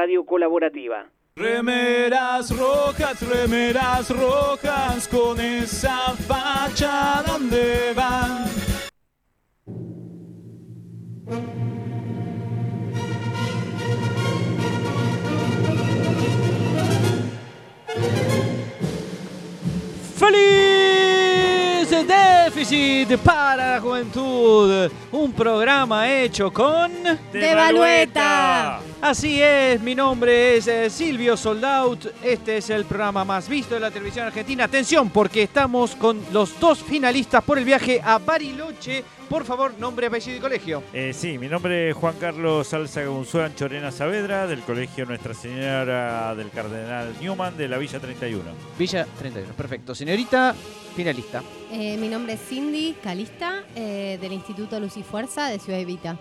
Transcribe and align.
Radio 0.00 0.24
colaborativa. 0.24 1.10
Remeras 1.34 2.56
rojas, 2.56 3.20
remeras 3.28 4.08
rojas, 4.10 5.08
con 5.08 5.40
esa 5.40 6.14
facha 6.28 7.24
donde 7.26 7.92
van. 7.96 8.44
¡Feliz 20.16 20.78
déficit 22.06 23.16
para 23.18 23.74
la 23.74 23.80
juventud! 23.80 24.88
Un 25.10 25.32
programa 25.32 26.08
hecho 26.08 26.52
con... 26.52 26.92
Devalueta. 27.32 28.78
Así 29.00 29.40
es, 29.40 29.80
mi 29.80 29.94
nombre 29.94 30.56
es 30.56 30.66
eh, 30.66 30.90
Silvio 30.90 31.36
Soldaut. 31.36 32.04
Este 32.20 32.56
es 32.56 32.68
el 32.68 32.84
programa 32.84 33.24
más 33.24 33.48
visto 33.48 33.74
de 33.74 33.80
la 33.80 33.92
televisión 33.92 34.26
argentina. 34.26 34.64
Atención, 34.64 35.10
porque 35.10 35.44
estamos 35.44 35.94
con 35.94 36.20
los 36.32 36.58
dos 36.58 36.82
finalistas 36.82 37.44
por 37.44 37.58
el 37.58 37.64
viaje 37.64 38.00
a 38.02 38.18
Bariloche. 38.18 39.04
Por 39.28 39.44
favor, 39.44 39.72
nombre, 39.78 40.08
apellido 40.08 40.38
y 40.38 40.40
colegio. 40.40 40.82
Eh, 40.92 41.12
sí, 41.14 41.38
mi 41.38 41.46
nombre 41.46 41.90
es 41.90 41.96
Juan 41.96 42.16
Carlos 42.18 42.66
Salsa 42.66 43.04
González 43.04 43.54
Chorena 43.54 43.92
Saavedra, 43.92 44.48
del 44.48 44.62
Colegio 44.62 45.06
Nuestra 45.06 45.32
Señora 45.32 46.34
del 46.34 46.50
Cardenal 46.50 47.14
Newman 47.20 47.56
de 47.56 47.68
la 47.68 47.78
Villa 47.78 48.00
31. 48.00 48.42
Villa 48.76 49.06
31, 49.18 49.52
perfecto. 49.52 49.94
Señorita, 49.94 50.56
finalista. 50.96 51.44
Eh, 51.70 51.96
mi 51.98 52.08
nombre 52.08 52.32
es 52.32 52.40
Cindy 52.48 52.96
Calista, 53.00 53.62
eh, 53.76 54.18
del 54.20 54.32
Instituto 54.32 54.80
Luz 54.80 54.96
y 54.96 55.04
Fuerza 55.04 55.48
de 55.48 55.60
Ciudad 55.60 55.78
Evita. 55.78 56.18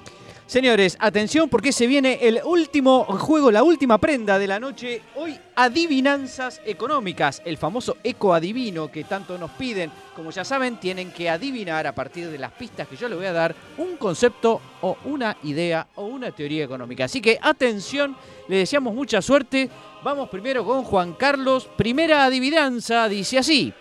Señores, 0.47 0.95
atención 1.01 1.49
porque 1.49 1.73
se 1.73 1.87
viene 1.87 2.19
el 2.21 2.39
último 2.41 3.03
juego, 3.03 3.51
la 3.51 3.63
última 3.63 3.97
prenda 3.97 4.39
de 4.39 4.47
la 4.47 4.61
noche. 4.61 5.01
Hoy, 5.15 5.37
adivinanzas 5.57 6.61
económicas. 6.65 7.41
El 7.43 7.57
famoso 7.57 7.97
eco 8.01 8.33
adivino 8.33 8.89
que 8.89 9.03
tanto 9.03 9.37
nos 9.37 9.51
piden. 9.51 9.91
Como 10.15 10.31
ya 10.31 10.45
saben, 10.45 10.79
tienen 10.79 11.11
que 11.11 11.29
adivinar 11.29 11.85
a 11.85 11.93
partir 11.93 12.29
de 12.29 12.37
las 12.37 12.53
pistas 12.53 12.87
que 12.87 12.95
yo 12.95 13.09
les 13.09 13.17
voy 13.17 13.27
a 13.27 13.33
dar 13.33 13.53
un 13.77 13.97
concepto 13.97 14.61
o 14.79 14.95
una 15.03 15.35
idea 15.43 15.85
o 15.95 16.05
una 16.05 16.31
teoría 16.31 16.63
económica. 16.63 17.03
Así 17.03 17.19
que 17.19 17.37
atención, 17.41 18.15
le 18.47 18.59
deseamos 18.59 18.95
mucha 18.95 19.21
suerte. 19.21 19.69
Vamos 20.01 20.29
primero 20.29 20.63
con 20.63 20.85
Juan 20.85 21.15
Carlos. 21.15 21.67
Primera 21.75 22.23
adivinanza 22.23 23.09
dice 23.09 23.37
así. 23.37 23.73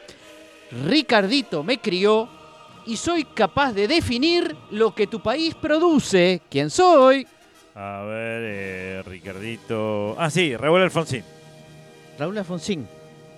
Ricardito 0.84 1.62
me 1.62 1.78
crió 1.78 2.28
y 2.86 2.96
soy 2.96 3.24
capaz 3.24 3.72
de 3.72 3.88
definir 3.88 4.54
lo 4.70 4.94
que 4.94 5.06
tu 5.06 5.20
país 5.20 5.54
produce. 5.54 6.40
¿Quién 6.50 6.70
soy? 6.70 7.26
A 7.74 8.02
ver, 8.08 8.42
eh, 8.44 9.02
Ricardito. 9.04 10.16
Ah, 10.18 10.30
sí, 10.30 10.56
Raúl 10.56 10.80
Alfonsín. 10.82 11.22
Raúl 12.18 12.38
Alfonsín. 12.38 12.86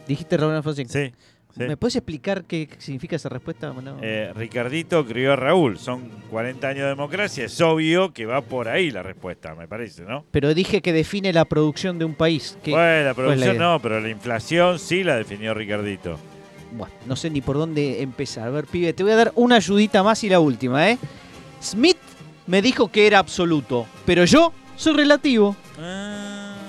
Dijiste 0.06 0.36
Raúl 0.36 0.54
Alfonsín. 0.54 0.88
Sí. 0.88 1.12
sí. 1.56 1.64
¿Me 1.64 1.76
puedes 1.76 1.96
explicar 1.96 2.44
qué 2.44 2.68
significa 2.78 3.16
esa 3.16 3.28
respuesta? 3.28 3.72
no? 3.72 3.98
Eh, 4.00 4.32
Ricardito 4.34 5.04
crió 5.04 5.32
a 5.32 5.36
Raúl. 5.36 5.78
Son 5.78 6.08
40 6.30 6.68
años 6.68 6.82
de 6.84 6.88
democracia. 6.90 7.44
Es 7.46 7.60
obvio 7.60 8.12
que 8.12 8.26
va 8.26 8.40
por 8.42 8.68
ahí 8.68 8.90
la 8.92 9.02
respuesta, 9.02 9.54
me 9.56 9.66
parece, 9.66 10.04
¿no? 10.04 10.24
Pero 10.30 10.54
dije 10.54 10.80
que 10.82 10.92
define 10.92 11.32
la 11.32 11.44
producción 11.44 11.98
de 11.98 12.04
un 12.04 12.14
país. 12.14 12.56
¿Qué- 12.62 12.70
Bueno, 12.70 13.04
la 13.06 13.14
producción 13.14 13.58
no, 13.58 13.80
pero 13.82 14.00
la 14.00 14.08
inflación 14.08 14.78
sí 14.78 15.02
la 15.02 15.16
definió 15.16 15.52
Ricardito. 15.52 16.16
Bueno, 16.72 16.94
no 17.06 17.16
sé 17.16 17.30
ni 17.30 17.40
por 17.40 17.56
dónde 17.56 18.02
empezar. 18.02 18.48
A 18.48 18.50
ver, 18.50 18.66
pibe, 18.66 18.92
te 18.92 19.02
voy 19.02 19.12
a 19.12 19.16
dar 19.16 19.32
una 19.34 19.56
ayudita 19.56 20.02
más 20.02 20.22
y 20.24 20.28
la 20.28 20.40
última, 20.40 20.90
¿eh? 20.90 20.98
Smith 21.62 21.96
me 22.46 22.62
dijo 22.62 22.88
que 22.88 23.06
era 23.06 23.18
absoluto, 23.18 23.86
pero 24.04 24.24
yo 24.24 24.52
soy 24.76 24.94
relativo. 24.94 25.56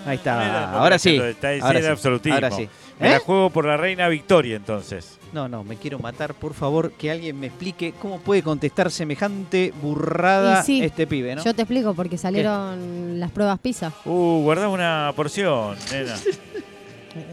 Ahí 0.05 0.16
está, 0.16 0.38
Mira, 0.39 0.70
Ah, 0.72 0.80
ahora 0.81 0.97
sí, 0.97 1.17
está 1.17 1.50
ahora 1.61 1.81
sí, 1.81 1.88
absolutismo. 1.88 2.36
ahora 2.36 2.52
sí. 2.52 2.67
Me 3.00 3.08
¿Eh? 3.08 3.11
la 3.11 3.20
juego 3.20 3.50
por 3.50 3.66
la 3.66 3.77
reina 3.77 4.08
Victoria, 4.09 4.55
entonces. 4.58 5.17
No, 5.31 5.47
no, 5.47 5.64
me 5.64 5.77
quiero 5.77 6.00
matar. 6.00 6.33
Por 6.33 6.53
favor, 6.53 6.92
que 6.94 7.11
alguien 7.11 7.39
me 7.39 7.47
explique 7.47 7.93
cómo 8.02 8.20
puede 8.20 8.42
contestar 8.43 8.92
semejante 8.92 9.73
burrada 9.82 10.64
sí, 10.64 10.83
este 10.83 11.05
pibe, 11.08 11.36
¿no? 11.36 11.43
Yo 11.43 11.54
te 11.54 11.61
explico 11.61 11.93
porque 11.93 12.17
salieron 12.17 13.20
las 13.20 13.32
pruebas 13.32 13.59
PISA. 13.59 13.93
Uh, 14.05 14.42
guardá 14.42 14.67
una 14.67 15.14
porción, 15.15 15.77
nena. 15.92 16.15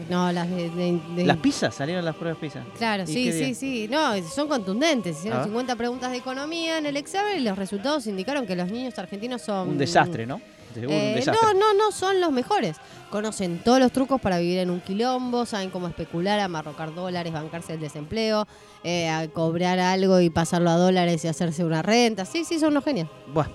No, 0.09 0.31
las 0.31 0.49
de... 0.49 0.69
de- 0.69 0.99
de- 1.15 1.25
¿Las 1.25 1.37
pizzas? 1.37 1.75
¿Salieron 1.75 2.03
las 2.05 2.15
pruebas 2.15 2.39
pizzas? 2.39 2.65
Claro, 2.77 3.03
¿Y 3.03 3.07
sí, 3.07 3.31
sí, 3.31 3.53
sí. 3.55 3.87
No, 3.89 4.11
son 4.23 4.47
contundentes. 4.47 5.17
Hicieron 5.19 5.41
Ah. 5.41 5.43
50 5.43 5.75
preguntas 5.75 6.11
de 6.11 6.17
economía 6.17 6.77
en 6.77 6.85
el 6.85 6.97
examen 6.97 7.37
y 7.37 7.41
los 7.41 7.57
resultados 7.57 8.07
indicaron 8.07 8.45
que 8.47 8.55
los 8.55 8.69
niños 8.71 8.97
argentinos 8.97 9.41
son... 9.41 9.69
Un 9.69 9.77
desastre, 9.77 10.25
¿no? 10.25 10.41
Seguro 10.73 10.93
un 10.95 11.01
Eh, 11.01 11.13
desastre. 11.15 11.47
no, 11.53 11.59
no, 11.59 11.73
no 11.73 11.91
son 11.91 12.19
los 12.21 12.31
mejores. 12.31 12.77
Conocen 13.09 13.59
todos 13.63 13.79
los 13.79 13.91
trucos 13.91 14.19
para 14.21 14.37
vivir 14.37 14.59
en 14.59 14.69
un 14.69 14.81
quilombo, 14.81 15.45
saben 15.45 15.69
cómo 15.69 15.87
especular, 15.87 16.39
amarrocar 16.39 16.93
dólares, 16.93 17.31
bancarse 17.33 17.73
el 17.73 17.79
desempleo, 17.79 18.47
eh, 18.83 19.09
a 19.09 19.27
cobrar 19.29 19.79
algo 19.79 20.19
y 20.19 20.29
pasarlo 20.29 20.69
a 20.69 20.75
dólares 20.75 21.23
y 21.23 21.27
hacerse 21.27 21.63
una 21.65 21.81
renta. 21.81 22.25
Sí, 22.25 22.43
sí, 22.45 22.59
son 22.59 22.69
unos 22.71 22.83
genios. 22.83 23.07
Bueno, 23.33 23.49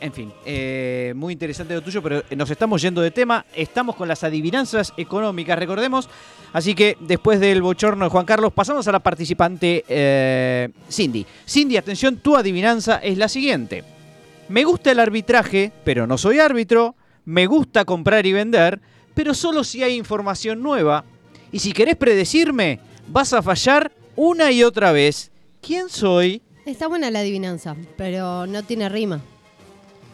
en 0.00 0.12
fin, 0.12 0.32
eh, 0.44 1.12
muy 1.16 1.32
interesante 1.32 1.74
lo 1.74 1.82
tuyo, 1.82 2.02
pero 2.02 2.22
nos 2.36 2.50
estamos 2.50 2.82
yendo 2.82 3.00
de 3.00 3.10
tema. 3.10 3.46
Estamos 3.54 3.96
con 3.96 4.06
las 4.06 4.22
adivinanzas 4.22 4.92
económicas, 4.96 5.58
recordemos. 5.58 6.08
Así 6.52 6.74
que 6.74 6.96
después 7.00 7.40
del 7.40 7.62
bochorno 7.62 8.04
de 8.04 8.10
Juan 8.10 8.26
Carlos, 8.26 8.52
pasamos 8.52 8.86
a 8.88 8.92
la 8.92 9.00
participante 9.00 9.84
eh, 9.88 10.68
Cindy. 10.90 11.24
Cindy, 11.48 11.76
atención, 11.76 12.18
tu 12.18 12.36
adivinanza 12.36 12.96
es 12.98 13.16
la 13.16 13.28
siguiente. 13.28 13.84
Me 14.48 14.64
gusta 14.64 14.90
el 14.90 15.00
arbitraje, 15.00 15.72
pero 15.84 16.06
no 16.06 16.18
soy 16.18 16.38
árbitro. 16.38 16.94
Me 17.24 17.46
gusta 17.46 17.84
comprar 17.84 18.26
y 18.26 18.32
vender, 18.32 18.80
pero 19.14 19.32
solo 19.32 19.64
si 19.64 19.82
hay 19.82 19.96
información 19.96 20.62
nueva. 20.62 21.04
Y 21.50 21.60
si 21.60 21.72
querés 21.72 21.96
predecirme, 21.96 22.80
vas 23.08 23.32
a 23.32 23.42
fallar 23.42 23.92
una 24.16 24.50
y 24.50 24.64
otra 24.64 24.92
vez. 24.92 25.30
¿Quién 25.62 25.88
soy? 25.88 26.42
Está 26.66 26.88
buena 26.88 27.10
la 27.10 27.20
adivinanza, 27.20 27.76
pero 27.96 28.46
no 28.46 28.62
tiene 28.64 28.88
rima. 28.88 29.22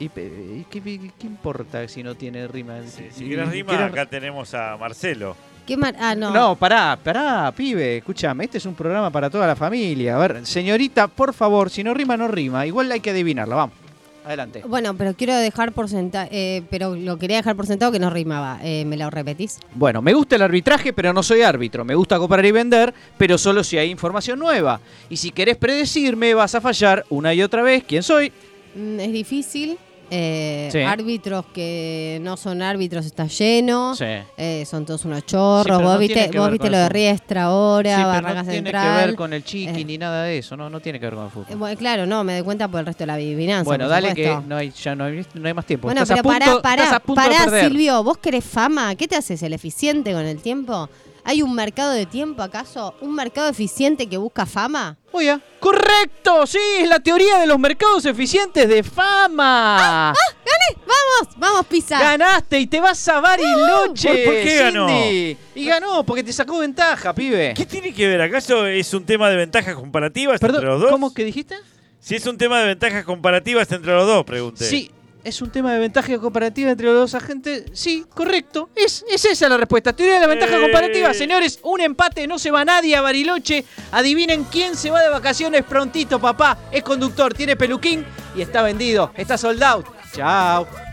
¿Y, 0.01 0.09
qué, 0.09 0.81
qué- 0.81 1.11
qué 1.19 1.27
importa 1.27 1.87
si 1.89 2.03
no 2.03 2.15
tiene 2.15 2.47
rima? 2.47 2.75
Si 2.87 3.25
quieres 3.25 3.49
rima, 3.51 3.71
¿Quieres- 3.71 3.93
acá 3.93 4.07
tenemos 4.07 4.55
a 4.55 4.77
Marcelo. 4.77 5.37
¿Qué 5.67 5.77
mar- 5.77 5.97
ah, 6.01 6.15
no. 6.15 6.31
No. 6.33 6.57
pará, 6.57 6.99
pará, 7.03 7.53
pibe, 7.55 7.99
escúchame, 7.99 8.45
este 8.45 8.57
es 8.59 8.65
un 8.65 8.75
programa 8.75 9.11
para 9.11 9.29
toda 9.29 9.47
la 9.47 9.55
familia. 9.57 10.17
A 10.17 10.19
ver, 10.19 10.47
señorita, 10.47 11.09
por 11.09 11.35
favor, 11.35 11.69
si 11.69 11.85
no 11.85 11.93
rima, 11.95 12.17
no 12.17 12.29
rima. 12.29 12.65
Igual 12.65 12.91
hay 12.93 13.01
que 13.01 13.11
adivinarla, 13.11 13.55
vamos. 13.57 13.77
Adelante. 14.25 14.63
Bueno, 14.67 14.95
pero 14.95 15.15
quiero 15.15 15.35
dejar 15.35 15.73
por 15.73 15.89
sentado, 15.89 16.29
pero 16.71 16.95
lo 16.95 17.19
quería 17.19 17.39
dejar 17.39 17.57
por 17.57 17.67
sentado 17.67 17.91
que 17.93 17.99
no 17.99 18.09
rimaba. 18.11 18.59
Eh, 18.63 18.85
¿Me 18.85 18.97
lo 18.99 19.09
repetís? 19.11 19.59
Bueno, 19.75 20.01
me 20.03 20.13
gusta 20.15 20.37
el 20.37 20.43
arbitraje, 20.43 20.93
pero 20.93 21.13
no 21.15 21.23
soy 21.23 21.41
árbitro. 21.43 21.85
Me 21.85 21.95
gusta 21.95 22.19
comprar 22.19 22.45
y 22.45 22.51
vender, 22.53 22.93
pero 23.17 23.37
solo 23.39 23.65
si 23.65 23.79
hay 23.79 23.91
información 23.91 24.39
nueva. 24.39 24.81
Y 25.11 25.17
si 25.17 25.31
querés 25.33 25.57
predecirme, 25.57 26.35
vas 26.35 26.55
a 26.55 26.61
fallar 26.61 27.05
una 27.11 27.33
y 27.35 27.43
otra 27.43 27.63
vez. 27.63 27.85
¿Quién 27.85 28.03
soy? 28.03 28.31
Mm, 28.75 29.01
es 29.01 29.13
difícil. 29.13 29.79
Eh, 30.11 30.69
Sí. 30.73 30.79
Árbitros 30.81 31.45
que 31.53 32.19
no 32.23 32.37
son 32.37 32.63
árbitros 32.63 33.07
está 33.07 33.27
lleno. 33.27 33.95
Sí. 33.95 34.05
Eh, 34.37 34.65
son 34.67 34.85
todos 34.87 35.05
unos 35.05 35.25
chorros. 35.27 35.83
vos 35.83 35.93
no 35.95 35.99
viste, 35.99 36.31
vos 36.37 36.51
viste 36.51 36.71
lo 36.71 36.79
de. 36.79 36.89
Riestra 36.89 37.45
ahora, 37.45 37.91
Sí, 37.91 37.97
pero 37.97 38.09
Barracas 38.09 38.45
no 38.47 38.51
tiene 38.53 38.57
Central. 38.71 39.01
que 39.01 39.07
ver 39.07 39.17
con 39.17 39.33
el 39.33 39.45
chiqui 39.45 39.81
Eh, 39.81 39.85
ni 39.85 39.99
nada 39.99 40.25
de 40.25 40.39
eso. 40.39 40.57
No, 40.57 40.69
no 40.71 40.81
tiene 40.81 40.99
que 41.01 41.07
ver 41.07 41.15
con 41.15 41.25
el 41.25 41.31
fútbol. 41.31 41.57
bueno, 41.57 41.79
claro, 41.79 42.07
no, 42.07 42.25
me 42.25 42.35
doy 42.35 42.43
cuenta 42.43 42.69
por 42.69 42.81
el 42.81 42.87
resto 42.87 43.03
de 43.03 43.07
la 43.07 43.15
adivinanza. 43.15 43.65
bueno, 43.65 43.89
dale 43.89 44.15
que 44.15 44.37
no 44.47 44.57
hay, 44.57 44.71
ya 44.71 44.95
no 44.95 45.05
hay, 45.05 45.25
no 45.35 45.47
hay 45.49 45.55
más 45.55 45.67
tiempo. 45.67 45.89
Bueno, 45.89 46.03
estás 46.03 46.19
pero 46.23 46.31
a 46.31 46.39
punto, 46.39 46.63
pará, 46.63 46.83
estás 46.85 46.97
a 46.97 47.01
pará, 47.01 47.29
punto 47.35 47.51
pará. 47.51 47.69
Silvio, 47.69 48.03
vos 48.03 48.19
querés 48.19 48.45
fama, 48.45 48.95
¿qué 48.95 49.07
te 49.09 49.17
haces 49.17 49.43
el 49.43 49.53
eficiente 49.53 50.13
con 50.13 50.25
el 50.25 50.41
tiempo? 50.41 50.89
¿Hay 51.25 51.43
un 51.43 51.55
mercado 51.55 51.93
de 51.93 52.07
tiempo 52.07 52.43
acaso? 52.43 52.95
¿Un 53.01 53.15
mercado 53.15 53.49
eficiente 53.49 54.09
que 54.09 54.17
busca 54.17 54.47
fama? 54.47 54.97
Oiga, 55.13 55.41
correcto, 55.61 56.47
sí, 56.47 56.59
es 56.81 56.89
la 56.89 57.01
teoría 57.01 57.39
de 57.39 57.47
los 57.47 57.59
mercados 57.59 58.05
eficientes 58.07 58.69
de 58.69 58.83
fama. 58.83 60.15
¡Vamos! 60.15 61.35
¡Vamos, 61.37 61.67
Pisa! 61.67 61.99
Ganaste 61.99 62.59
y 62.61 62.67
te 62.67 62.81
vas 62.81 63.07
a 63.09 63.21
Bariloche. 63.21 64.09
¿Por- 64.09 64.25
por 64.25 64.35
qué 64.43 64.57
ganó? 64.59 64.89
Cindy. 64.89 65.37
Y 65.55 65.65
ganó 65.67 66.05
porque 66.05 66.23
te 66.25 66.33
sacó 66.33 66.59
ventaja, 66.59 67.15
pibe. 67.15 67.55
¿Qué 67.57 67.67
tiene 67.67 67.93
que 67.93 68.07
ver? 68.09 68.21
¿Acaso 68.23 68.67
es 68.67 68.93
un 68.95 69.05
tema 69.05 69.29
de 69.31 69.37
ventajas 69.37 69.75
comparativas 69.75 70.41
entre 70.43 70.63
los 70.65 70.81
dos? 70.81 70.91
¿cómo 70.91 71.13
que 71.13 71.25
dijiste? 71.25 71.57
Si 72.01 72.15
es 72.15 72.27
un 72.27 72.39
tema 72.39 72.61
de 72.61 72.67
ventajas 72.69 73.05
comparativas 73.05 73.71
entre 73.73 73.93
los 73.93 74.07
dos, 74.07 74.25
pregunté. 74.25 74.65
Sí, 74.65 74.91
es 75.29 75.41
un 75.43 75.51
tema 75.51 75.73
de 75.73 75.79
ventaja 75.79 76.19
comparativa 76.19 76.71
entre 76.71 76.87
los 76.87 76.95
dos 76.97 77.15
agentes. 77.15 77.65
Sí, 77.73 78.05
correcto. 78.15 78.71
Es, 78.75 79.05
es 79.09 79.25
esa 79.25 79.49
la 79.49 79.57
respuesta. 79.57 79.93
Teoría 79.93 80.15
de 80.17 80.21
la 80.23 80.27
ventaja 80.27 80.57
Eh. 80.57 80.61
comparativa. 80.63 81.15
Señores, 81.15 81.61
un 81.63 81.81
empate, 81.81 82.27
no 82.27 82.39
se 82.39 82.51
va 82.51 82.65
nadie 82.65 82.97
a 82.97 83.01
Bariloche. 83.03 83.65
Adivinen 83.93 84.45
quién 84.45 84.75
se 84.77 84.91
va 84.91 85.01
de 85.03 85.09
vacaciones 85.11 85.63
prontito, 85.65 86.19
papá. 86.19 86.59
Es 86.73 86.83
conductor, 86.83 87.33
tiene 87.35 87.55
peluquín 87.57 88.05
y 88.35 88.43
está 88.43 88.63
vendido. 88.63 89.13
Está 89.17 89.39
sold 89.39 89.63
out. 89.63 89.87
Chao. 90.15 90.88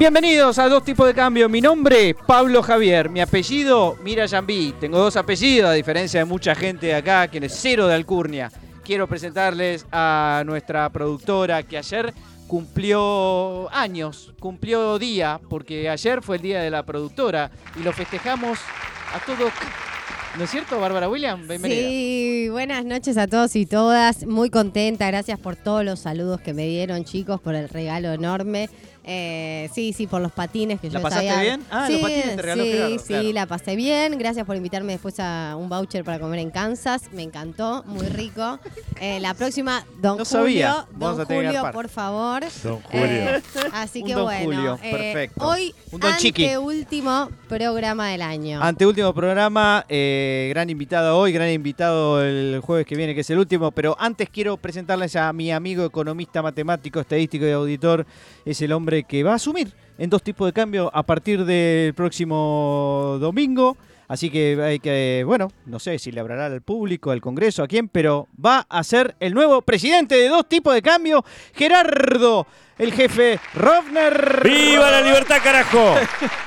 Bienvenidos 0.00 0.58
a 0.58 0.66
Dos 0.66 0.82
Tipos 0.82 1.06
de 1.06 1.12
Cambio. 1.12 1.46
Mi 1.50 1.60
nombre, 1.60 2.16
Pablo 2.26 2.62
Javier. 2.62 3.10
Mi 3.10 3.20
apellido, 3.20 3.98
Mira 4.02 4.24
Yambí. 4.24 4.72
Tengo 4.80 4.98
dos 4.98 5.14
apellidos, 5.14 5.68
a 5.68 5.74
diferencia 5.74 6.20
de 6.20 6.24
mucha 6.24 6.54
gente 6.54 6.94
acá, 6.94 7.28
quien 7.28 7.44
es 7.44 7.52
cero 7.60 7.86
de 7.86 7.96
alcurnia. 7.96 8.50
Quiero 8.82 9.06
presentarles 9.06 9.84
a 9.92 10.42
nuestra 10.46 10.88
productora 10.88 11.64
que 11.64 11.76
ayer 11.76 12.14
cumplió 12.46 13.70
años, 13.74 14.32
cumplió 14.40 14.98
día, 14.98 15.38
porque 15.50 15.90
ayer 15.90 16.22
fue 16.22 16.36
el 16.36 16.42
día 16.42 16.62
de 16.62 16.70
la 16.70 16.82
productora 16.82 17.50
y 17.78 17.82
lo 17.82 17.92
festejamos 17.92 18.58
a 19.14 19.18
todo. 19.26 19.50
¿No 20.38 20.44
es 20.44 20.50
cierto, 20.50 20.80
Bárbara 20.80 21.08
William? 21.08 21.46
Bienvenida. 21.46 21.88
Sí, 21.88 22.48
buenas 22.50 22.84
noches 22.84 23.18
a 23.18 23.26
todos 23.26 23.54
y 23.56 23.66
todas. 23.66 24.24
Muy 24.24 24.48
contenta, 24.48 25.08
gracias 25.08 25.38
por 25.38 25.56
todos 25.56 25.84
los 25.84 26.00
saludos 26.00 26.40
que 26.40 26.54
me 26.54 26.66
dieron, 26.68 27.04
chicos, 27.04 27.40
por 27.40 27.54
el 27.54 27.68
regalo 27.68 28.12
enorme. 28.12 28.70
Eh, 29.12 29.68
sí, 29.74 29.92
sí, 29.92 30.06
por 30.06 30.20
los 30.20 30.30
patines 30.30 30.80
que 30.80 30.88
¿La 30.88 31.00
yo 31.00 31.02
pasaste 31.02 31.26
sabía. 31.28 31.42
bien? 31.42 31.64
Ah, 31.68 31.86
sí, 31.88 31.94
los 31.94 32.02
patines 32.02 32.36
te 32.36 32.42
regaló 32.42 32.62
Sí, 32.62 32.70
Gerardo, 32.70 32.98
sí, 33.00 33.04
claro. 33.08 33.32
la 33.32 33.46
pasé 33.46 33.74
bien. 33.76 34.18
Gracias 34.18 34.46
por 34.46 34.54
invitarme 34.54 34.92
después 34.92 35.18
a 35.18 35.56
un 35.58 35.68
voucher 35.68 36.04
para 36.04 36.20
comer 36.20 36.38
en 36.38 36.50
Kansas. 36.50 37.10
Me 37.12 37.22
encantó, 37.24 37.82
muy 37.88 38.06
rico. 38.06 38.60
Eh, 39.00 39.18
la 39.18 39.34
próxima, 39.34 39.84
Don 40.00 40.18
No 40.18 40.24
sabía. 40.24 40.72
Julio. 40.72 40.88
Vamos 40.92 41.16
Don 41.16 41.24
a 41.24 41.28
tener 41.28 41.42
que 41.42 41.46
Julio, 41.48 41.62
garpar. 41.64 41.72
por 41.74 41.88
favor. 41.88 42.44
Don 42.62 42.80
Julio. 42.82 43.06
Eh, 43.06 43.42
así 43.72 44.02
Un 44.02 44.06
que 44.06 44.14
Don 44.14 44.22
bueno, 44.24 44.44
Julio, 44.44 44.78
eh, 44.80 44.90
perfecto. 44.92 45.44
hoy 45.44 45.74
Un 45.90 46.00
Don 46.00 46.16
Chiqui. 46.16 46.56
último 46.56 47.30
programa 47.48 48.10
del 48.10 48.22
año. 48.22 48.62
Anteúltimo 48.62 49.12
programa, 49.12 49.84
eh, 49.88 50.46
gran 50.50 50.70
invitado 50.70 51.18
hoy, 51.18 51.32
gran 51.32 51.50
invitado 51.50 52.22
el 52.22 52.60
jueves 52.62 52.86
que 52.86 52.94
viene, 52.94 53.14
que 53.14 53.22
es 53.22 53.30
el 53.30 53.38
último, 53.38 53.72
pero 53.72 53.96
antes 53.98 54.28
quiero 54.28 54.56
presentarles 54.56 55.16
a 55.16 55.32
mi 55.32 55.50
amigo 55.50 55.84
economista, 55.84 56.42
matemático, 56.42 57.00
estadístico 57.00 57.44
y 57.44 57.50
auditor. 57.50 58.06
Es 58.44 58.62
el 58.62 58.72
hombre 58.72 58.99
que 59.04 59.22
va 59.22 59.32
a 59.32 59.36
asumir 59.36 59.72
en 59.98 60.08
dos 60.10 60.22
tipos 60.22 60.48
de 60.48 60.52
cambio 60.52 60.90
a 60.94 61.02
partir 61.02 61.44
del 61.44 61.94
próximo 61.94 63.18
domingo. 63.20 63.76
Así 64.08 64.28
que 64.28 64.58
hay 64.60 64.80
que, 64.80 65.22
bueno, 65.24 65.52
no 65.66 65.78
sé 65.78 65.96
si 66.00 66.10
le 66.10 66.18
hablará 66.18 66.46
al 66.46 66.62
público, 66.62 67.12
al 67.12 67.20
Congreso, 67.20 67.62
a 67.62 67.68
quién, 67.68 67.86
pero 67.86 68.26
va 68.44 68.66
a 68.68 68.82
ser 68.82 69.14
el 69.20 69.34
nuevo 69.34 69.62
presidente 69.62 70.16
de 70.16 70.28
dos 70.28 70.48
tipos 70.48 70.74
de 70.74 70.82
cambio, 70.82 71.24
Gerardo, 71.54 72.44
el 72.76 72.92
jefe 72.92 73.38
Rovner. 73.54 74.40
¡Viva 74.42 74.90
la 74.90 75.00
libertad, 75.00 75.36
carajo! 75.44 75.94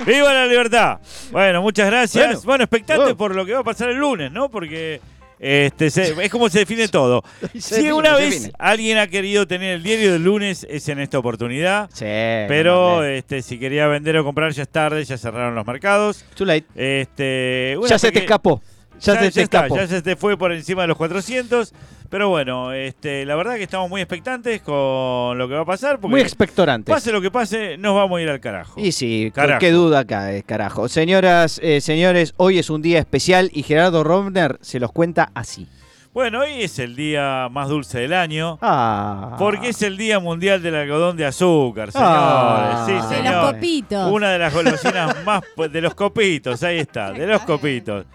¡Viva 0.06 0.34
la 0.34 0.46
libertad! 0.46 1.00
Bueno, 1.32 1.62
muchas 1.62 1.88
gracias. 1.88 2.26
Bueno. 2.26 2.42
Bueno, 2.44 2.64
expectante 2.66 3.16
por 3.16 3.34
lo 3.34 3.46
que 3.46 3.54
va 3.54 3.60
a 3.60 3.64
pasar 3.64 3.88
el 3.92 3.98
lunes, 3.98 4.30
¿no? 4.30 4.50
Porque 4.50 5.00
este, 5.46 5.90
se- 5.90 6.16
es 6.24 6.32
como 6.32 6.48
se 6.50 6.60
define 6.60 6.88
todo. 6.90 7.22
Se 7.54 7.60
si 7.62 7.76
define, 7.76 7.94
una 7.94 8.16
vez 8.16 8.30
define. 8.32 8.54
alguien 8.58 8.98
ha 8.98 9.08
querido 9.08 9.46
tener 9.46 9.74
el 9.76 9.84
diario 9.84 10.14
del 10.14 10.24
lunes, 10.24 10.66
es 10.70 10.88
en 10.88 11.00
esta 11.00 11.20
oportunidad. 11.20 11.90
Sí, 11.94 12.06
Pero 12.06 12.98
no, 12.98 13.04
este, 13.04 13.42
si 13.42 13.60
quería 13.60 13.88
vender 13.88 14.18
o 14.18 14.24
comprar 14.24 14.52
ya 14.54 14.64
es 14.64 14.70
tarde, 14.70 15.04
ya 15.04 15.18
cerraron 15.18 15.54
los 15.56 15.68
mercados. 15.68 16.24
Too 16.36 16.46
late. 16.46 16.66
Este, 16.76 17.78
Ya 17.90 18.00
se 18.00 18.12
te 18.12 18.20
escapó. 18.20 18.62
Ya, 19.02 19.20
se 19.20 19.32
te 19.32 19.42
escapó. 19.42 19.76
ya 19.76 19.88
se 19.88 20.02
te 20.02 20.16
fue 20.16 20.38
por 20.38 20.54
encima 20.54 20.84
de 20.84 20.88
los 20.88 20.98
400. 20.98 21.74
Pero 22.14 22.30
bueno, 22.30 22.72
este, 22.74 23.26
la 23.26 23.36
verdad 23.36 23.56
que 23.56 23.64
estamos 23.64 23.90
muy 23.90 24.00
expectantes 24.00 24.62
con 24.62 25.36
lo 25.36 25.48
que 25.48 25.56
va 25.56 25.62
a 25.62 25.66
pasar. 25.66 25.96
Porque 26.00 26.12
Muy 26.12 26.22
expectorante. 26.22 26.92
pase 26.92 27.12
lo 27.12 27.20
que 27.20 27.32
pase, 27.32 27.76
nos 27.80 27.96
vamos 27.96 28.20
a 28.20 28.22
ir 28.22 28.30
al 28.30 28.40
carajo. 28.40 28.80
Y 28.80 28.92
sí, 28.92 29.32
Carajo. 29.34 29.58
qué 29.60 29.72
duda 29.72 30.06
cae, 30.06 30.44
carajo. 30.44 30.88
Señoras, 30.90 31.60
eh, 31.64 31.82
señores, 31.82 32.36
hoy 32.38 32.60
es 32.60 32.70
un 32.70 32.84
día 32.84 33.00
especial 33.00 33.50
y 33.52 33.64
Gerardo 33.64 34.04
Romner 34.04 34.60
se 34.62 34.80
los 34.80 34.92
cuenta 34.92 35.32
así. 35.34 35.68
Bueno, 36.14 36.42
hoy 36.42 36.62
es 36.62 36.78
el 36.78 36.96
día 36.96 37.48
más 37.50 37.70
dulce 37.70 38.02
del 38.02 38.14
año. 38.14 38.60
Ah. 38.62 39.36
Porque 39.40 39.70
es 39.70 39.82
el 39.82 39.98
Día 39.98 40.20
Mundial 40.20 40.62
del 40.62 40.76
Algodón 40.76 41.18
de 41.18 41.26
Azúcar, 41.26 41.92
señores. 41.92 42.14
Ah. 42.16 42.84
sí, 42.86 42.92
De 42.94 43.02
de 43.02 43.08
señor. 43.08 43.34
los 43.44 43.54
copitos. 43.54 44.12
Una 44.12 44.30
de 44.30 44.38
las 44.38 44.54
golosinas 44.54 45.16
más 45.26 45.42
de 45.72 45.82
los 45.82 45.96
copitos, 45.96 46.62
ahí 46.62 46.78
está, 46.78 47.12
de 47.12 47.26
los 47.26 47.42
copitos. 47.42 48.06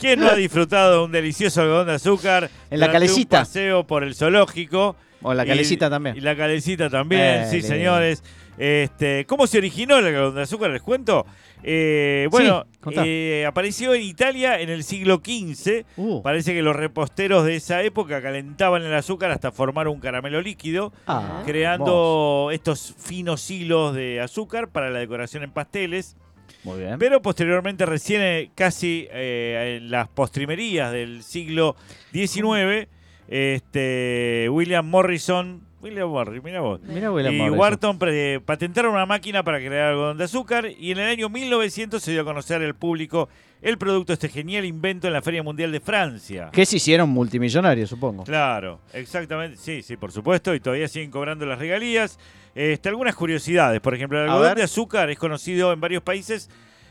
¿Quién 0.00 0.20
no 0.20 0.28
ha 0.28 0.34
disfrutado 0.34 0.98
de 0.98 1.04
un 1.04 1.12
delicioso 1.12 1.60
algodón 1.62 1.86
de 1.88 1.94
azúcar? 1.94 2.50
En 2.70 2.80
la 2.80 2.90
calecita. 2.90 3.38
Un 3.38 3.42
paseo 3.42 3.86
por 3.86 4.02
el 4.02 4.14
zoológico. 4.14 4.96
O 5.22 5.34
la 5.34 5.44
Y- 5.44 5.48
calecita 5.48 5.90
también. 5.90 6.16
Y 6.16 6.20
la 6.20 6.34
calecita 6.34 6.88
también, 6.88 7.42
Eh, 7.42 7.46
sí, 7.50 7.60
señores. 7.62 8.22
Este, 8.56 9.24
¿Cómo 9.26 9.46
se 9.46 9.58
originó 9.58 9.98
el 9.98 10.06
algodón 10.06 10.34
de 10.34 10.42
azúcar? 10.42 10.70
Les 10.70 10.82
cuento. 10.82 11.26
Eh, 11.62 12.26
bueno, 12.30 12.64
Sí, 12.88 12.94
eh, 12.96 13.44
apareció 13.46 13.92
en 13.94 14.02
Italia 14.02 14.58
en 14.60 14.70
el 14.70 14.82
siglo 14.84 15.20
XV. 15.22 15.84
Uh. 15.98 16.22
Parece 16.22 16.54
que 16.54 16.62
los 16.62 16.74
reposteros 16.74 17.44
de 17.44 17.56
esa 17.56 17.82
época 17.82 18.22
calentaban 18.22 18.82
el 18.82 18.94
azúcar 18.94 19.30
hasta 19.30 19.52
formar 19.52 19.88
un 19.88 20.00
caramelo 20.00 20.40
líquido, 20.40 20.92
Ah, 21.06 21.42
creando 21.44 22.48
estos 22.52 22.94
finos 22.98 23.50
hilos 23.50 23.94
de 23.94 24.20
azúcar 24.20 24.68
para 24.68 24.90
la 24.90 24.98
decoración 25.00 25.42
en 25.42 25.50
pasteles. 25.52 26.16
Hermoso. 26.62 26.76
Muy 26.76 26.84
bien. 26.86 26.98
Pero 26.98 27.20
posteriormente, 27.22 27.86
recién 27.86 28.20
eh, 28.22 28.50
casi 28.54 29.06
eh, 29.10 29.78
en 29.80 29.90
las 29.90 30.08
postrimerías 30.08 30.92
del 30.92 31.22
siglo 31.22 31.76
XIX, 32.12 32.88
este, 33.28 34.48
William 34.50 34.86
Morrison, 34.88 35.62
William 35.82 36.08
Morrison, 36.10 36.42
mira 36.44 36.60
vos, 36.60 36.80
Mira, 36.82 37.10
William 37.10 37.32
y 37.34 37.38
Morrison. 37.38 37.58
Wharton 37.58 37.98
pre- 37.98 38.40
patentaron 38.40 38.92
una 38.92 39.06
máquina 39.06 39.42
para 39.42 39.58
crear 39.58 39.90
algodón 39.92 40.18
de 40.18 40.24
azúcar 40.24 40.66
y 40.78 40.90
en 40.92 40.98
el 40.98 41.06
año 41.08 41.28
1900 41.30 42.02
se 42.02 42.10
dio 42.12 42.20
a 42.20 42.24
conocer 42.24 42.60
al 42.62 42.74
público 42.74 43.28
el 43.62 43.78
producto, 43.78 44.12
este 44.12 44.28
genial 44.28 44.64
invento 44.64 45.06
en 45.06 45.12
la 45.12 45.22
Feria 45.22 45.42
Mundial 45.42 45.70
de 45.72 45.80
Francia. 45.80 46.50
Que 46.52 46.66
se 46.66 46.76
hicieron 46.76 47.08
multimillonarios, 47.10 47.88
supongo. 47.90 48.24
Claro, 48.24 48.80
exactamente, 48.92 49.56
sí, 49.58 49.82
sí, 49.82 49.96
por 49.96 50.12
supuesto, 50.12 50.54
y 50.54 50.60
todavía 50.60 50.88
siguen 50.88 51.10
cobrando 51.10 51.46
las 51.46 51.58
regalías. 51.58 52.18
Este, 52.54 52.88
algunas 52.88 53.14
curiosidades, 53.14 53.80
por 53.80 53.94
ejemplo, 53.94 54.22
el 54.22 54.28
algodón 54.30 54.54
de 54.56 54.62
azúcar 54.64 55.08
es 55.10 55.18
conocido 55.18 55.72
en 55.72 55.80
varios 55.80 56.02
países 56.02 56.50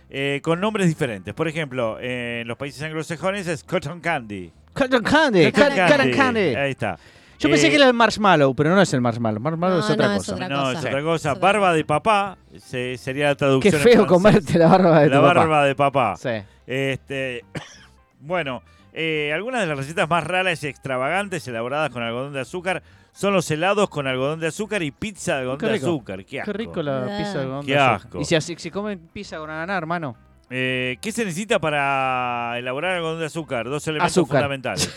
eh, 0.10 0.40
con 0.44 0.60
nombres 0.62 0.88
diferentes. 0.88 1.34
Por 1.34 1.48
ejemplo, 1.48 1.98
en 2.00 2.48
los 2.48 2.58
países 2.58 2.82
anglosajones 2.82 3.48
es 3.48 3.64
cotton 3.64 4.00
candy. 4.00 4.52
Cotton 4.74 5.04
candy. 5.04 5.52
Cotton 5.52 5.70
Cotton 5.70 5.88
candy. 5.88 6.12
candy. 6.16 6.40
Ahí 6.56 6.72
está. 6.72 6.98
Yo 7.40 7.50
pensé 7.50 7.68
Eh, 7.68 7.70
que 7.70 7.76
era 7.78 7.88
el 7.88 7.94
marshmallow, 7.94 8.54
pero 8.54 8.76
no 8.76 8.82
es 8.82 8.94
el 8.94 9.00
marshmallow. 9.02 9.40
Marshmallow 9.40 9.78
No, 9.80 9.86
es 9.86 9.90
otra 9.92 10.08
no, 10.08 10.14
es 10.14 10.18
cosa. 10.20 10.34
otra 10.36 10.50
No, 10.50 10.56
cosa. 10.64 10.80
es 10.80 10.86
otra 10.86 11.02
cosa. 11.04 11.34
Barba 11.36 11.74
de 11.74 11.86
papá 11.86 12.38
se- 12.58 12.98
sería 12.98 13.28
la 13.28 13.32
Qué 13.36 13.38
traducción. 13.40 13.76
en 13.76 13.80
feo 13.82 14.08
comerte 14.08 14.58
la 14.60 14.68
barba 14.68 15.00
de 15.02 15.08
tu 15.08 15.14
La 15.16 15.22
papá. 15.22 15.34
barba 15.34 15.66
de 15.66 15.76
papá. 15.76 16.16
Sí. 16.18 16.30
Este, 16.68 17.46
bueno, 18.20 18.62
eh, 18.94 19.32
algunas 19.34 19.62
de 19.62 19.68
las 19.68 19.78
recetas 19.78 20.10
más 20.10 20.24
raras 20.26 20.62
y 20.64 20.68
extravagantes 20.68 21.48
elaboradas 21.48 21.92
con 21.92 22.04
algodón 22.04 22.34
de 22.34 22.42
azúcar 22.42 22.84
son 23.12 23.34
los 23.34 23.50
helados 23.52 23.90
con 23.90 24.08
algodón 24.08 24.40
de 24.40 24.48
azúcar 24.48 24.82
y 24.84 24.92
pizza 24.92 25.34
de 25.36 25.40
algodón 25.42 25.58
Qué 25.60 25.66
de 25.68 25.74
azúcar. 25.76 26.20
Qué, 26.20 26.26
Qué 26.26 26.42
asco. 26.42 26.54
rico 26.54 26.82
la 26.84 27.04
Ah. 27.04 27.18
pizza 27.18 27.34
de 27.34 27.40
algodón 27.44 27.66
Qué 27.66 27.72
de 27.74 27.78
azúcar. 27.80 27.96
asco. 28.06 28.22
Y 28.22 28.26
si, 28.26 28.36
así- 28.36 28.56
si 28.58 28.72
comen 28.72 29.00
pizza 29.12 29.38
con 29.38 29.50
ananá, 29.50 29.78
hermano. 29.78 30.16
Eh, 30.52 30.98
¿Qué 31.02 31.12
se 31.12 31.26
necesita 31.26 31.60
para 31.60 32.56
elaborar 32.58 32.96
algodón 32.96 33.20
de 33.20 33.26
azúcar? 33.28 33.70
Dos 33.70 33.88
elementos 33.88 34.14
Azúcar. 34.14 34.38
fundamentales. 34.42 34.92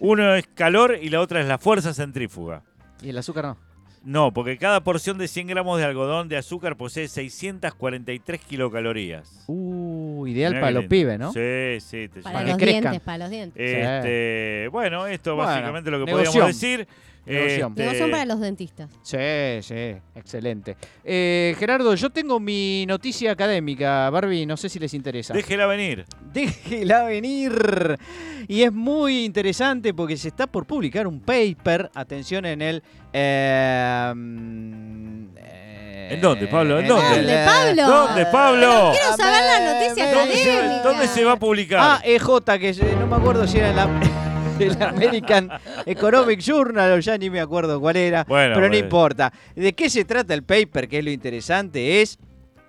Uno 0.00 0.34
es 0.34 0.46
calor 0.54 0.98
y 1.00 1.08
la 1.08 1.20
otra 1.20 1.40
es 1.40 1.46
la 1.46 1.58
fuerza 1.58 1.94
centrífuga. 1.94 2.62
Y 3.02 3.10
el 3.10 3.18
azúcar 3.18 3.44
no. 3.44 3.56
No, 4.04 4.32
porque 4.32 4.58
cada 4.58 4.82
porción 4.82 5.18
de 5.18 5.28
100 5.28 5.46
gramos 5.48 5.78
de 5.78 5.84
algodón 5.84 6.28
de 6.28 6.36
azúcar 6.36 6.76
posee 6.76 7.06
643 7.08 8.40
kilocalorías. 8.40 9.44
Uh, 9.46 10.26
ideal 10.26 10.52
Mirá 10.52 10.60
para 10.60 10.72
qué 10.72 10.74
los 10.80 10.84
pibes, 10.86 11.18
¿no? 11.18 11.32
Sí, 11.32 11.78
sí. 11.80 12.08
Te 12.08 12.22
Para 12.22 12.42
los 12.42 12.56
dientes, 12.58 13.00
para 13.00 13.18
los 13.18 13.30
dientes. 13.30 13.60
Este, 13.60 14.68
bueno, 14.72 15.06
esto 15.06 15.34
Bueno, 15.36 15.48
básicamente 15.50 15.90
lo 15.90 15.98
que 15.98 16.04
negoción. 16.06 16.26
podríamos 16.32 16.60
decir. 16.60 16.88
Negoción. 17.26 17.74
Este, 17.76 18.08
para 18.08 18.24
los 18.24 18.40
dentistas. 18.40 18.90
Sí, 19.02 19.16
sí, 19.62 19.94
excelente. 20.14 20.76
Eh, 21.04 21.54
Gerardo, 21.58 21.94
yo 21.94 22.10
tengo 22.10 22.40
mi 22.40 22.84
noticia 22.86 23.32
académica, 23.32 24.08
Barbie, 24.10 24.46
no 24.46 24.56
sé 24.56 24.68
si 24.68 24.78
les 24.78 24.94
interesa. 24.94 25.34
Déjela 25.34 25.66
venir. 25.66 26.04
Déjela 26.32 27.04
venir. 27.04 27.98
Y 28.46 28.62
es 28.62 28.72
muy 28.72 29.24
interesante 29.24 29.92
porque 29.92 30.16
se 30.16 30.28
está 30.28 30.46
por 30.46 30.66
publicar 30.66 31.06
un 31.06 31.20
paper, 31.20 31.90
atención, 31.94 32.46
en 32.46 32.62
el... 32.62 32.82
eh, 33.12 34.12
mm, 34.14 35.26
eh, 35.36 36.08
¿En 36.12 36.20
dónde, 36.22 36.46
Pablo? 36.46 36.78
¿En 36.80 36.88
dónde? 36.88 37.16
¿Dónde, 37.16 37.44
Pablo? 37.44 37.86
¿Dónde, 37.86 38.26
Pablo? 38.26 38.92
Quiero 38.92 39.16
saber 39.16 39.42
la 39.44 39.74
noticia 39.74 40.14
¿Dónde 40.14 40.36
se, 40.36 40.62
dónde 40.82 41.08
se 41.08 41.24
va 41.24 41.32
a 41.32 41.38
publicar? 41.38 41.78
Ah, 41.82 42.00
EJ, 42.02 42.26
que 42.58 42.96
no 42.98 43.06
me 43.06 43.16
acuerdo 43.16 43.46
si 43.46 43.58
era 43.58 43.72
la... 43.72 44.27
el 44.64 44.82
American 44.82 45.50
Economic 45.86 46.40
Journal, 46.40 46.92
o 46.92 46.98
ya 46.98 47.16
ni 47.18 47.30
me 47.30 47.40
acuerdo 47.40 47.80
cuál 47.80 47.96
era, 47.96 48.24
Bueno, 48.24 48.54
pero 48.54 48.66
no 48.66 48.72
bueno. 48.72 48.84
importa. 48.84 49.32
¿De 49.54 49.72
qué 49.74 49.88
se 49.90 50.04
trata 50.04 50.34
el 50.34 50.42
paper? 50.42 50.88
Que 50.88 50.98
es 50.98 51.04
lo 51.04 51.10
interesante, 51.10 52.00
es 52.02 52.18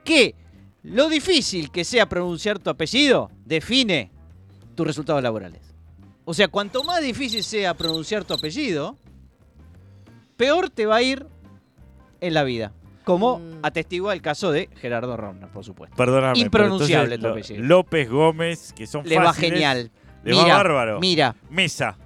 que 0.03 0.35
lo 0.83 1.09
difícil 1.09 1.71
que 1.71 1.83
sea 1.83 2.07
pronunciar 2.07 2.59
tu 2.59 2.69
apellido 2.69 3.29
define 3.45 4.11
tus 4.75 4.87
resultados 4.87 5.21
laborales. 5.21 5.61
O 6.25 6.33
sea, 6.33 6.47
cuanto 6.47 6.83
más 6.83 7.01
difícil 7.01 7.43
sea 7.43 7.73
pronunciar 7.73 8.23
tu 8.23 8.33
apellido, 8.33 8.95
peor 10.37 10.69
te 10.69 10.85
va 10.85 10.97
a 10.97 11.01
ir 11.01 11.25
en 12.21 12.33
la 12.33 12.43
vida. 12.43 12.71
Como 13.03 13.39
Mm. 13.39 13.59
atestigua 13.63 14.13
el 14.13 14.21
caso 14.21 14.51
de 14.51 14.69
Gerardo 14.79 15.17
Romner, 15.17 15.49
por 15.49 15.63
supuesto. 15.65 15.95
Perdóname. 15.95 16.37
Impronunciable 16.39 17.17
tu 17.17 17.27
apellido. 17.27 17.63
López 17.63 18.09
Gómez, 18.09 18.73
que 18.73 18.85
son 18.85 19.07
Le 19.07 19.17
va 19.17 19.33
genial. 19.33 19.89
Le 20.23 20.33
va 20.35 20.43
Mira, 20.43 20.57
bárbaro. 20.57 20.99
Mira, 20.99 21.35
Mesa. 21.49 21.97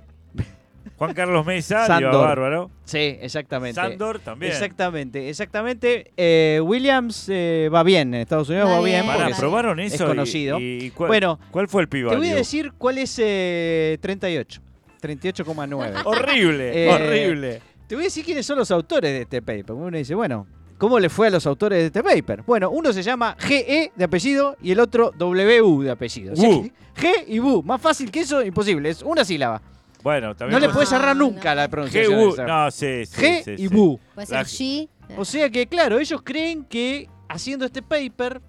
Juan 0.97 1.13
Carlos 1.13 1.45
Mesa, 1.45 1.81
le 1.81 1.87
Sandor. 1.87 2.13
va 2.15 2.17
bárbaro. 2.27 2.71
Sí, 2.85 3.17
exactamente. 3.19 3.75
Sandor 3.81 4.19
también. 4.19 4.51
Exactamente, 4.51 5.27
exactamente. 5.27 6.11
Eh, 6.15 6.59
Williams 6.63 7.27
eh, 7.29 7.69
va 7.73 7.83
bien, 7.83 8.13
en 8.13 8.21
Estados 8.21 8.47
Unidos 8.49 8.69
Va 8.69 8.79
va 8.79 8.85
bien. 8.85 9.01
bien, 9.03 9.15
Pará, 9.17 9.35
¿probaron 9.35 9.79
es 9.79 9.93
eso? 9.95 10.05
y- 10.05 10.07
conocido. 10.07 10.59
y 10.59 10.91
cuál, 10.91 11.07
Bueno, 11.07 11.39
¿Cuál 11.51 11.67
fue 11.67 11.81
el 11.81 11.89
pibe? 11.89 12.09
te 12.11 12.15
voy 12.15 12.29
a 12.29 12.35
decir 12.35 12.71
cuál 12.77 12.99
es 12.99 13.19
eh, 13.21 13.97
38. 14.01 14.61
38,9. 15.01 16.01
Horrible, 16.05 16.85
Eh, 16.85 16.89
horrible. 16.93 17.61
Te 17.87 17.95
voy 17.95 18.03
a 18.03 18.07
decir 18.07 18.23
quiénes 18.23 18.45
son 18.45 18.57
los 18.59 18.71
autores 18.71 19.11
de 19.11 19.21
este 19.23 19.41
paper. 19.41 19.73
Uno 19.73 19.97
dice, 19.97 20.15
bueno, 20.15 20.47
¿cómo 20.83 20.99
le 20.99 21.07
fue 21.09 21.27
a 21.27 21.29
los 21.29 21.45
autores 21.47 21.79
de 21.79 21.85
este 21.85 22.03
paper? 22.03 22.43
Bueno, 22.45 22.69
uno 22.69 22.91
se 22.91 23.01
llama 23.01 23.37
GE 23.39 23.93
de 23.95 24.03
apellido 24.03 24.57
y 24.61 24.71
el 24.71 24.79
otro 24.81 25.13
WU 25.17 25.81
de 25.83 25.91
apellido. 25.91 26.33
O 26.33 26.35
sea 26.35 26.49
que 26.49 26.73
G 27.01 27.23
y 27.27 27.39
Bu. 27.39 27.63
Más 27.63 27.79
fácil 27.81 28.11
que 28.11 28.19
eso, 28.19 28.43
imposible. 28.43 28.89
Es 28.89 29.01
una 29.01 29.23
sílaba. 29.23 29.61
Bueno, 30.03 30.35
también 30.35 30.55
No 30.55 30.59
le 30.59 30.65
puede 30.67 30.85
puedes 30.85 30.91
No, 30.91 30.97
errar 30.97 31.15
no. 31.15 31.23
nunca 31.29 31.55
la 31.55 31.67
G, 31.67 31.69
pronunciación. 31.69 32.19
U, 32.19 32.33
esa. 32.33 32.45
no, 32.45 32.69
sí, 32.71 33.05
sí, 33.05 33.21
G 33.21 33.43
sí, 33.45 33.51
y 33.53 33.57
sí. 33.57 33.67
Bu. 33.69 33.97
Puede 34.13 34.27
ser 34.27 34.35
La- 34.35 34.43
G. 34.43 34.89
O 35.17 35.23
sea 35.23 35.49
que, 35.49 35.67
claro, 35.67 35.97
ellos 35.99 36.21
creen 36.21 36.65
que 36.65 37.07
haciendo 37.29 37.65
este 37.65 37.81
paper 37.81 38.41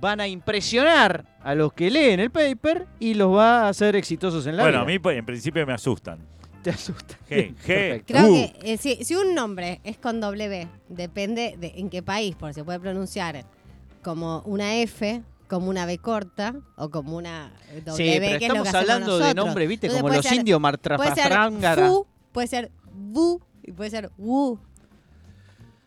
van 0.00 0.20
a 0.20 0.28
impresionar 0.28 1.24
a 1.42 1.54
los 1.54 1.72
que 1.72 1.90
leen 1.90 2.20
el 2.20 2.30
paper 2.30 2.86
y 2.98 3.14
los 3.14 3.34
va 3.34 3.62
a 3.62 3.68
hacer 3.70 3.96
exitosos 3.96 4.46
en 4.46 4.56
la 4.56 4.62
Bueno, 4.64 4.78
vida. 4.78 4.82
a 4.82 4.86
mí 4.86 4.98
pues, 4.98 5.18
en 5.18 5.24
principio 5.24 5.66
me 5.66 5.72
asustan. 5.72 6.18
te 6.62 6.70
asusta. 6.70 7.16
G, 7.28 7.54
G. 7.66 8.04
Creo 8.06 8.26
U. 8.28 8.34
que 8.34 8.54
eh, 8.62 8.76
si, 8.76 9.04
si 9.04 9.14
un 9.14 9.34
nombre 9.34 9.80
es 9.84 9.96
con 9.98 10.20
W, 10.20 10.68
depende 10.88 11.56
de 11.58 11.72
en 11.76 11.90
qué 11.90 12.02
país, 12.02 12.36
porque 12.38 12.54
se 12.54 12.64
puede 12.64 12.80
pronunciar 12.80 13.44
como 14.02 14.42
una 14.46 14.76
F, 14.76 15.22
como 15.48 15.68
una 15.68 15.84
B 15.86 15.98
corta 15.98 16.54
o 16.76 16.90
como 16.90 17.16
una 17.16 17.52
W, 17.84 17.96
Sí, 17.96 18.18
pero 18.20 18.38
que 18.38 18.46
es 18.46 18.48
lo 18.54 18.62
que 18.62 18.68
estamos 18.68 18.74
hablando 18.74 19.18
de 19.18 19.34
nombre, 19.34 19.66
¿viste? 19.66 19.86
Entonces 19.86 20.02
Como 20.02 20.14
los 20.14 20.24
ser- 20.24 20.38
indios 20.38 20.60
Puede 20.60 20.72
ser 20.80 20.90
martrafafrángara. 20.92 21.88
Fu, 21.88 22.06
puede 22.32 22.46
ser 22.48 22.70
Bu 22.92 23.40
y 23.62 23.72
puede 23.72 23.90
ser 23.90 24.10
Wu. 24.16 24.58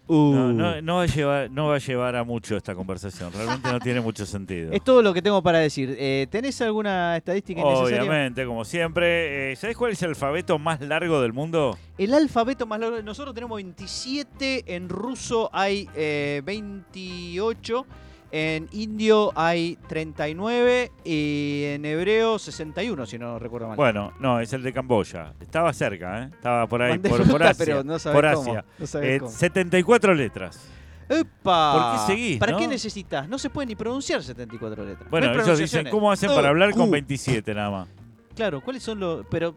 Uh. 0.08 0.34
No, 0.34 0.54
no, 0.54 0.82
no 0.82 0.96
va 0.98 1.04
a 1.04 1.06
llevar, 1.06 1.50
no 1.50 1.68
va 1.68 1.76
a 1.76 1.80
llevar 1.80 2.16
a 2.16 2.24
mucho 2.24 2.58
esta 2.58 2.76
conversación. 2.76 3.32
Realmente 3.32 3.72
no 3.72 3.80
tiene 3.80 4.02
mucho 4.02 4.26
sentido. 4.26 4.72
Es 4.74 4.84
todo 4.84 5.02
lo 5.02 5.14
que 5.14 5.22
tengo 5.22 5.42
para 5.42 5.60
decir. 5.60 5.96
Eh, 5.98 6.28
¿Tenés 6.30 6.62
alguna 6.62 7.16
estadística 7.16 7.62
innecesaria? 7.62 8.02
Obviamente, 8.02 8.46
como 8.46 8.66
siempre. 8.66 9.52
Eh, 9.52 9.56
¿Sabés 9.56 9.78
cuál 9.78 9.92
es 9.92 10.02
el 10.04 10.10
alfabeto 10.10 10.60
más 10.60 10.82
largo 10.82 11.22
del 11.22 11.32
mundo? 11.32 11.78
El 11.98 12.14
alfabeto 12.14 12.66
más 12.66 12.80
largo. 12.80 13.02
Nosotros 13.02 13.34
tenemos 13.34 13.56
27, 13.56 14.76
en 14.76 14.90
ruso 14.90 15.50
hay 15.54 15.88
eh, 15.96 16.42
28, 16.44 17.86
en 18.36 18.68
indio 18.72 19.32
hay 19.36 19.78
39 19.88 20.92
y 21.06 21.66
en 21.66 21.86
hebreo 21.86 22.40
61, 22.40 23.06
si 23.06 23.20
no 23.20 23.38
recuerdo 23.38 23.68
mal. 23.68 23.78
Bueno, 23.78 24.12
no, 24.20 24.40
es 24.40 24.52
el 24.54 24.64
de 24.64 24.74
Camboya. 24.74 25.34
Estaba 25.40 25.72
cerca, 25.72 26.24
¿eh? 26.24 26.30
Estaba 26.34 26.66
por 26.66 26.82
ahí, 26.82 26.98
por, 26.98 27.44
Asia. 27.44 27.54
pero 27.64 27.84
no 27.84 27.96
por 28.00 28.26
Asia. 28.26 28.66
no 28.80 29.02
Eh, 29.04 29.20
cómo. 29.20 29.32
74 29.32 30.16
letras. 30.16 30.68
¡Epa! 31.08 31.74
¿Por 31.74 31.92
qué 32.08 32.12
seguís, 32.12 32.40
¿Para 32.40 32.54
no? 32.54 32.58
qué 32.58 32.68
necesitas? 32.68 33.30
No 33.30 33.38
se 33.38 33.52
puede 33.52 33.68
ni 33.68 33.76
pronunciar 33.76 34.24
74 34.24 34.84
letras. 34.84 35.10
Bueno, 35.12 35.32
ellos 35.32 35.60
dicen. 35.60 35.88
¿cómo 35.92 36.12
hacen 36.12 36.32
para 36.34 36.50
hablar 36.50 36.72
con 36.72 36.90
uh. 36.90 36.92
27 36.92 37.54
nada 37.54 37.70
más? 37.70 37.88
Claro, 38.36 38.62
¿cuáles 38.62 38.82
son 38.82 39.00
los...? 39.00 39.28
Pero, 39.30 39.54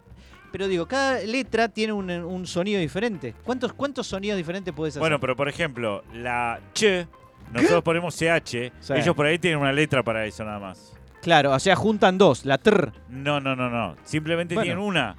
pero 0.53 0.69
digo, 0.69 0.87
cada 0.87 1.21
letra 1.21 1.71
tiene 1.71 1.95
un, 1.95 2.11
un 2.11 2.47
sonido 2.47 2.79
diferente. 2.79 3.35
¿Cuántos, 3.43 3.73
¿Cuántos 3.73 4.07
sonidos 4.07 4.37
diferentes 4.37 4.75
puedes 4.75 4.93
hacer? 4.93 5.01
Bueno, 5.01 5.19
pero 5.19 5.35
por 5.35 5.49
ejemplo, 5.49 6.05
la 6.13 6.61
Ch, 6.75 7.07
nosotros 7.53 7.83
ponemos 7.83 8.15
CH, 8.15 8.73
Sí. 8.81 8.93
ellos 8.95 9.15
por 9.15 9.27
ahí 9.27 9.39
tienen 9.39 9.59
una 9.61 9.73
letra 9.73 10.03
para 10.03 10.25
eso 10.27 10.45
nada 10.45 10.59
más. 10.59 10.93
Claro, 11.23 11.53
o 11.53 11.59
sea, 11.59 11.75
juntan 11.77 12.19
dos, 12.19 12.45
la 12.45 12.59
tr. 12.59 12.93
No, 13.09 13.41
no, 13.41 13.57
no, 13.57 13.69
no. 13.69 13.97
Simplemente 14.05 14.55
Bueno. 14.55 14.65
tienen 14.67 14.85
una. 14.85 15.17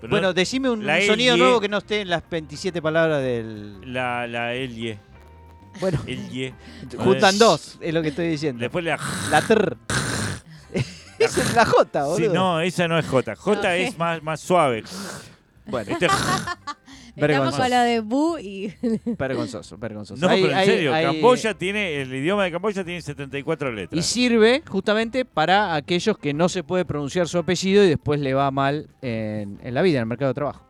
Pero 0.00 0.10
Bueno, 0.10 0.28
no- 0.28 0.32
decime 0.34 0.68
un 0.70 0.84
la 0.86 1.00
sonido 1.02 1.34
L. 1.34 1.42
nuevo 1.42 1.60
que 1.60 1.68
no 1.68 1.78
esté 1.78 2.00
en 2.02 2.10
las 2.10 2.28
27 2.28 2.82
palabras 2.82 3.22
del... 3.22 3.92
la, 3.92 4.26
la 4.26 4.54
Elie. 4.54 4.98
Bueno, 5.80 5.98
Elie. 6.06 6.54
juntan 6.98 7.38
dos, 7.38 7.78
es 7.80 7.94
lo 7.94 8.02
que 8.02 8.08
estoy 8.08 8.28
diciendo. 8.28 8.60
Después 8.60 8.84
la 8.84 8.98
La 9.30 9.40
tr. 9.42 9.76
Esa 11.18 11.40
es 11.40 11.54
la 11.54 11.64
J, 11.64 12.04
boludo. 12.04 12.16
Sí, 12.18 12.28
no, 12.28 12.60
esa 12.60 12.88
no 12.88 12.98
es 12.98 13.06
J. 13.06 13.34
J 13.36 13.62
No, 13.62 13.68
es 13.70 13.96
más, 13.98 14.22
más 14.22 14.40
suave. 14.40 14.84
Bueno, 15.66 15.92
Este- 15.92 16.08
Estamos 17.16 17.56
con 17.56 17.70
lo 17.70 17.80
de 17.80 18.00
Bu 18.00 18.38
y 18.38 18.72
vergonzoso, 19.18 19.78
vergonzoso. 19.78 20.20
no, 20.24 20.30
Hay- 20.32 20.42
pero 20.42 20.52
en 20.52 20.58
hay- 20.58 20.66
serio, 20.66 20.94
hay- 20.94 21.04
Camboya 21.06 21.54
tiene, 21.54 22.02
el 22.02 22.14
idioma 22.14 22.44
de 22.44 22.52
Camboya 22.52 22.84
tiene 22.84 23.00
74 23.00 23.70
Y 23.72 23.76
letras. 23.76 24.04
sirve 24.06 24.62
justamente 24.68 25.24
para 25.24 25.74
aquellos 25.74 26.18
que 26.18 26.34
no 26.34 26.48
se 26.48 26.62
puede 26.62 26.84
pronunciar 26.84 27.26
su 27.28 27.38
apellido 27.38 27.84
y 27.84 27.88
después 27.88 28.20
le 28.20 28.34
va 28.34 28.50
mal 28.50 28.88
en, 29.02 29.58
en 29.62 29.74
la 29.74 29.82
vida, 29.82 29.98
en 29.98 30.02
el 30.02 30.06
mercado 30.06 30.30
de 30.30 30.34
trabajo. 30.34 30.62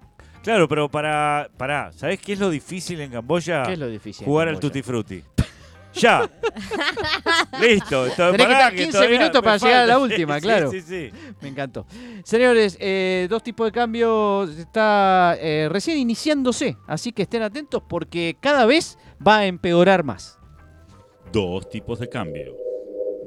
Claro, 0.43 0.69
pero 0.69 0.89
para, 0.89 1.51
para, 1.57 1.91
¿sabés 1.93 2.21
qué 2.21 2.35
es 2.35 2.39
lo 2.39 2.51
difícil 2.51 3.01
en 3.01 3.11
Camboya? 3.11 3.65
¿Qué 3.65 3.73
es 3.73 3.79
lo 3.81 3.89
difícil? 3.89 4.25
Jugar 4.25 4.47
al? 4.47 4.61
Tutti 4.61 4.81
Frutti. 4.83 5.21
¡Ya! 5.97 6.31
Listo. 7.61 8.05
Tenés 8.05 8.33
que 8.33 8.39
pará, 8.39 8.53
estar 8.53 8.75
15 8.75 8.93
todavía 8.93 9.19
minutos 9.19 9.43
para 9.43 9.57
llegar 9.57 9.83
a 9.83 9.87
la 9.87 9.99
última, 9.99 10.35
Sí, 10.37 10.41
claro. 10.43 10.71
Sí, 10.71 10.81
sí, 10.81 11.11
sí. 11.11 11.35
Me 11.41 11.49
encantó. 11.49 11.87
Señores, 12.25 12.77
eh, 12.81 13.27
dos 13.31 13.43
tipos 13.43 13.67
de 13.67 13.73
cambios 13.73 14.51
está 14.57 15.37
eh, 15.41 15.69
recién 15.71 15.99
iniciándose, 15.99 16.77
así 16.87 17.13
que 17.13 17.23
estén 17.23 17.43
atentos 17.43 17.83
porque 17.89 18.37
cada 18.41 18.67
vez 18.67 18.99
va 19.27 19.39
a 19.39 19.47
empeorar 19.47 20.05
más. 20.05 20.39
Dos 21.33 21.69
tipos 21.69 21.99
de 21.99 22.09
cambio. 22.09 22.57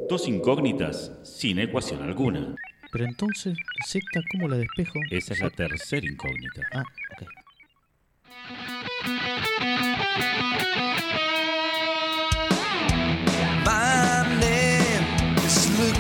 Dos 0.08 0.28
incógnitas 0.28 1.12
sin 1.24 1.60
ecuación 1.60 2.02
alguna. 2.02 2.56
Pero 2.92 3.06
entonces, 3.06 3.56
Z, 3.86 4.04
¿cómo 4.32 4.48
la 4.48 4.58
despejo? 4.58 5.00
Esa 5.12 5.34
es 5.34 5.42
la 5.42 5.50
tercera 5.52 6.06
incógnita. 6.08 6.62
Ah, 6.74 6.84
ok. 7.14 7.28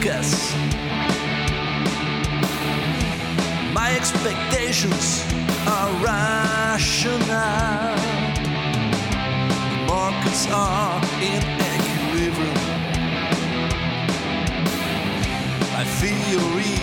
Lucas. 0.10 0.54
My 3.74 3.96
expectations 3.96 5.24
are 5.68 5.92
rational. 6.04 7.26
The 9.70 9.78
markets 9.88 10.48
are 10.52 11.02
in 11.22 11.44
equilibrium. 11.76 12.56
My 15.74 15.84
theory 16.00 16.80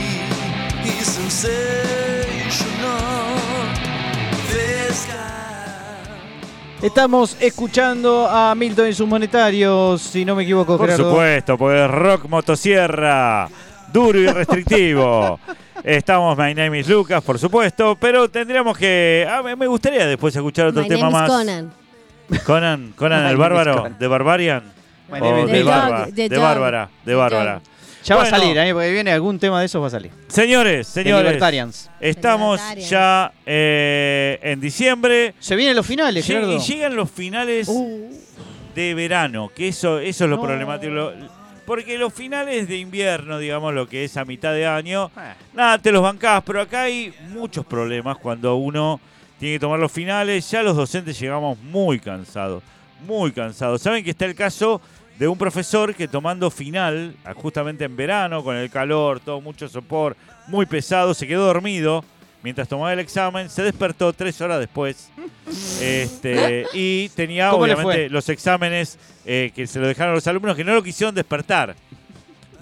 is 0.99 1.07
sensational. 1.07 1.67
This 4.53 5.07
guy. 5.07 5.46
Estamos 6.83 7.37
escuchando 7.41 8.29
a 8.29 8.55
Milton 8.55 8.89
y 8.89 8.93
sus 8.93 9.09
monetarios, 9.09 10.01
si 10.03 10.25
no 10.25 10.37
me 10.37 10.43
equivoco, 10.43 10.77
Por 10.77 10.87
Gerardo. 10.89 11.11
supuesto, 11.11 11.57
porque 11.59 11.85
es 11.85 11.91
rock 11.91 12.27
motosierra, 12.29 13.49
duro 13.93 14.19
y 14.19 14.27
restrictivo. 14.27 15.41
Estamos 15.85 16.37
My 16.37 16.55
Name 16.55 16.81
is 16.81 16.89
Lucas, 16.89 17.23
por 17.23 17.39
supuesto, 17.39 17.97
pero 17.99 18.29
tendríamos 18.29 18.77
que. 18.77 19.27
ah, 19.29 19.43
me- 19.43 19.67
gustaría 19.67 20.07
después 20.07 20.35
escuchar 20.37 20.67
otro 20.67 20.83
My 20.83 20.89
tema 20.89 21.11
name 21.11 21.17
is 21.17 21.21
más. 21.21 21.31
Conan. 21.31 21.73
Conan, 22.45 22.93
Conan 22.97 23.27
el 23.27 23.37
bárbaro, 23.37 23.89
de 23.99 24.07
Barbarian. 24.09 24.65
My 25.11 25.21
o 25.21 25.25
name 25.25 25.43
is 25.45 25.51
de, 25.53 25.63
Dog, 25.63 26.15
The 26.15 26.29
de 26.29 26.39
Bárbara, 26.39 26.89
de 27.05 27.15
Bárbara. 27.15 27.61
Ya 28.07 28.17
va 28.17 28.23
a 28.23 28.27
salir, 28.27 28.57
¿eh? 28.57 28.73
porque 28.73 28.93
viene 28.93 29.11
algún 29.13 29.39
tema 29.39 29.61
de 29.61 29.67
esos 29.67 29.83
va 29.83 29.89
a 29.89 29.91
salir. 29.91 30.11
Señores, 30.29 30.95
De 30.95 31.03
señores, 31.03 31.25
Libertarians. 31.25 31.91
estamos 32.01 32.61
ya 32.89 33.33
eh, 33.45 34.39
en 34.43 34.61
diciembre. 34.61 35.35
Se 35.41 35.57
vienen 35.57 35.75
los 35.77 35.87
finales, 35.87 36.25
Lle- 36.25 36.29
Gerardo. 36.35 36.57
y 36.57 36.59
llegan 36.61 36.95
los 36.97 37.11
finales 37.11 37.69
Uh, 37.69 38.09
de 38.75 38.95
verano, 38.95 39.51
que 39.55 39.69
eso, 39.69 39.99
eso 39.99 40.25
es 40.25 40.31
lo 40.31 40.37
No. 40.37 40.43
problemático. 40.43 40.93
lo- 40.93 41.13
porque 41.67 41.99
los 41.99 42.15
finales 42.15 42.69
de 42.69 42.77
invierno, 42.79 43.39
digamos, 43.41 43.75
lo 43.75 43.89
que 43.89 44.05
es 44.05 44.17
a 44.17 44.25
mitad 44.25 44.53
de 44.53 44.67
año, 44.69 45.11
ah, 45.17 45.35
nada, 45.53 45.79
te 45.79 45.91
los 45.91 46.01
bancás, 46.01 46.43
pero 46.47 46.61
acá 46.61 46.83
hay 46.83 47.13
muchos 47.31 47.67
problemas 47.67 48.19
cuando 48.19 48.55
uno 48.55 49.01
tiene 49.41 49.57
que 49.57 49.61
tomar 49.61 49.81
los 49.81 49.91
finales. 49.91 50.49
Ya 50.49 50.63
los 50.63 50.77
docentes 50.77 51.19
llegamos 51.19 51.59
muy 51.59 51.99
cansados, 51.99 52.63
muy 53.05 53.33
cansados. 53.33 53.83
Saben 53.83 54.05
que 54.05 54.11
está 54.11 54.25
el 54.25 54.35
caso 54.35 54.81
de 55.19 55.29
un 55.29 55.39
profesor 55.39 55.95
que 55.95 56.09
tomando 56.09 56.51
final, 56.51 57.15
ah, 57.25 57.33
justamente 57.35 57.85
en 57.85 57.97
verano, 57.97 58.45
con 58.45 58.57
el 58.57 58.71
calor, 58.71 59.21
todo 59.21 59.41
mucho 59.41 59.69
sopor, 59.69 60.17
muy 60.49 60.67
pesado, 60.67 61.15
se 61.15 61.27
quedó 61.27 61.47
dormido 61.47 62.05
mientras 62.43 62.69
tomaba 62.69 62.93
el 62.93 62.99
examen, 63.01 63.49
se 63.51 63.63
despertó 63.63 64.13
tres 64.13 64.41
horas 64.41 64.61
después 64.61 65.11
este, 65.81 66.67
y 66.73 67.09
tenía 67.11 67.51
¿Cómo 67.51 67.67
le 67.67 67.75
obviamente 67.75 68.09
los 68.11 68.29
exámenes 68.29 68.99
eh, 69.25 69.51
que 69.55 69.67
se 69.67 69.79
lo 69.81 69.87
dejaron 69.89 70.13
a 70.13 70.15
los 70.17 70.27
alumnos 70.27 70.57
que 70.57 70.65
no 70.65 70.75
lo 70.75 70.83
quisieron 70.83 71.15
despertar. 71.15 71.75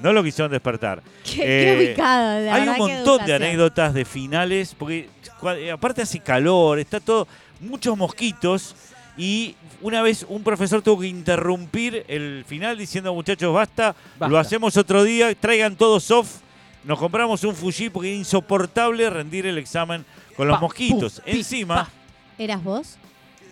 No 0.01 0.13
lo 0.13 0.23
quisieron 0.23 0.51
despertar. 0.51 1.03
Qué, 1.25 1.37
qué 1.37 1.73
Eh, 1.73 1.87
ubicado, 1.91 2.53
Hay 2.53 2.69
un 2.69 2.77
montón 2.79 3.25
de 3.27 3.35
anécdotas 3.35 3.95
de 3.95 4.05
finales, 4.05 4.75
porque 4.79 5.09
cua- 5.41 5.57
eh, 5.59 5.71
aparte 5.71 6.03
hace 6.03 6.19
calor, 6.21 6.79
está 6.79 7.01
todo, 7.01 7.27
muchos 7.61 7.97
mosquitos, 7.97 8.75
y 9.17 9.55
una 9.81 10.03
vez 10.03 10.27
un 10.29 10.43
profesor 10.43 10.83
tuvo 10.83 11.01
que 11.01 11.07
interrumpir 11.07 12.05
el 12.09 12.45
final 12.47 12.77
diciendo, 12.79 13.15
muchachos, 13.15 13.55
basta, 13.55 13.95
Basta. 14.19 14.29
lo 14.29 14.39
hacemos 14.39 14.77
otro 14.77 15.05
día, 15.05 15.35
traigan 15.35 15.77
todos 15.77 16.11
off, 16.11 16.41
nos 16.85 16.99
compramos 16.99 17.45
un 17.45 17.55
Fuji 17.55 17.91
porque 17.91 18.09
era 18.09 18.19
insoportable 18.19 19.09
rendir 19.11 19.47
el 19.47 19.59
examen 19.59 20.05
con 20.37 20.49
los 20.49 20.57
Pa, 20.57 20.61
mosquitos. 20.61 21.23
Encima, 21.25 21.85
pa. 21.87 21.91
¿Eras 22.39 22.63
vos? 22.63 22.99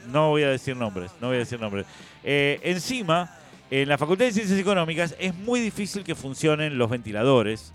no 0.09 0.31
voy 0.31 0.42
a 0.42 0.49
decir 0.50 0.76
nombres, 0.76 1.12
no 1.21 1.28
voy 1.28 1.37
a 1.37 1.40
decir 1.40 1.61
nombres. 1.61 1.87
Eh, 2.25 2.59
encima, 2.64 3.37
en 3.71 3.88
la 3.88 3.97
Facultad 3.99 4.25
de 4.26 4.33
Ciencias 4.33 4.59
Económicas 4.59 5.14
es 5.19 5.35
muy 5.35 5.61
difícil 5.61 6.04
que 6.04 6.14
funcionen 6.14 6.76
los 6.76 6.90
ventiladores. 6.90 7.73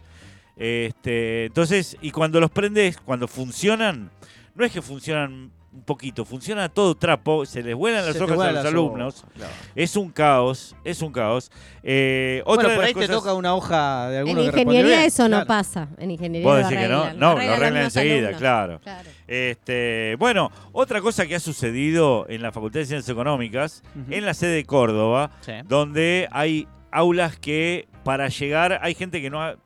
Este, 0.57 1.45
entonces, 1.45 1.97
y 2.01 2.11
cuando 2.11 2.39
los 2.39 2.51
prendes, 2.51 2.97
cuando 2.97 3.27
funcionan, 3.27 4.09
no 4.55 4.65
es 4.65 4.71
que 4.71 4.81
funcionan 4.81 5.51
un 5.77 5.83
poquito, 5.83 6.25
funciona 6.25 6.69
todo 6.69 6.95
trapo, 6.95 7.45
se 7.45 7.61
les 7.61 7.75
vuelan 7.75 8.05
las 8.05 8.15
Se 8.17 8.23
hojas 8.23 8.39
a 8.39 8.51
los 8.51 8.65
alumnos. 8.65 9.25
claro. 9.35 9.51
Es 9.75 9.95
un 9.95 10.09
caos, 10.09 10.75
es 10.83 11.01
un 11.01 11.11
caos. 11.11 11.51
Eh, 11.83 12.41
otra 12.45 12.63
Bueno, 12.65 12.69
de 12.69 12.75
por 12.75 12.83
las 12.83 12.87
ahí 12.95 13.07
te 13.07 13.13
toca 13.13 13.33
una 13.33 13.53
hoja 13.55 14.09
de 14.09 14.15
En 14.15 14.19
alguno 14.21 14.39
que 14.41 14.45
respondió 14.47 14.71
ingeniería 14.73 14.97
bien, 14.97 15.07
eso 15.07 15.23
no 15.23 15.29
claro. 15.37 15.47
pasa. 15.47 15.87
En 15.99 16.11
ingeniería 16.11 16.47
¿Vos 16.47 16.59
lo 16.59 16.63
decís 16.67 16.79
que 16.81 16.87
no? 16.89 17.13
No, 17.13 17.33
lo 17.33 17.39
arreglan 17.39 17.77
enseguida, 17.77 18.15
alumnos. 18.17 18.39
claro. 18.39 18.79
Claro. 18.81 19.09
Este, 19.27 20.15
bueno, 20.19 20.51
otra 20.73 20.99
cosa 21.01 21.25
que 21.27 21.35
ha 21.35 21.39
sucedido 21.39 22.25
en 22.27 22.41
la 22.41 22.51
Facultad 22.51 22.79
de 22.79 22.85
Ciencias 22.87 23.09
Económicas, 23.09 23.83
en 24.09 24.25
la 24.25 24.33
sede 24.33 24.55
de 24.55 24.65
Córdoba, 24.65 25.31
Sí. 25.41 25.53
donde 25.67 26.27
hay 26.31 26.67
aulas 26.91 27.37
que 27.37 27.87
para 28.03 28.29
llegar 28.29 28.79
hay 28.81 28.95
gente 28.95 29.21
que 29.21 29.29
no, 29.29 29.43
ha- 29.43 29.57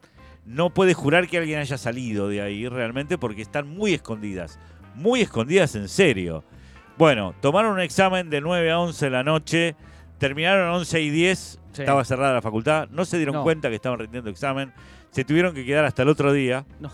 no 0.45 0.73
puede 0.73 0.93
jurar 0.93 1.27
que 1.27 1.37
alguien 1.37 1.59
haya 1.59 1.77
salido 1.77 2.27
de 2.27 2.41
ahí 2.41 2.67
realmente 2.67 3.17
porque 3.17 3.41
están 3.41 3.67
muy 3.69 3.93
escondidas, 3.93 4.59
muy 5.01 5.22
escondidas 5.22 5.75
en 5.75 5.88
serio. 5.89 6.43
Bueno, 6.98 7.34
tomaron 7.41 7.74
un 7.74 7.79
examen 7.79 8.29
de 8.29 8.41
9 8.41 8.72
a 8.72 8.79
11 8.79 9.05
de 9.05 9.12
la 9.12 9.24
noche, 9.24 9.75
terminaron 10.17 10.70
a 10.70 10.74
11 10.75 11.01
y 11.01 11.10
10, 11.10 11.60
Sí. 11.72 11.81
estaba 11.84 12.03
cerrada 12.03 12.34
la 12.34 12.41
facultad, 12.41 12.89
no 12.91 13.05
se 13.05 13.17
dieron 13.17 13.36
No. 13.36 13.43
cuenta 13.43 13.70
que 13.70 13.75
estaban 13.75 13.98
rindiendo 13.98 14.29
examen, 14.29 14.72
se 15.10 15.24
tuvieron 15.24 15.53
que 15.53 15.65
quedar 15.65 15.86
hasta 15.86 16.03
el 16.03 16.10
otro 16.10 16.31
día. 16.34 16.65
No. 16.79 16.89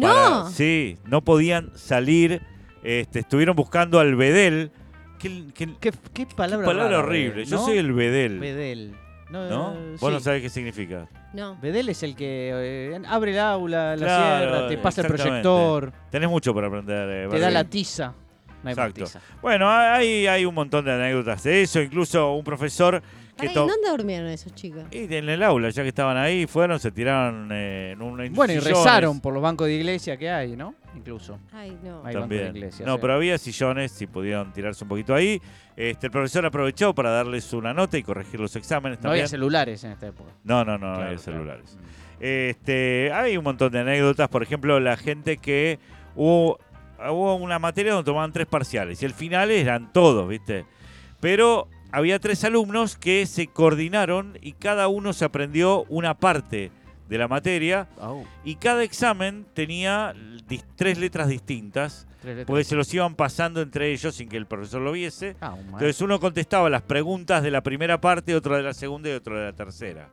para- 0.00 0.46
sí, 0.50 0.96
no 1.04 1.20
podían 1.22 1.70
salir, 1.76 2.40
este, 2.82 3.18
estuvieron 3.20 3.54
buscando 3.54 4.00
al 4.00 4.16
Bedel. 4.16 4.70
¿Qué, 5.18 5.44
qué- 5.54 5.68
¿Qué, 5.78 5.92
qué 6.14 6.26
palabra, 6.34 6.64
palabra 6.66 6.92
rara, 6.96 7.04
horrible? 7.04 7.30
Bedel, 7.42 7.46
Yo 7.48 7.56
¿no? 7.58 7.64
soy 7.66 7.76
el 7.78 7.92
Bedel. 7.92 8.38
Bedel. 8.40 8.94
No, 9.32 9.48
¿No? 9.48 9.72
eh, 9.74 9.96
Vos 9.98 10.12
no 10.12 10.18
sí. 10.18 10.24
sabés 10.24 10.42
qué 10.42 10.50
significa. 10.50 11.08
No. 11.32 11.56
Bedel 11.60 11.88
es 11.88 12.02
el 12.02 12.14
que 12.14 12.50
eh, 12.94 13.02
abre 13.08 13.32
el 13.32 13.38
aula, 13.38 13.96
la 13.96 14.04
Claro, 14.06 14.50
cierra, 14.50 14.68
te 14.68 14.76
pasa 14.78 15.00
el 15.00 15.06
exactamente. 15.06 15.42
proyector, 15.48 15.92
Tenés 16.10 16.28
mucho 16.28 16.54
para 16.54 16.66
aprender. 16.66 17.08
eh, 17.26 17.28
te 17.30 17.38
da 17.40 17.50
la 17.50 17.64
tiza. 17.64 18.12
No 18.62 18.68
hay 18.68 18.72
Exacto. 18.72 19.04
Bueno, 19.40 19.68
hay, 19.70 20.26
hay 20.26 20.44
un 20.44 20.54
montón 20.54 20.84
de 20.84 20.92
anécdotas 20.92 21.42
de 21.42 21.62
eso. 21.62 21.80
Incluso 21.80 22.32
un 22.34 22.44
profesor 22.44 23.00
que... 23.36 23.48
Pará, 23.48 23.50
¿y 23.50 23.54
to- 23.54 23.66
¿Dónde 23.66 23.90
durmieron 23.90 24.28
esos 24.28 24.54
chicos? 24.54 24.84
Y 24.90 25.12
en 25.14 25.28
el 25.28 25.42
aula, 25.42 25.70
ya 25.70 25.82
que 25.82 25.88
estaban 25.88 26.16
ahí, 26.16 26.46
fueron, 26.46 26.78
se 26.78 26.90
tiraron 26.92 27.48
eh, 27.52 27.92
en 27.92 28.02
un 28.02 28.32
Bueno, 28.34 28.52
y 28.52 28.58
rezaron 28.58 29.20
por 29.20 29.32
los 29.34 29.42
bancos 29.42 29.66
de 29.66 29.74
iglesia 29.74 30.16
que 30.16 30.30
hay, 30.30 30.54
¿no? 30.56 30.74
Incluso. 30.94 31.38
Ay, 31.52 31.76
no. 31.82 32.02
Hay 32.04 32.14
bancos 32.14 32.28
de 32.30 32.38
También. 32.38 32.56
iglesia. 32.56 32.86
no, 32.86 32.94
sí. 32.94 32.98
pero 33.00 33.14
había 33.14 33.38
sillones 33.38 34.00
y 34.02 34.06
pudieron 34.06 34.52
tirarse 34.52 34.84
un 34.84 34.88
poquito 34.88 35.14
ahí. 35.14 35.40
Este, 35.74 36.06
el 36.08 36.10
profesor 36.12 36.44
aprovechó 36.44 36.94
para 36.94 37.10
darles 37.10 37.50
una 37.54 37.72
nota 37.72 37.96
y 37.96 38.02
corregir 38.02 38.38
los 38.38 38.54
exámenes 38.56 39.00
No 39.02 39.08
había 39.10 39.22
también. 39.22 39.28
celulares 39.30 39.82
en 39.84 39.92
esta 39.92 40.06
época. 40.08 40.30
No, 40.44 40.64
no, 40.64 40.72
no, 40.76 40.78
no 40.78 40.78
Claro, 40.78 40.94
había 41.08 41.16
claro. 41.16 41.18
celulares. 41.22 41.78
Este, 42.20 43.10
hay 43.12 43.36
un 43.36 43.44
montón 43.44 43.72
de 43.72 43.80
anécdotas. 43.80 44.28
Por 44.28 44.42
ejemplo, 44.42 44.78
la 44.78 44.96
gente 44.96 45.38
que 45.38 45.78
hubo, 46.14 46.58
hubo 47.10 47.34
una 47.36 47.58
materia 47.58 47.92
donde 47.92 48.06
tomaban 48.06 48.32
tres 48.32 48.46
parciales 48.46 49.02
y 49.02 49.06
el 49.06 49.14
final 49.14 49.50
eran 49.50 49.92
todos, 49.92 50.28
¿viste? 50.28 50.66
Pero 51.20 51.68
había 51.90 52.18
tres 52.18 52.44
alumnos 52.44 52.96
que 52.96 53.26
se 53.26 53.46
coordinaron 53.46 54.38
y 54.40 54.52
cada 54.52 54.88
uno 54.88 55.12
se 55.12 55.24
aprendió 55.24 55.84
una 55.88 56.14
parte 56.14 56.70
de 57.08 57.18
la 57.18 57.28
materia 57.28 57.88
y 58.44 58.56
cada 58.56 58.82
examen 58.82 59.44
tenía 59.54 60.14
tres 60.76 60.98
letras 60.98 61.28
distintas 61.28 62.06
tres 62.22 62.36
letras. 62.36 62.46
porque 62.46 62.64
se 62.64 62.74
los 62.74 62.92
iban 62.94 63.14
pasando 63.14 63.60
entre 63.60 63.92
ellos 63.92 64.14
sin 64.14 64.28
que 64.28 64.38
el 64.38 64.46
profesor 64.46 64.80
lo 64.80 64.92
viese. 64.92 65.36
Ah, 65.40 65.52
un 65.52 65.64
Entonces 65.66 66.00
uno 66.00 66.18
contestaba 66.18 66.70
las 66.70 66.82
preguntas 66.82 67.42
de 67.42 67.50
la 67.50 67.62
primera 67.62 68.00
parte, 68.00 68.34
otro 68.34 68.56
de 68.56 68.62
la 68.62 68.72
segunda 68.72 69.10
y 69.10 69.12
otro 69.12 69.38
de 69.38 69.44
la 69.46 69.52
tercera. 69.52 70.08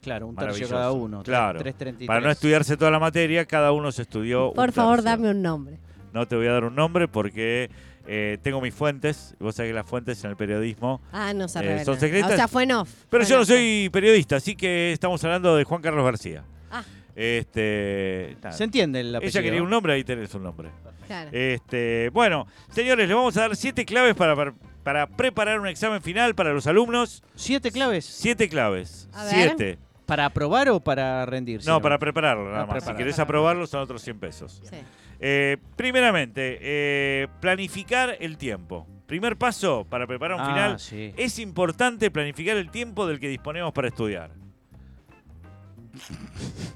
Claro, 0.00 0.28
un 0.28 0.36
tercio 0.36 0.68
cada 0.68 0.92
uno. 0.92 1.22
Claro. 1.22 1.60
3.33. 1.60 2.06
Para 2.06 2.20
no 2.20 2.30
estudiarse 2.30 2.76
toda 2.76 2.90
la 2.90 3.00
materia, 3.00 3.44
cada 3.44 3.72
uno 3.72 3.92
se 3.92 4.02
estudió. 4.02 4.52
Por 4.54 4.68
un 4.68 4.72
favor, 4.72 4.96
tercio. 5.02 5.10
dame 5.10 5.30
un 5.30 5.42
nombre. 5.42 5.78
No 6.12 6.26
te 6.26 6.36
voy 6.36 6.46
a 6.46 6.52
dar 6.52 6.64
un 6.64 6.74
nombre 6.74 7.08
porque 7.08 7.70
eh, 8.06 8.38
tengo 8.42 8.60
mis 8.60 8.74
fuentes. 8.74 9.34
Vos 9.38 9.54
sabés 9.54 9.70
que 9.70 9.74
las 9.74 9.86
fuentes 9.86 10.22
en 10.24 10.30
el 10.30 10.36
periodismo. 10.36 11.00
Ah, 11.12 11.32
no 11.34 11.48
se 11.48 11.58
Eh. 11.60 11.84
¿son 11.84 11.98
secretas? 12.00 12.32
O 12.32 12.36
sea, 12.36 12.48
fue 12.48 12.62
en 12.64 12.72
off. 12.72 12.88
Pero 13.10 13.24
Fue 13.24 13.30
yo 13.30 13.36
no 13.36 13.42
off. 13.42 13.48
soy 13.48 13.90
periodista, 13.92 14.36
así 14.36 14.56
que 14.56 14.92
estamos 14.92 15.22
hablando 15.24 15.56
de 15.56 15.64
Juan 15.64 15.82
Carlos 15.82 16.04
García. 16.04 16.44
Ah. 16.70 16.82
Este, 17.14 18.36
nada. 18.42 18.52
Se 18.56 18.64
entiende 18.64 19.00
el 19.00 19.14
apellido. 19.14 19.38
Ella 19.40 19.42
quería 19.46 19.62
un 19.62 19.70
nombre, 19.70 19.92
ahí 19.92 20.04
tenés 20.04 20.34
un 20.34 20.42
nombre. 20.44 20.70
Claro. 21.06 21.30
Este, 21.32 22.10
bueno, 22.12 22.46
señores, 22.70 23.08
les 23.08 23.16
vamos 23.16 23.36
a 23.36 23.40
dar 23.42 23.56
siete 23.56 23.84
claves 23.84 24.14
para, 24.14 24.36
para, 24.36 24.54
para 24.82 25.06
preparar 25.06 25.58
un 25.60 25.66
examen 25.66 26.02
final 26.02 26.34
para 26.34 26.52
los 26.52 26.66
alumnos. 26.66 27.22
¿Siete 27.34 27.70
claves? 27.72 28.04
Siete 28.04 28.48
claves. 28.48 29.08
A 29.12 29.24
ver. 29.24 29.34
Siete. 29.34 29.78
¿Para 30.06 30.24
aprobar 30.26 30.68
o 30.70 30.80
para 30.80 31.24
rendirse? 31.26 31.68
No, 31.68 31.80
para 31.82 31.98
prepararlo 31.98 32.44
nada 32.46 32.62
Ah, 32.62 32.66
más. 32.66 32.76
preparar. 32.76 32.94
Si 32.94 32.98
querés 32.98 33.14
Para 33.16 33.24
aprobarlo 33.24 33.66
son 33.66 33.80
otros 33.80 34.00
100 34.02 34.18
pesos. 34.18 34.62
Sí. 34.64 34.76
Eh, 35.20 35.56
primeramente, 35.76 36.58
eh, 36.60 37.28
planificar 37.40 38.16
el 38.20 38.36
tiempo. 38.38 38.86
Primer 39.06 39.36
paso 39.36 39.86
para 39.88 40.06
preparar 40.06 40.36
un 40.36 40.42
Ah, 40.42 40.46
final. 40.48 40.78
sí. 40.78 41.12
Es 41.16 41.38
importante 41.38 42.10
planificar 42.10 42.56
el 42.56 42.70
tiempo 42.70 43.06
del 43.06 43.18
que 43.18 43.28
disponemos 43.28 43.72
para 43.72 43.88
estudiar. 43.88 44.30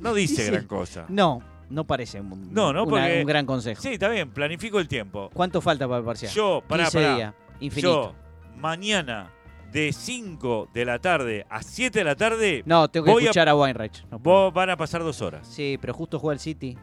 No 0.00 0.14
dice 0.14 0.42
Dice- 0.42 0.50
gran 0.50 0.66
cosa. 0.66 1.04
No, 1.08 1.42
no 1.70 1.84
parece 1.86 2.20
un, 2.20 2.52
No, 2.52 2.72
no, 2.72 2.82
una- 2.84 2.90
porque- 2.90 3.20
un 3.20 3.26
gran 3.26 3.46
consejo. 3.46 3.80
Sí, 3.80 3.90
está 3.90 4.08
bien, 4.08 4.30
planifico 4.30 4.80
el 4.80 4.88
tiempo. 4.88 5.30
¿Cuánto 5.32 5.60
falta 5.60 5.86
para 5.86 5.98
el 5.98 6.04
parcial? 6.04 6.32
Yo, 6.32 6.62
pará, 6.66 6.84
15 6.84 6.98
pará. 6.98 7.14
días. 7.16 7.34
Infinito. 7.60 8.14
Yo, 8.14 8.14
mañana, 8.58 9.30
de 9.70 9.92
5 9.92 10.68
de 10.74 10.84
la 10.84 10.98
tarde 10.98 11.46
a 11.48 11.62
7 11.62 12.00
de 12.00 12.04
la 12.04 12.16
tarde, 12.16 12.62
no, 12.66 12.88
tengo 12.88 13.06
que 13.06 13.12
voy 13.12 13.22
a- 13.22 13.26
escuchar 13.26 13.48
a, 13.48 13.54
Weinreich. 13.54 14.04
No 14.10 14.18
vos 14.18 14.52
van 14.52 14.70
a 14.70 14.76
pasar 14.76 15.02
dos 15.02 15.20
horas. 15.22 15.46
Sí, 15.46 15.78
pero 15.80 15.94
justo 15.94 16.18
juega 16.18 16.34
el 16.34 16.40
City. 16.40 16.76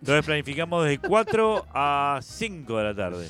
Entonces 0.00 0.24
planificamos 0.24 0.84
de 0.84 0.98
4 0.98 1.66
a 1.74 2.20
5 2.22 2.78
de 2.78 2.84
la 2.84 2.94
tarde. 2.94 3.28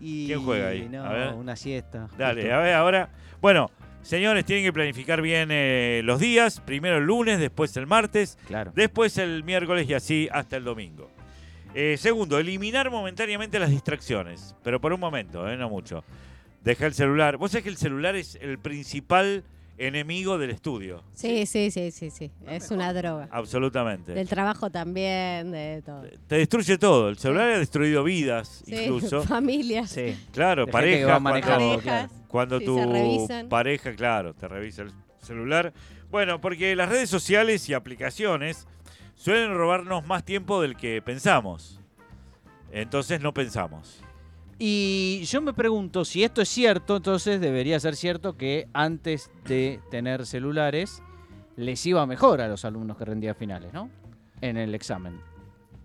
Y 0.00 0.26
¿Quién 0.26 0.42
juega 0.44 0.68
ahí? 0.68 0.88
No, 0.88 1.04
A 1.04 1.12
ver. 1.12 1.34
una 1.34 1.56
siesta. 1.56 2.08
Dale, 2.16 2.42
justo. 2.42 2.54
a 2.56 2.58
ver 2.60 2.74
ahora. 2.74 3.10
Bueno, 3.40 3.70
señores, 4.02 4.44
tienen 4.44 4.64
que 4.64 4.72
planificar 4.72 5.20
bien 5.22 5.48
eh, 5.50 6.00
los 6.04 6.20
días. 6.20 6.60
Primero 6.60 6.98
el 6.98 7.04
lunes, 7.04 7.38
después 7.40 7.76
el 7.76 7.86
martes, 7.86 8.38
Claro. 8.46 8.72
después 8.74 9.18
el 9.18 9.44
miércoles 9.44 9.88
y 9.88 9.94
así 9.94 10.28
hasta 10.32 10.56
el 10.56 10.64
domingo. 10.64 11.10
Eh, 11.74 11.96
segundo, 11.98 12.38
eliminar 12.38 12.90
momentáneamente 12.90 13.58
las 13.58 13.70
distracciones. 13.70 14.54
Pero 14.64 14.80
por 14.80 14.92
un 14.92 15.00
momento, 15.00 15.48
eh, 15.48 15.56
no 15.56 15.68
mucho. 15.68 16.02
Deja 16.64 16.86
el 16.86 16.94
celular. 16.94 17.36
Vos 17.36 17.50
sabés 17.52 17.64
que 17.64 17.70
el 17.70 17.76
celular 17.76 18.16
es 18.16 18.36
el 18.40 18.58
principal 18.58 19.44
enemigo 19.78 20.38
del 20.38 20.50
estudio. 20.50 21.02
Sí, 21.14 21.46
sí, 21.46 21.70
sí, 21.70 21.90
sí, 21.90 22.10
sí. 22.10 22.30
Es 22.46 22.70
una 22.70 22.92
droga. 22.92 23.28
Absolutamente. 23.30 24.12
Del 24.12 24.28
trabajo 24.28 24.70
también, 24.70 25.52
de 25.52 25.82
todo. 25.86 26.02
Te 26.26 26.36
destruye 26.36 26.76
todo. 26.78 27.08
El 27.08 27.18
celular 27.18 27.48
ha 27.50 27.58
destruido 27.58 28.02
vidas, 28.04 28.62
Sí, 28.66 28.74
incluso. 28.74 29.22
familias, 29.26 29.90
Sí. 29.90 30.16
Claro, 30.32 30.66
De 30.66 30.72
parejas. 30.72 31.20
Cuando, 31.20 31.40
parejas. 31.40 32.10
cuando 32.28 32.58
Sí, 32.58 32.64
tu 32.64 33.48
pareja, 33.48 33.94
claro, 33.94 34.34
te 34.34 34.48
revisa 34.48 34.82
el 34.82 34.92
celular. 35.22 35.72
Bueno, 36.10 36.40
porque 36.40 36.74
las 36.74 36.88
redes 36.88 37.08
sociales 37.08 37.68
y 37.68 37.74
aplicaciones 37.74 38.66
suelen 39.14 39.54
robarnos 39.54 40.06
más 40.06 40.24
tiempo 40.24 40.60
del 40.60 40.76
que 40.76 41.00
pensamos. 41.02 41.80
Entonces 42.72 43.20
no 43.20 43.32
pensamos. 43.32 44.02
Y 44.58 45.22
yo 45.24 45.40
me 45.40 45.52
pregunto 45.52 46.04
si 46.04 46.24
esto 46.24 46.42
es 46.42 46.48
cierto, 46.48 46.96
entonces 46.96 47.40
debería 47.40 47.78
ser 47.78 47.94
cierto 47.94 48.36
que 48.36 48.68
antes 48.72 49.30
de 49.44 49.80
tener 49.90 50.26
celulares 50.26 51.02
les 51.56 51.84
iba 51.86 52.04
mejor 52.06 52.40
a 52.40 52.48
los 52.48 52.64
alumnos 52.64 52.96
que 52.96 53.04
rendían 53.04 53.36
finales, 53.36 53.72
¿no? 53.72 53.88
En 54.40 54.56
el 54.56 54.74
examen. 54.74 55.20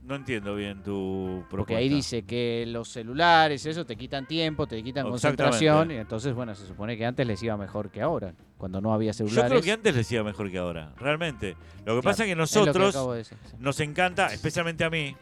No 0.03 0.15
entiendo 0.15 0.55
bien 0.55 0.83
tu 0.83 1.45
propuesta. 1.49 1.55
Porque 1.55 1.75
ahí 1.77 1.87
dice 1.87 2.23
que 2.23 2.65
los 2.67 2.89
celulares, 2.89 3.65
eso 3.65 3.85
te 3.85 3.95
quitan 3.95 4.27
tiempo, 4.27 4.67
te 4.67 4.83
quitan 4.83 5.07
concentración. 5.09 5.91
Y 5.91 5.95
entonces, 5.95 6.33
bueno, 6.33 6.53
se 6.55 6.67
supone 6.67 6.97
que 6.97 7.05
antes 7.05 7.25
les 7.25 7.41
iba 7.41 7.55
mejor 7.55 7.89
que 7.89 8.01
ahora, 8.01 8.33
cuando 8.57 8.81
no 8.81 8.93
había 8.93 9.11
Yo 9.11 9.25
celulares. 9.25 9.49
creo 9.49 9.61
que 9.61 9.71
antes 9.71 9.95
les 9.95 10.11
iba 10.11 10.23
mejor 10.23 10.51
que 10.51 10.57
ahora, 10.57 10.93
realmente. 10.97 11.55
Lo 11.85 11.95
que 11.95 12.01
pasa 12.01 12.23
es 12.23 12.27
que 12.27 12.31
Es 12.33 12.37
lo 12.37 12.45
que 12.45 12.65
nosotros 12.65 12.95
acabo 12.95 13.13
de 13.13 13.19
decir, 13.19 13.37
sí. 13.49 13.55
nos 13.59 13.79
encanta, 13.79 14.27
especialmente 14.33 14.83
a 14.83 14.89
mí, 14.89 15.15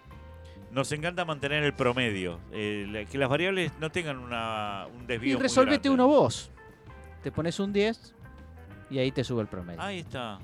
nos 0.72 0.92
encanta 0.92 1.26
mantener 1.26 1.64
el 1.64 1.74
promedio. 1.74 2.40
eh, 2.52 3.06
que 3.12 3.18
las 3.18 3.30
variables 3.30 3.72
no 3.80 3.90
tengan 3.92 4.18
una, 4.18 4.88
un 4.98 5.06
desvío. 5.08 5.38
Y 5.38 5.42
resolvete 5.42 5.90
uno 5.90 6.08
vos. 6.08 6.50
Te 7.24 7.32
pones 7.32 7.60
un 7.60 7.72
10 7.72 8.16
y 8.90 9.00
ahí 9.00 9.12
te 9.12 9.24
sube 9.24 9.42
el 9.42 9.48
promedio. 9.48 9.82
Ahí 9.82 10.00
está. 10.00 10.40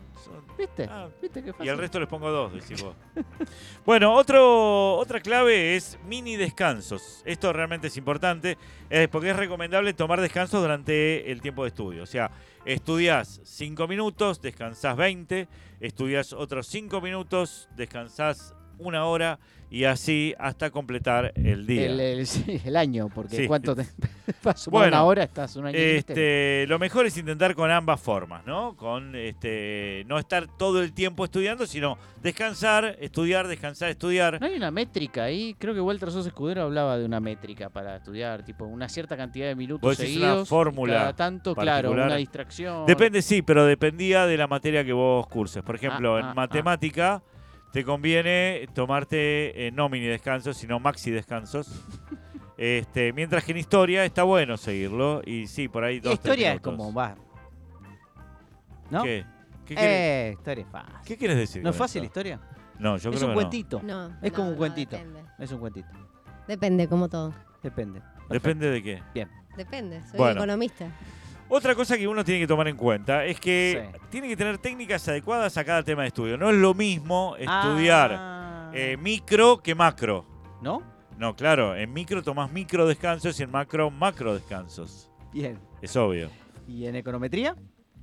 ¿Viste? 0.58 0.88
ah, 0.90 1.08
¿Viste 1.22 1.42
qué 1.44 1.50
Y 1.50 1.54
fácil? 1.54 1.70
al 1.70 1.78
resto 1.78 2.00
les 2.00 2.08
pongo 2.10 2.30
dos, 2.30 2.54
decís 2.54 2.82
vos. 2.82 2.96
bueno, 3.86 4.14
otro, 4.14 4.96
otra 4.96 5.20
clave 5.22 5.76
es 5.76 5.98
mini 6.06 6.36
descansos. 6.36 7.22
Esto 7.26 7.52
realmente 7.54 7.88
es 7.88 7.98
importante 7.98 8.58
eh, 8.90 9.08
porque 9.12 9.30
es 9.32 9.36
recomendable 9.36 9.94
tomar 9.94 10.22
descansos 10.22 10.62
durante 10.62 11.32
el 11.32 11.42
tiempo 11.42 11.64
de 11.64 11.70
estudio. 11.70 12.04
O 12.04 12.08
sea, 12.08 12.32
estudiás 12.66 13.42
5 13.44 13.88
minutos, 13.88 14.42
descansás 14.42 14.96
20, 14.98 15.48
estudiás 15.80 16.34
otros 16.34 16.68
5 16.68 17.00
minutos, 17.02 17.70
descansás 17.76 18.54
una 18.80 19.06
hora 19.06 19.40
y 19.70 19.84
así 19.84 20.34
hasta 20.40 20.70
completar 20.70 21.34
el 21.36 21.68
día. 21.68 21.88
El, 21.88 22.00
el- 22.00 22.28
sí, 22.28 22.62
el 22.64 22.76
año, 22.78 23.10
porque 23.14 23.36
Sí. 23.36 23.48
¿cuánto 23.48 23.76
te 23.76 23.84
sumar 24.56 24.56
Bueno, 24.72 24.88
una 24.88 25.04
hora? 25.04 25.24
Estás 25.24 25.56
un 25.58 25.66
año. 25.68 25.78
Este, 25.78 26.66
lo 26.68 26.80
mejor 26.80 27.06
es 27.06 27.18
intentar 27.18 27.54
con 27.54 27.70
ambas 27.70 28.00
formas, 28.00 28.46
¿no? 28.46 28.78
Con 28.78 29.14
este, 29.16 30.04
no 30.08 30.20
estar 30.20 30.48
todo 30.58 30.82
el 30.82 30.94
tiempo 30.94 31.26
estudiando, 31.26 31.66
sino 31.66 31.98
descansar, 32.22 32.96
estudiar, 33.02 33.48
descansar, 33.48 33.90
estudiar. 33.90 34.40
¿No 34.40 34.48
hay 34.48 34.56
una 34.56 34.72
métrica 34.72 35.24
ahí? 35.26 35.54
Creo 35.60 35.74
que 35.74 35.82
Walter 35.82 36.12
Sos 36.12 36.26
Escudero 36.26 36.62
hablaba 36.64 36.98
de 36.98 37.04
una 37.06 37.20
métrica 37.20 37.70
para 37.70 37.98
estudiar, 37.98 38.46
tipo 38.46 38.64
una 38.66 38.88
cierta 38.88 39.18
cantidad 39.18 39.48
de 39.48 39.56
minutos 39.56 39.86
una 39.86 39.96
seguidos. 39.96 40.48
y 40.48 40.50
fórmula 40.50 40.94
Cada 40.98 41.16
tanto, 41.16 41.56
claro, 41.56 41.92
una 41.92 42.16
distracción. 42.16 42.86
Depende, 42.86 43.22
sí, 43.22 43.42
pero 43.42 43.66
dependía 43.66 44.26
de 44.26 44.38
la 44.38 44.48
materia 44.48 44.86
que 44.86 44.94
vos 44.94 45.28
curses. 45.28 45.62
Por 45.62 45.76
ejemplo, 45.76 46.16
Ah, 46.16 46.20
en 46.22 46.26
ah, 46.28 46.34
matemática 46.34 47.22
te 47.72 47.84
conviene 47.84 48.68
tomarte 48.74 49.68
eh, 49.68 49.72
no 49.72 49.90
mini 49.90 50.06
descansos, 50.08 50.58
sino 50.58 50.80
maxi 50.80 51.12
descansos. 51.12 51.68
Este, 52.60 53.14
mientras 53.14 53.44
que 53.44 53.52
en 53.52 53.60
historia 53.60 54.04
está 54.04 54.24
bueno 54.24 54.58
seguirlo 54.58 55.22
y 55.24 55.46
sí, 55.46 55.68
por 55.68 55.84
ahí 55.84 56.00
dos, 56.00 56.20
tres 56.20 56.34
historia 56.34 56.54
es 56.54 56.60
como 56.60 56.92
va. 56.92 57.16
¿No? 58.90 59.04
¿Qué? 59.04 59.26
¿Qué, 59.64 59.76
Eh, 59.78 60.32
historia 60.34 60.64
es 60.64 60.72
fácil. 60.72 60.96
qué 61.06 61.18
quieres 61.18 61.38
decir? 61.38 61.62
¿No 61.62 61.70
es 61.70 61.76
fácil 61.76 62.00
eso? 62.00 62.06
historia? 62.08 62.40
No, 62.80 62.98
yo 62.98 63.12
es 63.12 63.16
creo 63.16 63.16
un 63.16 63.20
que 63.20 63.28
no. 63.28 63.34
cuentito. 63.34 63.82
No. 63.84 64.18
Es 64.24 64.32
como 64.32 64.46
no, 64.46 64.50
un 64.50 64.52
no, 64.54 64.58
cuentito. 64.58 64.98
depende. 64.98 65.24
Es 65.38 65.52
un 65.52 65.60
cuentito. 65.60 65.88
Depende, 66.48 66.88
como 66.88 67.10
todo. 67.10 67.32
Depende. 67.62 68.02
Depende 68.28 68.72
de 68.72 68.82
qué. 68.82 69.04
Depende. 69.56 70.02
Soy 70.10 70.18
Bueno. 70.18 70.38
economista. 70.40 70.88
Otra 71.50 71.76
cosa 71.76 71.98
que 71.98 72.08
uno 72.08 72.24
tiene 72.26 72.42
que 72.42 72.48
tomar 72.48 72.68
en 72.68 72.76
cuenta 72.76 73.24
es 73.26 73.40
que 73.40 73.90
Sí. 73.94 74.00
tiene 74.10 74.28
que 74.28 74.36
tener 74.36 74.58
técnicas 74.58 75.08
adecuadas 75.08 75.56
a 75.58 75.64
cada 75.64 75.82
tema 75.84 76.02
de 76.02 76.10
estudio. 76.10 76.38
No 76.38 76.50
es 76.50 76.56
lo 76.58 76.74
mismo 76.74 77.36
estudiar 77.38 78.12
Ah. 78.14 78.72
eh, 78.74 78.98
micro 78.98 79.58
que 79.64 79.74
macro. 79.74 80.26
¿No? 80.62 80.82
No, 81.18 81.36
claro, 81.36 81.76
en 81.76 81.94
micro 81.94 82.22
tomás 82.22 82.52
micro 82.52 82.86
descansos 82.86 83.40
y 83.40 83.44
en 83.44 83.52
macro 83.52 83.90
macro 83.90 84.34
descansos. 84.34 85.10
Bien. 85.34 85.58
Es 85.82 85.96
obvio. 85.96 86.30
¿Y 86.68 86.86
en 86.86 86.96
econometría? 86.98 87.56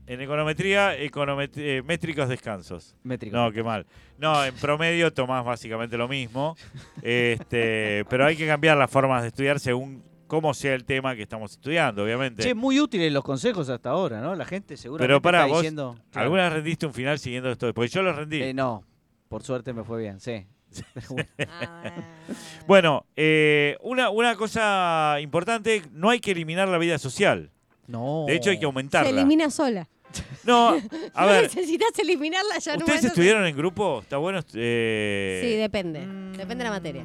En 0.07 0.21
econometría, 0.21 0.99
economet- 0.99 1.53
eh, 1.57 1.83
métricos 1.83 2.29
descansos. 2.29 2.95
Métrico. 3.05 3.37
No, 3.37 3.51
qué 3.53 3.63
mal. 3.63 3.87
No, 4.19 4.45
en 4.45 4.55
promedio 4.57 5.13
tomás 5.13 5.45
básicamente 5.45 5.97
lo 5.99 6.09
mismo. 6.09 6.57
Este, 7.03 8.05
pero 8.09 8.25
hay 8.27 8.37
que 8.37 8.47
cambiar 8.47 8.77
las 8.77 8.91
formas 8.91 9.23
de 9.23 9.29
estudiar 9.29 9.61
según 9.61 10.03
cómo 10.35 10.53
sea 10.55 10.75
el 10.75 10.85
tema 10.85 11.14
que 11.14 11.23
estamos 11.23 11.53
estudiando, 11.53 12.03
obviamente. 12.05 12.42
Che, 12.42 12.55
muy 12.55 12.81
útiles 12.81 13.12
los 13.12 13.23
consejos 13.23 13.68
hasta 13.68 13.90
ahora, 13.90 14.20
¿no? 14.20 14.35
La 14.35 14.44
gente 14.44 14.77
seguramente 14.77 15.07
Pero 15.09 15.23
pará, 15.23 15.42
está 15.42 15.49
vos, 15.53 15.62
diciendo... 15.62 15.97
¿Alguna 16.14 16.42
vez 16.44 16.53
rendiste 16.55 16.87
un 16.87 16.92
final 16.94 17.18
siguiendo 17.18 17.51
esto? 17.51 17.73
Porque 17.73 17.88
yo 17.88 18.03
lo 18.03 18.12
rendí. 18.12 18.42
Eh, 18.42 18.53
no, 18.55 18.83
por 19.29 19.42
suerte 19.44 19.73
me 19.73 19.85
fue 19.85 20.01
bien, 20.03 20.18
sí. 20.20 20.44
Ah, 21.49 21.92
Bueno, 22.66 23.07
eh, 23.16 23.77
una, 23.83 24.11
una 24.11 24.35
cosa 24.37 25.18
importante, 25.20 25.83
no 25.92 26.11
hay 26.11 26.18
que 26.20 26.33
eliminar 26.33 26.68
la 26.68 26.79
vida 26.79 26.99
social. 26.99 27.51
no. 27.87 28.25
De 28.27 28.35
hecho, 28.35 28.51
hay 28.51 28.57
que 28.57 28.62
Se 28.62 28.66
aumentarla. 28.66 29.09
elimina 29.11 29.51
sola. 29.51 29.88
No, 30.44 30.68
a 31.14 31.23
no 31.27 31.33
ver, 31.33 31.42
necesitas 31.44 31.99
eliminarla 31.99 32.59
ya 32.59 32.73
¿ustedes 32.73 32.87
momento. 32.88 33.07
estudiaron 33.09 33.47
en 33.47 33.57
grupo? 33.57 34.01
¿Está 34.01 34.16
bueno? 34.18 34.40
eh, 34.55 35.40
Sí, 35.42 35.57
depende. 35.57 36.01
Depende 36.37 36.57
de 36.57 36.64
la 36.64 36.70
materia. 36.70 37.05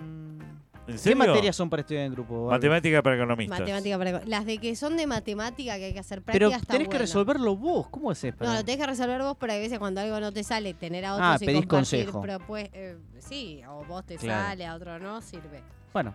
¿En 0.90 0.98
¿Qué 1.04 1.16
materias 1.16 1.56
son 1.56 1.70
para 1.70 1.82
estudiar 1.82 2.06
en 2.06 2.12
grupo? 2.14 2.46
Barbie? 2.46 2.58
Matemática 2.58 3.04
para 3.04 3.16
economistas. 3.16 3.60
Matemática 3.60 3.98
para... 3.98 4.26
Las 4.26 4.46
de 4.46 4.58
que 4.58 4.76
son 4.76 4.98
de 4.98 5.08
matemática 5.08 5.78
que 5.78 5.86
hay 5.86 5.94
que 5.94 6.00
hacer 6.00 6.22
Pero 6.22 6.50
práctica 6.50 6.58
está 6.62 6.74
tenés 6.74 6.88
que 6.88 6.94
bueno. 6.94 7.02
resolverlo 7.02 7.56
vos. 7.56 7.88
¿Cómo 7.90 8.12
haces? 8.12 8.34
No, 8.34 8.38
para- 8.40 8.54
lo 8.56 8.66
tenés 8.66 8.80
que 8.82 8.88
resolver 8.88 9.22
vos, 9.22 9.38
pero 9.40 9.54
hay 9.54 9.60
veces 9.62 9.80
cuando 9.80 10.02
algo 10.02 10.20
no 10.20 10.32
te 10.32 10.44
sale, 10.44 10.74
tener 10.74 11.06
a 11.06 11.14
otros 11.16 11.28
Ah, 11.30 11.38
y 11.40 11.46
pedís 11.46 11.66
consejo. 11.66 12.24
eh, 12.74 12.98
sí, 13.20 13.62
o 13.70 13.84
vos 13.86 14.06
te 14.06 14.16
Claro. 14.18 14.44
sale, 14.48 14.66
a 14.66 14.76
otro 14.76 15.00
no, 15.00 15.22
sirve. 15.22 15.62
Bueno, 15.94 16.14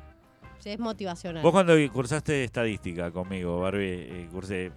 es 0.65 0.79
motivacional. 0.79 1.43
Vos 1.43 1.53
cuando 1.53 1.75
cursaste 1.93 2.45
estadística 2.45 3.11
conmigo, 3.11 3.61
Barbie, 3.61 3.87
eh, 4.09 4.29
cursé... 4.33 4.73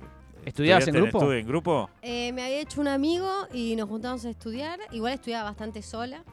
¿Estudiabas 0.45 0.83
en 0.87 0.95
¿estudiaste 0.95 1.01
grupo? 1.01 1.17
estudio 1.19 1.39
en 1.39 1.47
grupo? 1.47 1.89
Eh, 2.01 2.31
me 2.31 2.43
había 2.43 2.61
hecho 2.61 2.79
un 2.79 2.87
amigo 2.87 3.29
y 3.51 3.75
nos 3.75 3.89
juntamos 3.89 4.23
a 4.23 4.29
estudiar. 4.29 4.79
Igual 4.91 5.13
estudiaba 5.13 5.43
bastante 5.43 5.81
sola. 5.81 6.23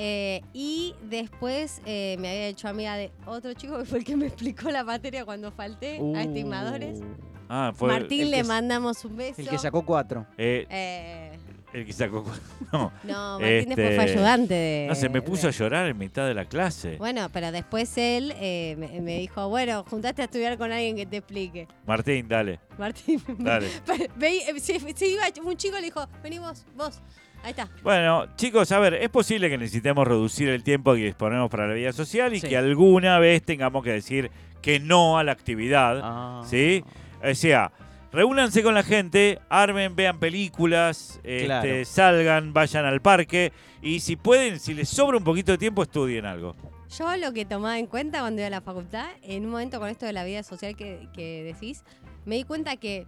Eh, 0.00 0.42
y 0.52 0.94
después 1.10 1.82
eh, 1.84 2.16
me 2.20 2.28
había 2.30 2.46
hecho 2.46 2.68
amiga 2.68 2.96
de 2.96 3.10
otro 3.26 3.52
chico 3.54 3.76
que 3.78 3.84
fue 3.84 3.98
el 3.98 4.04
que 4.04 4.16
me 4.16 4.26
explicó 4.28 4.70
la 4.70 4.84
materia 4.84 5.24
cuando 5.24 5.50
falté 5.50 6.00
a 6.16 6.22
estimadores. 6.22 7.00
Uh, 7.00 7.04
Ah, 7.50 7.72
fue... 7.74 7.88
Martín, 7.88 8.20
el 8.20 8.30
le 8.30 8.36
que- 8.38 8.44
mandamos 8.44 9.02
un 9.06 9.16
beso. 9.16 9.40
El 9.40 9.48
que 9.48 9.56
sacó 9.56 9.82
cuatro. 9.82 10.26
eh, 10.36 10.66
Eh, 10.68 11.38
el 11.72 11.86
que 11.86 11.92
sacó... 11.94 12.22
No, 12.72 12.92
no, 13.04 13.38
Martín 13.40 13.68
después 13.70 13.94
fue 13.96 14.04
Este, 14.04 14.12
ayudante 14.18 14.52
de. 14.54 14.86
no, 14.90 14.94
se 14.94 15.08
me 15.08 15.22
puso 15.22 15.42
de- 15.44 15.48
a 15.48 15.50
llorar 15.52 15.86
en 15.88 15.96
mitad 15.96 16.26
de 16.26 16.34
la 16.34 16.44
clase. 16.44 16.96
Bueno, 16.98 17.30
pero 17.32 17.50
después 17.50 17.96
él 17.96 18.34
eh, 18.36 18.76
me, 18.78 19.00
me 19.00 19.16
dijo, 19.20 19.48
bueno, 19.48 19.82
juntaste 19.88 20.20
a 20.20 20.26
estudiar 20.26 20.58
con 20.58 20.70
alguien 20.70 20.94
que 20.94 21.06
te 21.06 21.16
explique. 21.16 21.66
Martín, 21.86 22.28
dale, 22.28 22.60
Martín, 22.78 23.22
dale. 23.38 23.66
ve- 24.16 24.42
se, 24.60 24.78
se 24.94 25.06
iba 25.08 25.22
un 25.42 25.56
chico 25.56 25.76
le 25.76 25.84
dijo, 25.86 26.06
vení 26.22 26.38
vos, 26.38 26.66
vos. 26.76 27.00
Ahí 27.44 27.50
está. 27.50 27.68
Bueno, 27.82 28.26
chicos, 28.36 28.70
a 28.72 28.78
ver, 28.78 28.94
es 28.94 29.08
posible 29.10 29.48
que 29.48 29.56
necesitemos 29.58 30.06
reducir 30.06 30.48
el 30.48 30.62
tiempo 30.64 30.94
que 30.94 31.04
disponemos 31.04 31.48
para 31.50 31.66
la 31.66 31.74
vida 31.74 31.92
social 31.92 32.34
y 32.34 32.40
Sí. 32.40 32.48
que 32.48 32.56
alguna 32.56 33.18
vez 33.18 33.42
tengamos 33.42 33.82
que 33.84 33.92
decir 33.92 34.30
que 34.60 34.80
no 34.80 35.18
a 35.18 35.24
la 35.24 35.32
actividad. 35.32 36.00
Ah. 36.02 36.42
¿Sí? 36.44 36.84
O 37.22 37.34
sea, 37.34 37.70
reúnanse 38.12 38.62
con 38.62 38.74
la 38.74 38.82
gente, 38.82 39.38
armen, 39.48 39.94
vean 39.94 40.18
películas, 40.18 41.20
este, 41.24 41.84
salgan, 41.84 42.52
vayan 42.52 42.84
al 42.84 43.00
parque 43.00 43.52
y 43.82 44.00
si 44.00 44.16
pueden, 44.16 44.58
si 44.58 44.74
les 44.74 44.88
sobra 44.88 45.16
un 45.16 45.24
poquito 45.24 45.52
de 45.52 45.58
tiempo, 45.58 45.82
estudien 45.82 46.26
algo. 46.26 46.56
Yo 46.98 47.16
lo 47.18 47.32
que 47.32 47.44
tomaba 47.44 47.78
en 47.78 47.86
cuenta 47.86 48.20
cuando 48.20 48.40
iba 48.40 48.46
a 48.46 48.50
la 48.50 48.60
facultad, 48.62 49.06
en 49.22 49.44
un 49.44 49.52
momento 49.52 49.78
con 49.78 49.88
esto 49.88 50.06
de 50.06 50.12
la 50.12 50.24
vida 50.24 50.42
social 50.42 50.74
que, 50.74 51.08
que 51.12 51.42
decís, 51.44 51.84
me 52.24 52.34
di 52.36 52.44
cuenta 52.44 52.76
que 52.76 53.06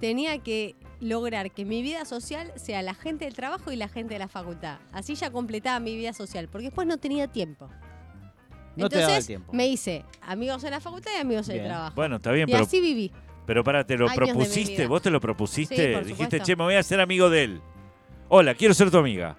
tenía 0.00 0.38
que 0.38 0.74
lograr 1.00 1.50
que 1.50 1.64
mi 1.64 1.82
vida 1.82 2.04
social 2.04 2.52
sea 2.56 2.82
la 2.82 2.94
gente 2.94 3.24
del 3.26 3.34
trabajo 3.34 3.70
y 3.72 3.76
la 3.76 3.88
gente 3.88 4.14
de 4.14 4.18
la 4.20 4.28
facultad. 4.28 4.78
Así 4.92 5.14
ya 5.14 5.30
completaba 5.30 5.78
mi 5.80 5.96
vida 5.96 6.12
social, 6.12 6.48
porque 6.48 6.66
después 6.66 6.86
no 6.86 6.96
tenía 6.98 7.28
tiempo. 7.28 7.68
No 8.76 8.88
te 8.88 8.96
Entonces 8.96 9.00
daba 9.02 9.16
el 9.18 9.26
tiempo. 9.26 9.52
me 9.54 9.66
hice 9.68 10.04
amigos 10.20 10.62
en 10.64 10.70
la 10.70 10.80
facultad 10.80 11.10
y 11.16 11.20
amigos 11.20 11.48
en 11.48 11.54
Bien. 11.54 11.64
el 11.66 11.70
trabajo. 11.72 11.94
Bueno, 11.96 12.16
está 12.16 12.30
bien, 12.32 12.48
y 12.48 12.52
pero, 12.52 12.64
así 12.64 12.80
viví. 12.80 13.10
pero 13.46 13.64
para, 13.64 13.84
¿te 13.86 13.96
lo 13.96 14.04
años 14.06 14.16
de 14.16 14.20
mi 14.26 14.32
propusiste? 14.32 14.72
vida. 14.76 14.88
¿Vos 14.88 15.02
te 15.02 15.10
lo 15.10 15.20
propusiste? 15.20 15.92
Por 15.94 16.04
Dijiste, 16.04 16.24
supuesto. 16.24 16.44
che, 16.46 16.56
me 16.56 16.64
voy 16.64 16.74
a 16.74 16.80
hacer 16.80 17.00
amigo 17.00 17.30
de 17.30 17.44
él. 17.44 17.60
Hola, 18.28 18.54
quiero 18.54 18.74
ser 18.74 18.90
tu 18.90 18.98
amiga. 18.98 19.36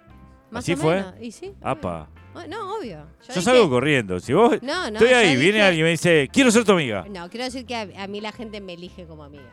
Más 0.50 0.63
¿Así 0.63 0.74
o 0.74 0.78
fue? 0.78 0.96
menos. 0.96 1.13
Y 1.22 1.32
sí. 1.32 1.54
Apa. 1.62 2.10
Oh, 2.34 2.48
No, 2.48 2.78
obvio. 2.78 2.98
Yo 3.22 3.28
Yo 3.28 3.34
dije- 3.34 3.41
salgo 3.41 3.70
corriendo. 3.70 4.20
Si 4.20 4.32
vos 4.34 4.62
No, 4.63 4.89
no. 4.89 4.98
estoy 4.98 5.10
ahí, 5.10 5.34
yo 5.34 5.39
viene 5.39 5.58
dije- 5.58 5.63
alguien 5.63 5.82
y 5.82 5.88
me 5.88 5.89
dice, 5.91 6.30
quiero 6.32 6.50
ser 6.52 6.63
tu 6.63 6.72
amiga. 6.72 7.06
No, 7.10 7.30
quiero 7.30 7.46
decir 7.46 7.65
que 7.65 7.76
a, 7.76 7.88
a 8.04 8.08
mí 8.08 8.22
la 8.22 8.32
gente 8.32 8.62
me 8.62 8.74
elige 8.74 9.06
como 9.06 9.24
amiga. 9.24 9.52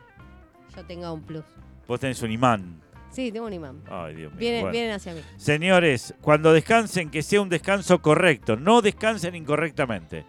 Yo 0.75 0.83
tengo 0.85 1.11
un 1.13 1.21
plus. 1.23 1.43
Vos 1.87 1.99
tenés 1.99 2.21
un 2.21 2.31
imán. 2.31 2.81
Sí, 3.11 3.31
tengo 3.31 3.45
un 3.47 3.53
imán. 3.53 3.81
Ay, 3.89 4.15
Dios 4.15 4.31
mío. 4.31 4.39
Vienen, 4.39 4.61
Bueno. 4.61 4.71
vienen 4.73 4.91
hacia 4.95 5.13
mí. 5.13 5.21
Señores, 5.37 6.13
cuando 6.21 6.51
descansen, 6.51 7.09
que 7.09 7.23
sea 7.23 7.39
un 7.41 7.49
descanso 7.49 8.01
correcto. 8.01 8.57
No 8.57 8.81
descansen 8.81 9.35
incorrectamente. 9.35 10.25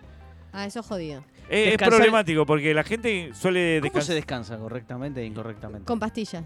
Ah, 0.53 0.67
eso 0.67 0.81
es 0.81 0.87
jodido. 0.87 1.25
Eh, 1.49 1.65
es 1.69 1.73
Descansar- 1.79 1.89
problemático 1.89 2.47
porque 2.47 2.73
la 2.75 2.83
gente 2.85 3.31
suele 3.35 3.79
¿Cómo 3.81 3.91
se 3.91 4.15
descansar. 4.15 4.15
descansa 4.15 4.59
correctamente 4.59 5.21
e 5.21 5.25
incorrectamente? 5.27 5.85
Con 5.87 5.99
pastillas. 5.99 6.45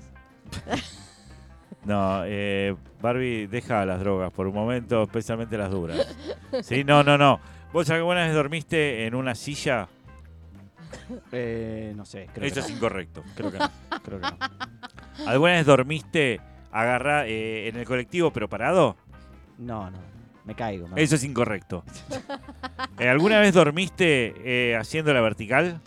No, 1.84 2.22
eh, 2.26 2.76
Barbie, 3.00 3.46
deja 3.46 3.86
las 3.86 4.00
drogas 4.00 4.30
por 4.32 4.46
un 4.46 4.52
momento, 4.54 5.02
especialmente 5.04 5.56
las 5.56 5.70
duras. 5.70 6.14
Sí, 6.62 6.84
no, 6.84 7.02
no, 7.02 7.16
no. 7.16 7.40
¿Vos 7.72 7.88
alguna 7.88 8.26
vez 8.26 8.34
dormiste 8.34 9.06
en 9.06 9.14
una 9.14 9.34
silla? 9.34 9.88
Eh, 11.32 11.92
no 11.96 12.04
sé, 12.04 12.28
creo 12.34 12.46
Eso 12.46 12.54
que 12.56 12.60
es 12.60 12.68
no. 12.70 12.76
incorrecto. 12.76 13.22
Creo 13.34 13.50
que 13.52 13.58
no. 13.58 13.70
Creo 14.04 14.20
que 14.20 14.26
no. 14.26 14.36
¿Alguna 15.26 15.52
vez 15.52 15.66
dormiste 15.66 16.40
agarra, 16.72 17.26
eh, 17.26 17.68
en 17.68 17.76
el 17.76 17.84
colectivo 17.84 18.32
pero 18.32 18.48
parado? 18.48 18.96
No, 19.58 19.90
no. 19.90 19.98
Me 20.44 20.54
caigo. 20.54 20.88
¿no? 20.88 20.96
Eso 20.96 21.14
es 21.16 21.24
incorrecto. 21.24 21.84
Eh, 22.98 23.08
¿Alguna 23.08 23.40
vez 23.40 23.54
dormiste 23.54 24.34
eh, 24.44 24.76
haciendo 24.76 25.14
la 25.14 25.20
vertical? 25.22 25.80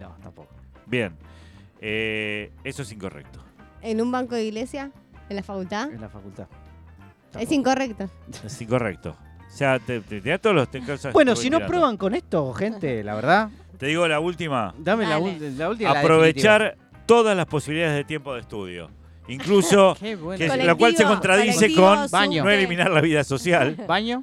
No, 0.00 0.16
tampoco. 0.22 0.52
Bien. 0.86 1.12
Eh, 1.80 2.50
eso 2.64 2.82
es 2.82 2.90
incorrecto. 2.92 3.40
¿En 3.82 4.00
un 4.00 4.10
banco 4.10 4.34
de 4.34 4.44
iglesia? 4.44 4.90
¿En 5.28 5.36
la 5.36 5.42
facultad? 5.44 5.90
En 5.92 6.00
la 6.00 6.08
facultad. 6.08 6.46
Es 7.26 7.32
Tampoco. 7.32 7.54
incorrecto. 7.54 8.10
Es 8.44 8.60
incorrecto. 8.62 9.16
O 9.46 9.50
sea, 9.50 9.78
te, 9.78 10.00
te, 10.00 10.20
te 10.20 10.28
da 10.30 10.38
todos 10.38 10.56
los 10.56 10.68
te- 10.70 10.80
cosas 10.80 11.12
Bueno, 11.12 11.32
que 11.32 11.36
voy 11.36 11.44
si 11.44 11.50
no 11.50 11.58
tirando. 11.58 11.72
prueban 11.72 11.96
con 11.96 12.14
esto, 12.14 12.52
gente, 12.52 13.04
la 13.04 13.14
verdad, 13.14 13.50
Te 13.78 13.86
digo 13.86 14.06
la 14.08 14.18
última. 14.20 14.74
dame 14.78 15.04
la, 15.04 15.10
Dale. 15.20 15.38
ul- 15.38 15.56
la 15.56 15.68
última. 15.68 15.92
la 15.94 16.00
Aprovechar 16.00 16.76
todas 17.08 17.34
las 17.36 17.46
posibilidades 17.46 17.96
de 17.96 18.04
tiempo 18.04 18.34
de 18.34 18.40
estudio. 18.40 18.90
Incluso 19.26 19.96
bueno. 20.22 20.38
que 20.38 20.64
la 20.64 20.74
cual 20.74 20.94
se 20.94 21.04
contradice 21.04 21.74
con 21.74 22.08
Baño. 22.10 22.44
no 22.44 22.50
eliminar 22.50 22.90
la 22.90 23.00
vida 23.00 23.24
social. 23.24 23.74
¿Baño? 23.88 24.22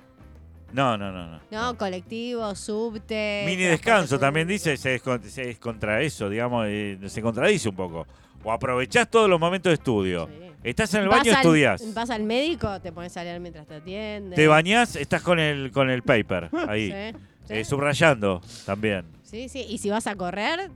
No, 0.71 0.97
no, 0.97 1.11
no. 1.11 1.27
no. 1.27 1.39
No, 1.51 1.77
colectivo, 1.77 2.53
subte. 2.55 3.43
Mini 3.45 3.63
descanso 3.63 4.19
también 4.19 4.47
dice, 4.47 4.77
se 4.77 4.95
es, 4.95 5.01
con- 5.01 5.23
se 5.23 5.49
es 5.51 5.57
contra 5.59 6.01
eso, 6.01 6.29
digamos, 6.29 6.65
eh, 6.69 6.97
se 7.07 7.21
contradice 7.21 7.69
un 7.69 7.75
poco. 7.75 8.05
O 8.43 8.51
aprovechás 8.51 9.09
todos 9.09 9.27
los 9.29 9.39
momentos 9.39 9.71
de 9.71 9.73
estudio 9.75 10.27
Sí. 10.27 10.45
Estás 10.63 10.93
en 10.95 11.01
el 11.03 11.09
Vas 11.09 11.19
baño, 11.19 11.31
al- 11.31 11.37
estudias. 11.37 11.93
Vas 11.93 12.09
al 12.09 12.23
médico, 12.23 12.81
te 12.81 12.91
pones 12.91 13.15
a 13.17 13.23
leer 13.23 13.39
mientras 13.39 13.67
te 13.67 13.75
atienden. 13.75 14.33
Te 14.33 14.47
bañás, 14.47 14.95
estás 14.95 15.21
con 15.21 15.39
el, 15.39 15.71
con 15.71 15.89
el 15.91 16.01
paper 16.01 16.49
ahí. 16.67 16.91
Sí, 16.91 17.17
sí. 17.47 17.53
Eh, 17.53 17.63
subrayando 17.65 18.41
también. 18.65 19.05
Sí, 19.23 19.47
sí. 19.49 19.65
Y 19.69 19.77
si 19.77 19.89
vas 19.91 20.07
a 20.07 20.15
correr, 20.15 20.71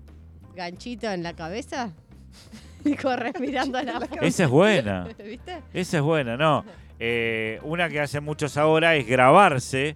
ganchito 0.60 1.10
en 1.12 1.24
la 1.24 1.34
cabeza 1.34 1.92
y 2.86 2.96
corres 2.96 3.34
mirando 3.40 3.82
la 3.82 4.00
Esa 4.22 4.44
es 4.44 4.50
buena. 4.50 5.08
¿Viste? 5.26 5.62
Esa 5.74 5.98
es 5.98 6.04
buena, 6.04 6.38
no. 6.38 6.64
Eh, 7.00 7.60
una 7.64 7.88
que 7.90 8.00
hacen 8.02 8.24
muchos 8.24 8.58
ahora 8.58 8.96
es 8.96 9.08
grabarse. 9.08 9.96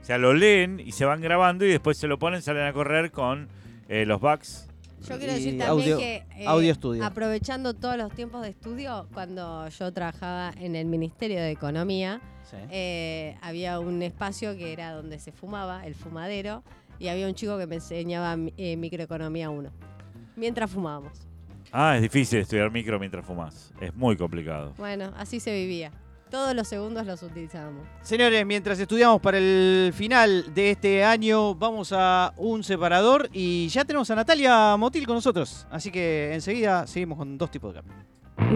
O 0.00 0.04
sea, 0.08 0.16
lo 0.18 0.32
leen 0.32 0.80
y 0.80 0.92
se 0.92 1.04
van 1.04 1.20
grabando 1.20 1.64
y 1.66 1.68
después 1.68 1.98
se 1.98 2.06
lo 2.06 2.18
ponen, 2.18 2.40
salen 2.40 2.64
a 2.66 2.72
correr 2.72 3.10
con 3.10 3.48
eh, 3.88 4.06
los 4.06 4.20
backs. 4.20 4.66
Yo 5.06 5.16
quiero 5.18 5.34
decir 5.34 5.58
también 5.58 5.68
audio- 5.68 5.98
que 5.98 6.16
eh, 6.36 6.44
audio 6.46 6.72
estudio. 6.72 7.04
aprovechando 7.04 7.74
todos 7.74 7.96
los 7.98 8.12
tiempos 8.14 8.42
de 8.42 8.48
estudio, 8.48 9.06
cuando 9.14 9.68
yo 9.68 9.92
trabajaba 9.92 10.52
en 10.58 10.74
el 10.74 10.86
Ministerio 10.86 11.38
de 11.40 11.50
Economía, 11.50 12.20
Sí. 12.50 12.56
eh, 12.70 13.36
había 13.42 13.78
un 13.78 14.02
espacio 14.02 14.56
que 14.56 14.72
era 14.72 14.92
donde 14.92 15.18
se 15.18 15.30
fumaba, 15.32 15.86
el 15.86 15.94
fumadero, 15.94 16.64
y 16.98 17.08
había 17.08 17.26
un 17.28 17.34
chico 17.34 17.58
que 17.58 17.66
me 17.66 17.74
enseñaba 17.76 18.36
eh, 18.56 18.76
microeconomía 18.78 19.50
1, 19.50 19.70
mientras 20.38 20.70
fumábamos. 20.70 21.28
Ah, 21.72 21.96
es 21.96 22.02
difícil 22.02 22.40
estudiar 22.40 22.70
micro 22.70 22.98
mientras 22.98 23.24
fumas. 23.24 23.72
Es 23.80 23.94
muy 23.94 24.16
complicado. 24.16 24.72
Bueno, 24.78 25.12
así 25.16 25.40
se 25.40 25.52
vivía. 25.52 25.92
Todos 26.30 26.54
los 26.54 26.68
segundos 26.68 27.06
los 27.06 27.22
utilizábamos. 27.22 27.86
Señores, 28.02 28.44
mientras 28.44 28.78
estudiamos 28.78 29.20
para 29.20 29.38
el 29.38 29.92
final 29.94 30.52
de 30.54 30.72
este 30.72 31.02
año, 31.02 31.54
vamos 31.54 31.92
a 31.96 32.34
un 32.36 32.62
separador 32.62 33.30
y 33.32 33.68
ya 33.68 33.84
tenemos 33.84 34.10
a 34.10 34.14
Natalia 34.14 34.76
Motil 34.76 35.06
con 35.06 35.16
nosotros. 35.16 35.66
Así 35.70 35.90
que 35.90 36.34
enseguida 36.34 36.86
seguimos 36.86 37.16
con 37.16 37.38
dos 37.38 37.50
tipos 37.50 37.74
de 37.74 37.80
cambio. 37.80 37.96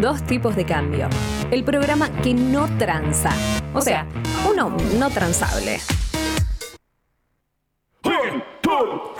Dos 0.00 0.22
tipos 0.26 0.54
de 0.54 0.66
cambio. 0.66 1.08
El 1.50 1.64
programa 1.64 2.10
que 2.20 2.34
no 2.34 2.68
tranza. 2.76 3.30
O 3.74 3.80
sea, 3.80 4.06
uno 4.50 4.76
no 4.98 5.10
transable. 5.10 5.80
Suba 8.72 9.12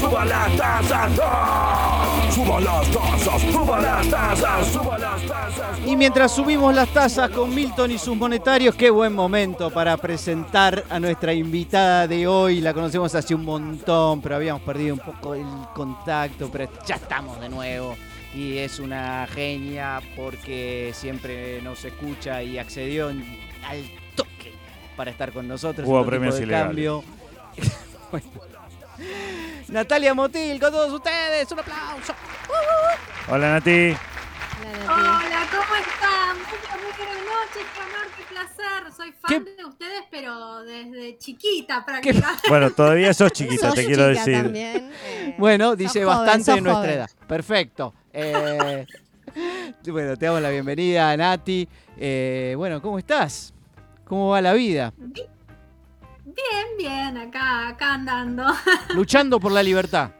suba 0.00 0.24
las 0.24 0.56
tasas, 0.56 1.20
¡ah! 1.22 2.30
suba 2.30 2.60
las 2.60 2.90
tasas, 2.90 3.42
suba 3.42 3.80
las 3.80 4.08
tasas, 4.08 4.66
suba 4.68 4.98
las 4.98 5.22
tasas. 5.22 5.78
Y 5.86 5.96
mientras 5.96 6.34
subimos 6.34 6.74
las 6.74 6.88
tazas 6.88 7.30
con 7.30 7.54
Milton 7.54 7.90
y 7.92 7.98
sus 7.98 8.16
monetarios, 8.16 8.74
qué 8.74 8.90
buen 8.90 9.12
momento 9.12 9.70
para 9.70 9.96
presentar 9.96 10.84
a 10.90 10.98
nuestra 10.98 11.32
invitada 11.32 12.06
de 12.06 12.26
hoy. 12.26 12.60
La 12.60 12.74
conocemos 12.74 13.14
hace 13.14 13.34
un 13.34 13.44
montón, 13.44 14.20
pero 14.20 14.36
habíamos 14.36 14.62
perdido 14.62 14.94
un 14.94 15.00
poco 15.00 15.34
el 15.34 15.46
contacto, 15.74 16.48
pero 16.50 16.68
ya 16.86 16.96
estamos 16.96 17.40
de 17.40 17.48
nuevo. 17.48 17.96
Y 18.34 18.58
es 18.58 18.80
una 18.80 19.28
genia 19.32 20.00
porque 20.16 20.90
siempre 20.92 21.62
nos 21.62 21.84
escucha 21.84 22.42
y 22.42 22.58
accedió 22.58 23.08
al 23.08 23.84
toque 24.16 24.52
para 24.96 25.12
estar 25.12 25.32
con 25.32 25.46
nosotros. 25.46 25.88
Hubo 25.88 26.04
premios 26.04 26.40
ilegales. 26.40 26.66
cambio. 26.66 27.04
Bueno. 28.10 28.28
Natalia 29.68 30.14
Motil 30.14 30.60
con 30.60 30.70
todos 30.72 30.92
ustedes, 30.92 31.50
un 31.50 31.58
aplauso. 31.60 32.14
Hola 33.28 33.52
Nati. 33.54 33.70
Hola, 33.70 33.92
Nati. 33.92 35.26
Hola, 35.26 35.46
¿cómo 35.50 35.74
están? 35.76 36.36
Muy, 36.36 36.82
muy 36.82 36.92
buenas 36.96 37.24
noches, 37.24 37.66
qué 37.74 37.80
honor, 37.80 38.06
qué 38.16 38.24
placer. 38.28 38.92
Soy 38.96 39.12
fan 39.12 39.44
¿Qué? 39.44 39.50
de 39.56 39.64
ustedes, 39.64 40.02
pero 40.10 40.62
desde 40.64 41.18
chiquita 41.18 41.84
prácticamente. 41.84 42.42
Bueno, 42.48 42.70
todavía 42.70 43.12
sos 43.14 43.32
chiquita, 43.32 43.66
Sos 43.68 43.74
te 43.74 43.86
quiero 43.86 44.10
chica 44.12 44.20
decir. 44.24 44.42
también, 44.44 44.90
eh, 45.04 45.34
Bueno, 45.38 45.74
dice 45.76 46.04
joven, 46.04 46.18
bastante 46.18 46.52
de 46.52 46.60
nuestra 46.60 46.82
joven. 46.82 46.90
edad. 46.96 47.10
Perfecto. 47.26 47.94
Eh, 48.12 48.86
bueno, 49.88 50.16
te 50.16 50.26
damos 50.26 50.42
la 50.42 50.50
bienvenida, 50.50 51.16
Nati. 51.16 51.66
Eh, 51.96 52.54
bueno, 52.56 52.80
¿cómo 52.82 52.98
estás? 52.98 53.52
¿Cómo 54.04 54.28
va 54.28 54.40
la 54.42 54.52
vida? 54.52 54.92
Bien, 54.98 55.26
bien, 56.78 57.16
acá, 57.16 57.68
acá 57.68 57.94
andando, 57.94 58.44
Luchando 58.94 59.40
por 59.40 59.52
la 59.52 59.62
libertad, 59.62 60.10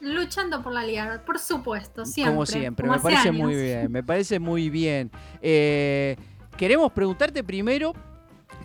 luchando 0.00 0.62
por 0.62 0.72
la 0.72 0.84
libertad, 0.84 1.22
por 1.24 1.38
supuesto, 1.38 2.04
siempre. 2.04 2.32
como 2.32 2.46
siempre. 2.46 2.86
como 2.86 2.96
me 2.96 3.02
parece 3.02 3.28
años. 3.28 3.42
muy 3.42 3.54
bien, 3.54 3.92
me 3.92 4.02
parece 4.02 4.38
muy 4.38 4.70
bien. 4.70 5.10
Eh, 5.42 6.16
queremos 6.56 6.92
preguntarte 6.92 7.42
primero 7.42 7.92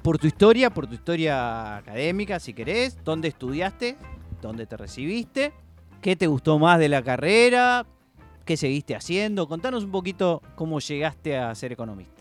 por 0.01 0.17
tu 0.17 0.27
historia, 0.27 0.69
por 0.69 0.87
tu 0.87 0.95
historia 0.95 1.77
académica, 1.77 2.39
si 2.39 2.53
querés. 2.53 3.03
¿Dónde 3.03 3.27
estudiaste? 3.27 3.97
¿Dónde 4.41 4.65
te 4.65 4.77
recibiste? 4.77 5.53
¿Qué 6.01 6.15
te 6.15 6.27
gustó 6.27 6.57
más 6.57 6.79
de 6.79 6.89
la 6.89 7.03
carrera? 7.03 7.85
¿Qué 8.45 8.57
seguiste 8.57 8.95
haciendo? 8.95 9.47
Contanos 9.47 9.83
un 9.83 9.91
poquito 9.91 10.41
cómo 10.55 10.79
llegaste 10.79 11.37
a 11.37 11.53
ser 11.53 11.71
economista. 11.71 12.20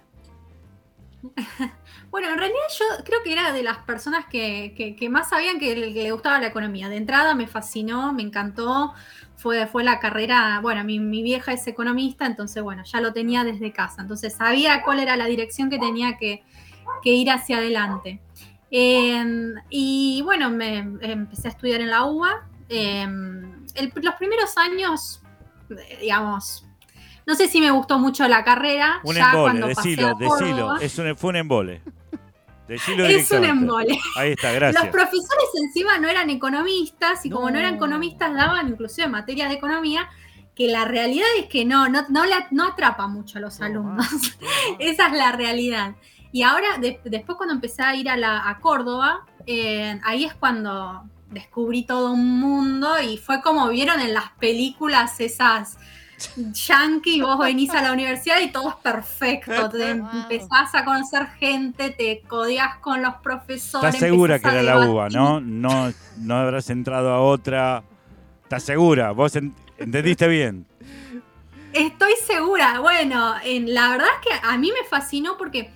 Bueno, 2.11 2.29
en 2.29 2.39
realidad 2.39 2.59
yo 2.77 3.05
creo 3.05 3.23
que 3.23 3.33
era 3.33 3.53
de 3.53 3.63
las 3.63 3.79
personas 3.79 4.27
que, 4.27 4.97
más 5.11 5.29
sabían 5.31 5.59
que 5.59 5.77
le, 5.77 6.11
gustaba 6.11 6.41
la 6.41 6.49
economía. 6.49 6.89
De 6.89 6.97
entrada 6.97 7.35
me 7.35 7.47
fascinó, 7.47 8.13
me 8.13 8.23
encantó. 8.23 8.95
Fue, 9.37 9.69
la 9.85 10.01
carrera, 10.01 10.61
bueno, 10.61 10.85
mi, 10.85 11.23
vieja 11.23 11.53
es 11.53 11.67
economista, 11.67 12.27
entonces 12.27 12.63
bueno, 12.63 12.83
ya 12.85 13.01
lo 13.01 13.13
tenía 13.13 13.45
desde 13.45 13.73
casa. 13.73 14.03
Entonces 14.03 14.35
sabía 14.35 14.83
cuál 14.83 14.99
era 14.99 15.17
la 15.17 15.27
dirección 15.27 15.71
que 15.71 15.79
tenía 15.79 16.19
que, 16.19 16.43
ir 17.05 17.31
hacia 17.31 17.59
adelante. 17.59 18.21
Eh, 18.71 19.25
y 19.71 20.23
bueno, 20.23 20.51
me 20.51 20.79
empecé 20.79 21.49
a 21.49 21.51
estudiar 21.53 21.81
en 21.81 21.91
la 21.91 22.05
UBA. 22.05 22.49
El- 22.69 23.93
los 24.03 24.15
primeros 24.17 24.57
años, 24.59 25.23
eh, 25.71 25.99
digamos, 26.01 26.67
no 27.31 27.37
sé 27.37 27.47
si 27.49 27.61
me 27.61 27.71
gustó 27.71 27.99
mucho 27.99 28.27
la 28.29 28.43
carrera. 28.45 29.01
Un 29.05 29.15
ya 29.15 29.27
embole, 29.31 29.43
cuando 29.61 29.69
pasé 29.75 29.89
decilo, 29.91 30.09
a 30.09 30.13
Córdoba. 30.13 30.37
decilo. 30.41 30.77
Es 30.81 30.99
un, 30.99 31.17
fue 31.17 31.31
un 31.31 31.37
embole. 31.37 31.83
Decilo 32.69 33.05
Es 33.07 33.31
un 33.31 33.45
embole. 33.45 33.99
Ahí 34.17 34.33
está, 34.33 34.49
Los 34.51 34.57
gracias. 34.61 34.89
profesores 34.89 35.49
encima 35.63 35.99
no 35.99 36.09
eran 36.09 36.29
economistas 36.31 37.25
y 37.27 37.31
como 37.31 37.51
no. 37.51 37.59
Eran 37.59 37.75
economistas 37.77 38.35
daban 38.35 38.69
inclusive 38.69 39.09
materias 39.09 39.49
de 39.49 39.57
economía 39.57 40.09
que 40.55 40.69
la 40.69 40.85
realidad 40.85 41.27
es 41.39 41.47
que 41.47 41.65
no, 41.65 41.89
no, 41.89 42.05
no, 42.11 42.27
la- 42.27 42.47
no 42.51 42.65
atrapa 42.69 43.07
mucho 43.09 43.39
a 43.39 43.41
los 43.41 43.61
alumnos. 43.61 44.07
Esa 44.79 45.07
es 45.07 45.13
la 45.15 45.33
realidad. 45.33 45.95
Y 46.33 46.43
ahora, 46.43 46.79
de- 46.79 47.01
después 47.05 47.37
cuando 47.37 47.55
empecé 47.55 47.83
a 47.83 47.95
ir 47.97 48.09
a, 48.11 48.17
la, 48.17 48.49
a 48.49 48.59
Córdoba, 48.61 49.27
eh, 49.47 49.99
ahí 50.05 50.25
es 50.25 50.35
cuando 50.35 51.05
descubrí 51.29 51.85
todo 51.85 52.13
un 52.13 52.39
mundo 52.41 53.01
y 53.01 53.17
fue 53.17 53.41
como 53.41 53.69
vieron 53.69 54.01
en 54.01 54.13
las 54.15 54.31
películas 54.39 55.19
esas 55.21 55.79
yankee, 56.53 57.21
vos 57.21 57.39
venís 57.39 57.71
a 57.71 57.83
la 57.83 57.93
universidad 57.93 58.41
y 58.41 58.51
todo 58.51 58.71
es 58.71 58.75
perfecto, 58.77 59.69
te 59.69 59.95
Wow. 59.95 60.09
empezás 60.23 60.75
a 60.75 60.85
conocer 60.85 61.27
gente, 61.39 61.91
te 61.91 62.23
codias 62.29 62.77
con 62.79 63.03
los 63.03 63.15
profesores. 63.17 63.95
¿Estás 63.95 63.99
segura 64.09 64.39
que 64.39 64.49
era 64.49 64.63
la 64.63 64.79
uva, 64.79 65.09
debatir. 65.09 65.19
no? 65.19 65.41
No, 65.41 65.93
no 66.19 66.37
habrás 66.37 66.69
entrado 66.71 67.11
a 67.13 67.21
otra. 67.21 67.83
¿Estás 68.45 68.63
segura? 68.65 69.13
¿Vos 69.13 69.37
en- 69.37 69.55
entendiste 69.79 70.27
bien? 70.29 70.67
Estoy 71.73 72.13
segura. 72.27 72.81
Bueno, 72.81 73.35
en, 73.45 73.73
la 73.73 73.91
verdad 73.91 74.09
es 74.21 74.27
que 74.29 74.47
a 74.47 74.57
mí 74.59 74.71
me 74.73 74.87
fascinó 74.89 75.37
porque 75.39 75.71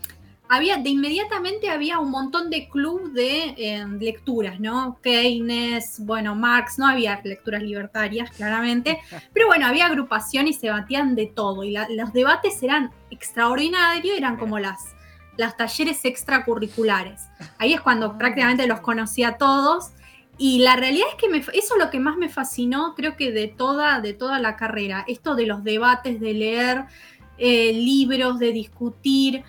había, 0.56 0.76
de 0.78 0.90
inmediatamente 0.90 1.68
había 1.70 1.98
un 1.98 2.10
montón 2.10 2.50
de 2.50 2.68
club 2.68 3.12
de 3.12 3.54
eh, 3.56 3.84
lecturas, 4.00 4.58
¿no? 4.60 4.98
Keynes, 5.02 5.96
bueno, 6.00 6.34
Marx, 6.34 6.78
no 6.78 6.86
había 6.86 7.20
lecturas 7.24 7.62
libertarias, 7.62 8.30
claramente, 8.30 8.98
pero 9.32 9.46
bueno, 9.46 9.66
había 9.66 9.86
agrupación 9.86 10.48
y 10.48 10.52
se 10.52 10.70
batían 10.70 11.14
de 11.14 11.26
todo. 11.26 11.64
Y 11.64 11.70
la- 11.70 11.88
los 11.90 12.12
debates 12.12 12.62
eran 12.62 12.90
extraordinarios, 13.10 14.16
eran 14.16 14.36
como 14.36 14.58
las, 14.58 14.94
las 15.36 15.56
talleres 15.56 16.04
extracurriculares. 16.04 17.22
Ahí 17.58 17.72
es 17.74 17.80
cuando 17.80 18.16
prácticamente 18.18 18.66
los 18.66 18.80
conocí 18.80 19.22
a 19.24 19.36
todos. 19.36 19.90
Y 20.36 20.58
la 20.60 20.74
realidad 20.74 21.06
es 21.10 21.14
que 21.14 21.28
me- 21.28 21.38
eso 21.38 21.52
es 21.52 21.78
lo 21.78 21.90
que 21.90 22.00
más 22.00 22.16
me 22.16 22.28
fascinó, 22.28 22.94
creo 22.96 23.16
que 23.16 23.30
de 23.30 23.46
toda, 23.46 24.00
de 24.00 24.14
toda 24.14 24.40
la 24.40 24.56
carrera, 24.56 25.04
esto 25.06 25.36
de 25.36 25.46
los 25.46 25.62
debates, 25.62 26.18
de 26.20 26.34
leer 26.34 26.84
eh, 27.38 27.72
libros, 27.72 28.38
de 28.40 28.52
discutir, 28.52 29.42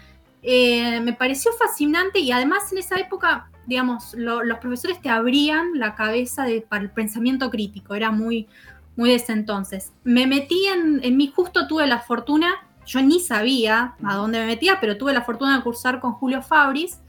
eh, 0.47 0.99
me 1.01 1.13
pareció 1.13 1.51
fascinante 1.53 2.19
y 2.19 2.31
además 2.31 2.71
en 2.71 2.77
esa 2.77 2.97
época, 2.99 3.49
digamos, 3.65 4.13
lo- 4.13 4.43
los 4.43 4.59
profesores 4.59 5.01
te 5.01 5.09
abrían 5.09 5.71
la 5.79 5.95
cabeza 5.95 6.43
de- 6.43 6.61
para 6.61 6.83
el 6.83 6.91
pensamiento 6.91 7.49
crítico, 7.49 7.95
era 7.95 8.11
muy, 8.11 8.47
muy 8.95 9.09
de 9.09 9.15
ese 9.15 9.33
entonces. 9.33 9.91
Me 10.03 10.27
metí 10.27 10.67
en, 10.67 10.99
en 11.03 11.17
mí, 11.17 11.31
justo 11.35 11.67
tuve 11.67 11.87
la 11.87 11.99
fortuna, 11.99 12.53
yo 12.85 13.01
ni 13.01 13.19
sabía 13.19 13.95
a 14.03 14.15
dónde 14.15 14.39
me 14.39 14.45
metía, 14.45 14.79
pero 14.79 14.97
tuve 14.97 15.13
la 15.13 15.23
fortuna 15.23 15.57
de 15.57 15.63
cursar 15.63 15.99
con 15.99 16.13
Julio 16.13 16.41
Fabris 16.43 16.99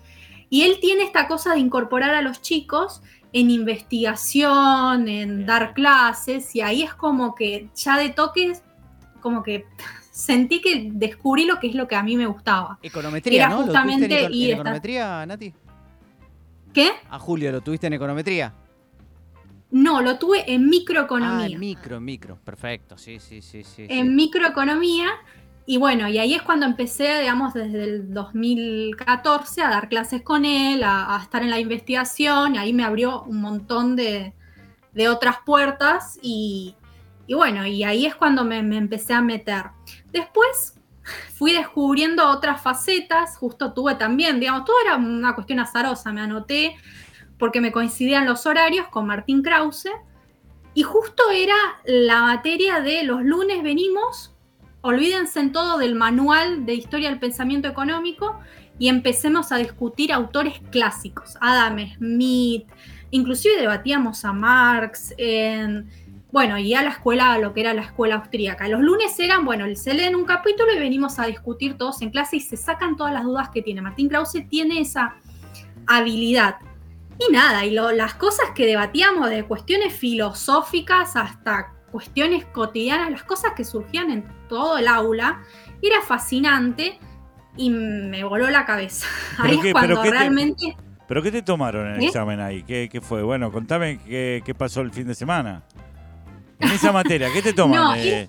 y 0.49 0.63
él 0.63 0.79
tiene 0.81 1.03
esta 1.05 1.29
cosa 1.29 1.53
de 1.53 1.59
incorporar 1.61 2.15
a 2.15 2.23
los 2.23 2.41
chicos 2.41 3.03
en 3.35 3.51
investigación, 3.51 5.09
en 5.09 5.45
dar 5.45 5.75
clases, 5.75 6.55
y 6.57 6.63
ahí 6.63 6.83
es 6.83 6.95
como 6.95 7.35
que 7.35 7.69
ya 7.75 7.99
de 7.99 8.09
toques, 8.09 8.63
como 9.21 9.43
que 9.43 9.67
sentí 10.17 10.63
que 10.63 10.89
descubrí 10.93 11.45
lo 11.45 11.59
que 11.61 11.67
es 11.69 11.75
lo 11.75 11.87
que 11.87 11.95
a 11.95 12.03
mí 12.03 12.17
me 12.17 12.27
gustaba. 12.27 12.79
Econometría, 12.83 13.45
Era 13.45 13.49
¿no? 13.51 13.57
¿Lo 13.59 13.63
justamente 13.65 14.07
tuviste 14.09 14.25
en, 14.25 14.33
en 14.33 14.41
esta- 14.43 14.55
econometría, 14.55 15.27
Nati? 15.27 15.55
¿Qué? 16.73 16.91
A 17.11 17.19
Julio, 17.19 17.53
¿lo 17.53 17.61
tuviste 17.61 17.87
en 17.87 17.93
econometría? 17.93 18.55
No, 19.71 20.01
lo 20.01 20.19
tuve 20.19 20.51
en 20.51 20.63
Ah, 20.65 20.69
microeconomía. 20.69 21.47
en 21.47 21.61
micro, 21.61 21.97
en 21.99 22.05
micro. 22.05 22.39
Perfecto, 22.45 22.97
sí, 22.97 23.19
sí, 23.19 23.43
sí, 23.43 23.63
sí. 23.63 23.87
sí. 23.87 23.87
en 23.89 24.15
microeconomía. 24.17 25.09
Y 25.67 25.79
bueno, 25.79 26.09
y 26.09 26.19
ahí 26.19 26.33
es 26.35 26.43
cuando 26.43 26.65
empecé, 26.65 27.21
digamos, 27.21 27.53
desde 27.53 27.83
el 27.85 28.15
2014 28.15 29.63
a 29.63 29.69
dar 29.69 29.89
clases 29.89 30.23
con 30.23 30.45
él, 30.45 30.83
a, 30.85 31.17
a 31.17 31.23
estar 31.23 31.43
en 31.43 31.51
la 31.51 31.59
investigación, 31.59 32.55
y 32.55 32.59
ahí 32.59 32.73
me 32.73 32.85
abrió 32.85 33.23
un 33.25 33.41
montón 33.41 33.97
de, 33.97 34.33
de 34.95 35.09
otras 35.09 35.39
puertas 35.45 36.19
y, 36.23 36.77
y 37.27 37.35
bueno, 37.35 37.67
y 37.67 37.83
ahí 37.83 38.07
es 38.07 38.15
cuando 38.15 38.45
me, 38.45 38.63
me 38.63 38.77
empecé 38.77 39.13
a 39.13 39.21
meter. 39.23 39.65
Después 40.17 40.81
fui 41.35 41.53
descubriendo 41.53 42.27
otras 42.31 42.63
facetas, 42.63 43.37
justo 43.37 43.75
tuve 43.75 43.97
también, 43.97 44.41
digamos, 44.41 44.65
todo 44.65 44.77
era 44.83 44.97
una 44.97 45.35
cuestión 45.35 45.61
azarosa, 45.61 46.11
me 46.11 46.23
anoté 46.23 46.75
porque 47.39 47.61
me 47.61 47.71
coincidían 47.71 48.25
los 48.25 48.47
horarios 48.47 48.89
con 48.89 49.07
Martín 49.07 49.43
Krause, 49.43 49.91
y 50.73 50.83
justo 50.85 51.23
era 51.31 51.55
la 51.85 52.23
materia 52.23 52.81
de 52.81 53.03
los 53.03 53.23
lunes 53.23 53.63
venimos, 53.63 54.35
olvídense 54.81 55.39
en 55.41 55.53
todo 55.53 55.77
del 55.77 55.95
manual 55.95 56.65
de 56.65 56.73
historia 56.73 57.11
del 57.11 57.19
pensamiento 57.19 57.69
económico 57.69 58.41
y 58.79 58.89
empecemos 58.89 59.53
a 59.53 59.57
discutir 59.57 60.15
autores 60.15 60.61
clásicos, 60.71 61.37
Adam 61.43 61.77
Smith, 61.99 62.67
inclusive 63.11 63.61
debatíamos 63.61 64.25
a 64.25 64.33
Marx, 64.33 65.13
en, 65.19 65.91
bueno, 66.33 66.59
y 66.59 66.75
a 66.75 66.83
la 66.83 66.91
escuela, 66.91 67.33
a 67.33 67.39
lo 67.39 67.55
que 67.55 67.61
era 67.61 67.73
la 67.73 67.83
escuela 67.83 68.17
austríaca. 68.17 68.69
Los 68.69 68.81
lunes 68.81 69.19
eran, 69.21 69.45
bueno, 69.45 69.65
se 69.77 69.95
leen 69.95 70.15
un 70.17 70.25
capítulo 70.25 70.73
y 70.75 70.79
venimos 70.79 71.19
a 71.19 71.27
discutir 71.27 71.77
todos 71.79 72.03
en 72.03 72.11
clase 72.11 72.37
y 72.37 72.41
se 72.41 72.57
sacan 72.57 72.97
todas 72.97 73.13
las 73.13 73.25
dudas 73.25 73.49
que 73.51 73.63
tiene. 73.63 73.81
Martín 73.81 74.09
Krause 74.09 74.45
tiene 74.49 74.81
esa 74.81 75.15
habilidad. 75.87 76.57
Y 77.19 77.33
nada, 77.33 77.65
y 77.65 77.71
lo- 77.71 77.93
las 77.93 78.15
cosas 78.15 78.47
que 78.55 78.67
debatíamos 78.67 79.31
de 79.31 79.45
cuestiones 79.45 79.95
filosóficas 79.95 81.17
hasta 81.17 81.73
cuestiones 81.91 82.45
cotidianas, 82.47 83.11
las 83.11 83.23
cosas 83.23 83.53
que 83.57 83.65
surgían 83.65 84.11
en 84.11 84.25
todo 84.49 84.77
el 84.79 84.89
aula, 84.89 85.41
era 85.81 86.03
fascinante 86.03 86.99
y 87.57 87.71
me 87.71 88.23
voló 88.25 88.51
la 88.51 88.67
cabeza. 88.67 89.07
¿Pero 89.43 89.49
Ahí 89.49 89.61
qué- 89.61 89.69
es 89.69 89.73
cuando 89.73 89.95
pero 89.95 90.03
te- 90.03 90.11
realmente... 90.11 90.77
¿Pero 91.09 91.23
qué 91.23 91.31
te 91.31 91.41
tomaron 91.43 91.87
en 91.87 91.95
el 91.95 92.03
¿Eh? 92.03 92.07
examen 92.07 92.41
ahí? 92.41 92.65
¿Qué, 92.65 92.89
qué 92.91 93.01
fue? 93.01 93.23
Bueno, 93.23 93.53
contame 93.53 93.99
qué, 94.05 94.43
qué 94.45 94.55
pasó 94.57 94.81
el 94.81 94.91
fin 94.91 95.07
de 95.07 95.15
semana. 95.15 95.63
En 96.59 96.71
esa 96.71 96.93
materia, 96.93 97.29
¿qué 97.33 97.43
te 97.43 97.53
toman? 97.53 97.83
No, 97.83 97.95
Eh, 97.95 98.29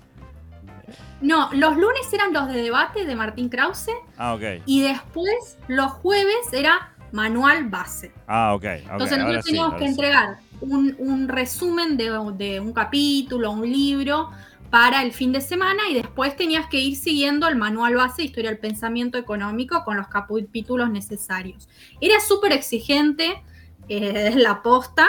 No, 1.22 1.50
los 1.54 1.76
lunes 1.78 2.12
eran 2.14 2.32
los 2.34 2.48
de 2.48 2.62
debate 2.62 3.06
de 3.06 3.16
Martín 3.16 3.50
Krause 3.50 3.90
Ah, 4.18 4.34
ok. 4.36 4.62
y 4.66 4.82
después 4.82 5.58
los 5.68 5.92
jueves 5.94 6.54
era 6.54 6.94
manual 7.12 7.70
base. 7.70 8.12
Ah, 8.28 8.54
ok. 8.54 8.64
ok, 8.64 8.92
Entonces 8.92 9.18
nosotros 9.18 9.46
sí, 9.46 9.52
teníamos 9.52 9.74
que 9.76 9.86
sí. 9.86 9.86
entregar 9.92 10.38
un, 10.62 10.96
un 11.00 11.28
resumen 11.28 11.98
de, 11.98 12.12
de 12.38 12.60
un 12.60 12.74
capítulo, 12.74 13.52
un 13.52 13.64
libro 13.72 14.30
para 14.70 15.02
el 15.02 15.14
fin 15.14 15.32
de 15.32 15.40
semana 15.42 15.84
y 15.90 15.94
después 15.94 16.36
tenías 16.36 16.68
que 16.68 16.80
ir 16.80 16.96
siguiendo 16.98 17.48
el 17.48 17.56
manual 17.56 17.96
base 17.96 18.22
de 18.22 18.26
historia 18.28 18.50
del 18.52 18.60
pensamiento 18.60 19.18
económico 19.18 19.84
con 19.86 19.96
los 19.98 20.08
capítulos 20.10 20.90
necesarios. 20.92 21.68
Era 22.02 22.20
súper 22.20 22.52
exigente 22.52 23.42
eh, 23.90 24.34
la 24.36 24.62
posta, 24.62 25.08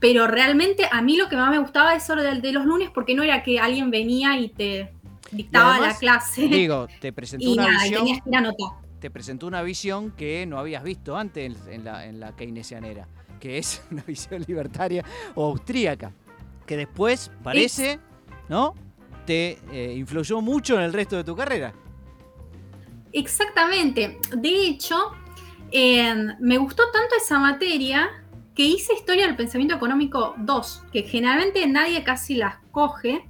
pero 0.00 0.26
realmente 0.26 0.88
a 0.90 1.02
mí 1.02 1.16
lo 1.16 1.28
que 1.28 1.36
más 1.36 1.50
me 1.50 1.58
gustaba 1.58 1.94
eso 1.94 2.14
del 2.16 2.42
de 2.42 2.52
los 2.52 2.64
lunes 2.66 2.90
porque 2.92 3.14
no 3.14 3.22
era 3.22 3.42
que 3.42 3.58
alguien 3.58 3.90
venía 3.90 4.38
y 4.38 4.48
te 4.48 4.92
dictaba 5.32 5.74
además, 5.74 5.94
la 5.94 5.98
clase 5.98 6.48
Digo, 6.48 6.86
te 7.00 7.12
presentó 7.12 7.48
y 7.48 7.52
una 7.52 7.66
nada, 7.68 7.82
visión. 7.82 8.04
tenías 8.04 8.22
que 8.22 8.30
ir 8.30 8.36
a 8.36 8.42
te 9.00 9.10
presentó 9.10 9.46
una 9.46 9.62
visión 9.62 10.10
que 10.12 10.46
no 10.46 10.58
habías 10.58 10.82
visto 10.82 11.16
antes 11.16 11.54
en, 11.66 11.72
en 11.72 11.84
la, 11.84 12.06
en 12.06 12.18
la 12.18 12.34
keynesianera, 12.34 13.06
que 13.40 13.58
es 13.58 13.82
una 13.90 14.02
visión 14.02 14.44
libertaria 14.46 15.04
o 15.34 15.46
austríaca, 15.46 16.12
que 16.64 16.76
después 16.76 17.30
parece, 17.42 18.00
¿no? 18.48 18.74
Te 19.26 19.58
eh, 19.72 19.94
influyó 19.96 20.40
mucho 20.40 20.76
en 20.76 20.82
el 20.82 20.92
resto 20.92 21.16
de 21.16 21.24
tu 21.24 21.36
carrera. 21.36 21.74
Exactamente. 23.12 24.18
De 24.36 24.66
hecho, 24.66 25.12
eh, 25.72 26.14
me 26.40 26.58
gustó 26.58 26.84
tanto 26.92 27.14
esa 27.16 27.38
materia 27.38 28.24
que 28.56 28.62
hice 28.64 28.94
Historia 28.94 29.26
del 29.26 29.36
Pensamiento 29.36 29.74
Económico 29.76 30.34
2, 30.38 30.82
que 30.92 31.02
generalmente 31.02 31.64
nadie 31.66 32.02
casi 32.02 32.34
las 32.36 32.56
coge. 32.72 33.22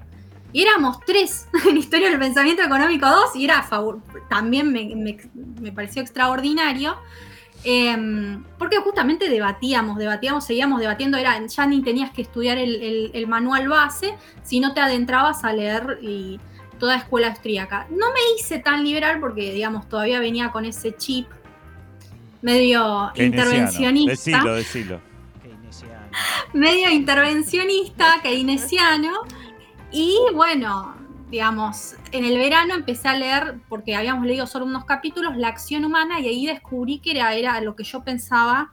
Y 0.53 0.63
éramos 0.63 1.01
tres 1.05 1.49
en 1.69 1.77
Historia 1.77 2.09
del 2.09 2.19
Pensamiento 2.19 2.63
Económico 2.63 3.07
2 3.09 3.35
y 3.37 3.45
era 3.45 3.63
favor 3.65 4.01
también 4.31 4.73
me, 4.73 4.95
me- 4.95 5.19
me 5.61 5.73
pareció 5.73 6.01
extraordinario. 6.01 6.97
eh, 7.65 8.39
porque 8.59 8.77
justamente 8.79 9.29
debatíamos, 9.29 9.99
debatíamos, 9.99 10.45
seguíamos 10.45 10.79
debatiendo, 10.81 11.17
era, 11.19 11.45
ya 11.45 11.67
ni 11.67 11.83
tenías 11.83 12.13
que 12.13 12.23
estudiar 12.23 12.59
el, 12.59 12.77
el- 12.77 13.11
el 13.13 13.27
manual 13.27 13.69
base, 13.69 14.15
sino 14.45 14.73
te 14.75 14.81
adentrabas 14.81 15.43
a 15.43 15.53
leer 15.53 15.99
y 16.03 16.39
toda 16.79 16.95
escuela 16.97 17.29
austríaca. 17.29 17.87
No 17.91 18.07
me 18.13 18.21
hice 18.39 18.61
tan 18.61 18.85
liberal 18.85 19.19
porque, 19.19 19.53
digamos, 19.53 19.89
todavía 19.89 20.21
venía 20.21 20.53
con 20.53 20.65
ese 20.65 20.95
chip 20.97 21.27
medio 22.43 23.11
intervencionista 23.27 24.11
Decilo, 24.39 24.55
decilo. 24.55 25.01
Medio 26.53 26.91
intervencionista, 26.91 28.21
keynesiano. 28.23 29.23
Y 29.91 30.19
bueno, 30.35 30.97
digamos, 31.31 31.97
en 32.13 32.25
el 32.25 32.39
verano 32.39 32.75
empecé 32.75 33.09
a 33.09 33.17
leer, 33.17 33.61
porque 33.69 33.97
habíamos 33.97 34.27
leído 34.27 34.47
solo 34.47 34.65
unos 34.65 34.85
capítulos, 34.85 35.37
La 35.37 35.49
acción 35.49 35.85
humana, 35.85 36.21
y 36.21 36.29
ahí 36.29 36.47
descubrí 36.47 36.99
que 36.99 37.13
era, 37.13 37.61
lo 37.61 37.75
que 37.75 37.85
yo 37.85 38.05
pensaba 38.05 38.73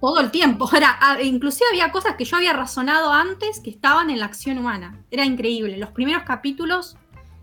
todo 0.00 0.20
el 0.20 0.30
tiempo. 0.30 0.68
Era, 0.76 0.98
ah, 1.00 1.20
inclusive 1.22 1.66
había 1.70 1.90
cosas 1.92 2.16
que 2.16 2.24
yo 2.24 2.36
había 2.36 2.52
razonado 2.52 3.12
antes 3.12 3.60
que 3.60 3.70
estaban 3.70 4.10
en 4.10 4.18
la 4.18 4.26
acción 4.26 4.58
humana. 4.58 5.02
Era 5.10 5.24
increíble. 5.24 5.76
Los 5.78 5.90
primeros 5.90 6.24
capítulos, 6.24 6.96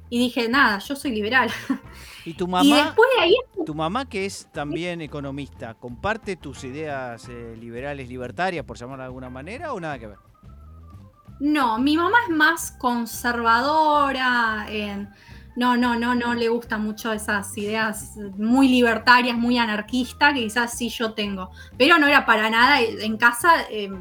y 0.09 0.19
dije, 0.19 0.49
nada, 0.49 0.79
yo 0.79 0.95
soy 0.95 1.11
liberal. 1.11 1.49
Y 2.25 2.33
tu 2.33 2.45
y 2.45 2.47
mamá, 2.47 2.75
después 2.75 3.09
de 3.17 3.23
ahí 3.23 3.35
tu 3.65 3.75
mamá 3.75 4.07
que 4.07 4.25
es 4.25 4.47
también 4.51 5.01
economista, 5.01 5.73
¿comparte 5.75 6.35
tus 6.35 6.63
ideas 6.63 7.27
eh, 7.29 7.55
liberales, 7.59 8.09
libertarias, 8.09 8.65
por 8.65 8.77
llamarlo 8.77 9.03
de 9.03 9.07
alguna 9.07 9.29
manera, 9.29 9.73
o 9.73 9.79
nada 9.79 9.99
que 9.99 10.07
ver? 10.07 10.17
No, 11.39 11.77
mi 11.79 11.95
mamá 11.95 12.17
es 12.27 12.35
más 12.35 12.71
conservadora. 12.71 14.65
eh, 14.69 15.07
no, 15.55 15.75
no, 15.75 15.95
no, 15.95 16.15
no 16.15 16.33
le 16.35 16.47
gustan 16.47 16.83
mucho 16.83 17.11
esas 17.11 17.57
ideas 17.57 18.15
muy 18.37 18.69
libertarias, 18.69 19.37
muy 19.37 19.57
anarquistas, 19.57 20.33
que 20.33 20.43
quizás 20.43 20.77
sí 20.77 20.87
yo 20.87 21.13
tengo. 21.13 21.51
Pero 21.77 21.97
no 21.97 22.07
era 22.07 22.25
para 22.25 22.49
nada. 22.49 22.79
En 22.79 23.17
casa, 23.17 23.63
eh, 23.69 23.91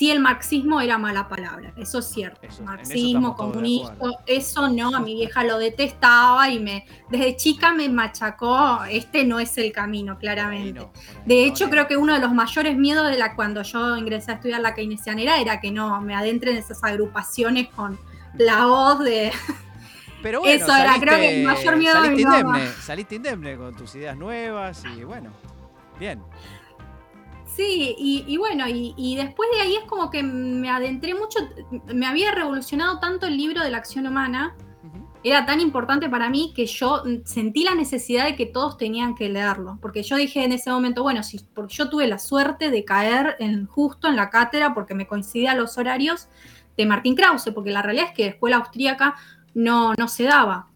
sí 0.00 0.10
el 0.10 0.18
marxismo 0.18 0.80
era 0.80 0.96
mala 0.96 1.28
palabra, 1.28 1.74
eso 1.76 1.98
es 1.98 2.06
cierto. 2.06 2.40
Eso, 2.42 2.60
en 2.60 2.64
marxismo, 2.64 3.36
comunismo, 3.36 4.16
eso 4.24 4.70
no, 4.70 4.96
a 4.96 5.00
mi 5.00 5.12
vieja 5.14 5.44
lo 5.44 5.58
detestaba 5.58 6.48
y 6.48 6.58
me 6.58 6.86
desde 7.10 7.36
chica 7.36 7.74
me 7.74 7.86
machacó, 7.90 8.82
este 8.88 9.24
no 9.24 9.38
es 9.38 9.58
el 9.58 9.72
camino, 9.72 10.16
claramente. 10.18 10.88
De 11.26 11.44
hecho, 11.44 11.66
ni- 11.66 11.72
creo 11.72 11.86
que 11.86 11.98
uno 11.98 12.14
de 12.14 12.20
los 12.20 12.32
mayores 12.32 12.78
miedos 12.78 13.10
de 13.10 13.18
la 13.18 13.34
cuando 13.34 13.60
yo 13.60 13.98
ingresé 13.98 14.30
a 14.30 14.34
estudiar 14.36 14.62
la 14.62 14.74
keynesianera 14.74 15.38
era 15.38 15.60
que 15.60 15.70
no 15.70 16.00
me 16.00 16.14
adentren 16.14 16.56
esas 16.56 16.82
agrupaciones 16.82 17.68
con 17.68 17.98
la 18.38 18.64
voz 18.64 19.00
de 19.00 19.30
Pero 20.22 20.40
bueno, 20.40 20.64
eso 20.64 20.74
era, 20.76 20.98
creo 20.98 21.18
que 21.18 21.40
el 21.40 21.46
mayor 21.46 21.76
miedo 21.76 22.00
de 22.00 22.10
mi 22.10 22.24
mamá. 22.24 22.38
indemne, 22.58 22.72
saliste 22.80 23.14
indemne 23.16 23.56
con 23.58 23.76
tus 23.76 23.94
ideas 23.96 24.16
nuevas 24.16 24.82
y 24.96 25.04
bueno, 25.04 25.30
bien. 25.98 26.22
Sí, 27.56 27.94
y, 27.98 28.24
y 28.26 28.36
bueno, 28.36 28.68
y, 28.68 28.94
y 28.96 29.16
después 29.16 29.48
de 29.54 29.60
ahí 29.60 29.76
es 29.76 29.84
como 29.84 30.10
que 30.10 30.22
me 30.22 30.70
adentré 30.70 31.14
mucho, 31.14 31.40
me 31.92 32.06
había 32.06 32.32
revolucionado 32.32 33.00
tanto 33.00 33.26
el 33.26 33.36
libro 33.36 33.62
de 33.62 33.70
la 33.70 33.78
acción 33.78 34.06
humana, 34.06 34.56
era 35.22 35.44
tan 35.44 35.60
importante 35.60 36.08
para 36.08 36.30
mí 36.30 36.52
que 36.54 36.64
yo 36.64 37.02
sentí 37.24 37.64
la 37.64 37.74
necesidad 37.74 38.24
de 38.24 38.36
que 38.36 38.46
todos 38.46 38.78
tenían 38.78 39.14
que 39.14 39.28
leerlo, 39.28 39.78
porque 39.82 40.02
yo 40.02 40.16
dije 40.16 40.42
en 40.44 40.52
ese 40.52 40.70
momento, 40.70 41.02
bueno, 41.02 41.22
si, 41.22 41.38
porque 41.54 41.74
yo 41.74 41.90
tuve 41.90 42.06
la 42.06 42.18
suerte 42.18 42.70
de 42.70 42.84
caer 42.84 43.36
en, 43.38 43.66
justo 43.66 44.08
en 44.08 44.16
la 44.16 44.30
cátedra 44.30 44.72
porque 44.72 44.94
me 44.94 45.06
coincidían 45.06 45.58
los 45.58 45.76
horarios 45.76 46.28
de 46.76 46.86
Martín 46.86 47.14
Krause, 47.14 47.50
porque 47.54 47.70
la 47.70 47.82
realidad 47.82 48.06
es 48.08 48.14
que 48.14 48.26
escuela 48.28 48.56
austríaca 48.56 49.16
no, 49.52 49.92
no 49.98 50.08
se 50.08 50.24
daba. 50.24 50.68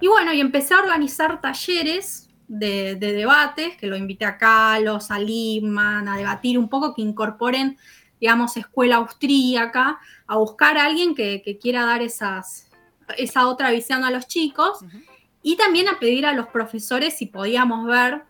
Y 0.00 0.08
bueno, 0.08 0.32
y 0.32 0.40
empecé 0.40 0.72
a 0.72 0.80
organizar 0.80 1.42
talleres 1.42 2.30
de, 2.52 2.96
de 2.96 3.14
debates, 3.14 3.78
que 3.78 3.86
lo 3.86 3.96
invité 3.96 4.26
a 4.26 4.36
Carlos, 4.36 5.10
a 5.10 5.18
Liman, 5.18 6.06
a 6.06 6.18
debatir 6.18 6.58
un 6.58 6.68
poco, 6.68 6.94
que 6.94 7.00
incorporen, 7.00 7.78
digamos, 8.20 8.58
escuela 8.58 8.96
austríaca, 8.96 9.98
a 10.26 10.36
buscar 10.36 10.76
a 10.76 10.84
alguien 10.84 11.14
que, 11.14 11.40
que 11.42 11.58
quiera 11.58 11.86
dar 11.86 12.02
esas, 12.02 12.70
esa 13.16 13.48
otra 13.48 13.70
visión 13.70 14.04
a 14.04 14.10
los 14.10 14.28
chicos, 14.28 14.80
y 15.42 15.56
también 15.56 15.88
a 15.88 15.98
pedir 15.98 16.26
a 16.26 16.34
los 16.34 16.48
profesores 16.48 17.16
si 17.16 17.26
podíamos 17.26 17.86
ver 17.86 18.24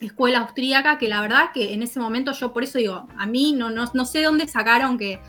escuela 0.00 0.38
austríaca, 0.38 0.98
que 0.98 1.08
la 1.08 1.20
verdad 1.20 1.50
que 1.52 1.74
en 1.74 1.82
ese 1.82 1.98
momento 1.98 2.32
yo 2.32 2.52
por 2.52 2.62
eso 2.62 2.78
digo, 2.78 3.08
a 3.16 3.26
mí 3.26 3.52
no, 3.52 3.70
no, 3.70 3.90
no 3.92 4.04
sé 4.04 4.20
de 4.20 4.24
dónde 4.26 4.46
sacaron 4.46 4.98
que, 4.98 5.20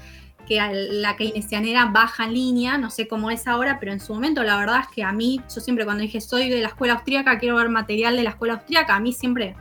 que 0.47 0.59
la 0.91 1.15
keynesianera 1.15 1.85
baja 1.85 2.25
en 2.25 2.33
línea, 2.33 2.77
no 2.77 2.89
sé 2.89 3.07
cómo 3.07 3.31
es 3.31 3.47
ahora, 3.47 3.79
pero 3.79 3.91
en 3.91 3.99
su 3.99 4.13
momento 4.13 4.43
la 4.43 4.57
verdad 4.57 4.81
es 4.81 4.87
que 4.93 5.03
a 5.03 5.11
mí, 5.11 5.41
yo 5.53 5.61
siempre 5.61 5.85
cuando 5.85 6.01
dije 6.01 6.21
soy 6.21 6.49
de 6.49 6.61
la 6.61 6.67
escuela 6.67 6.93
austríaca, 6.93 7.39
quiero 7.39 7.55
ver 7.55 7.69
material 7.69 8.15
de 8.15 8.23
la 8.23 8.31
escuela 8.31 8.55
austríaca, 8.55 8.95
a 8.95 8.99
mí 8.99 9.13
siempre 9.13 9.55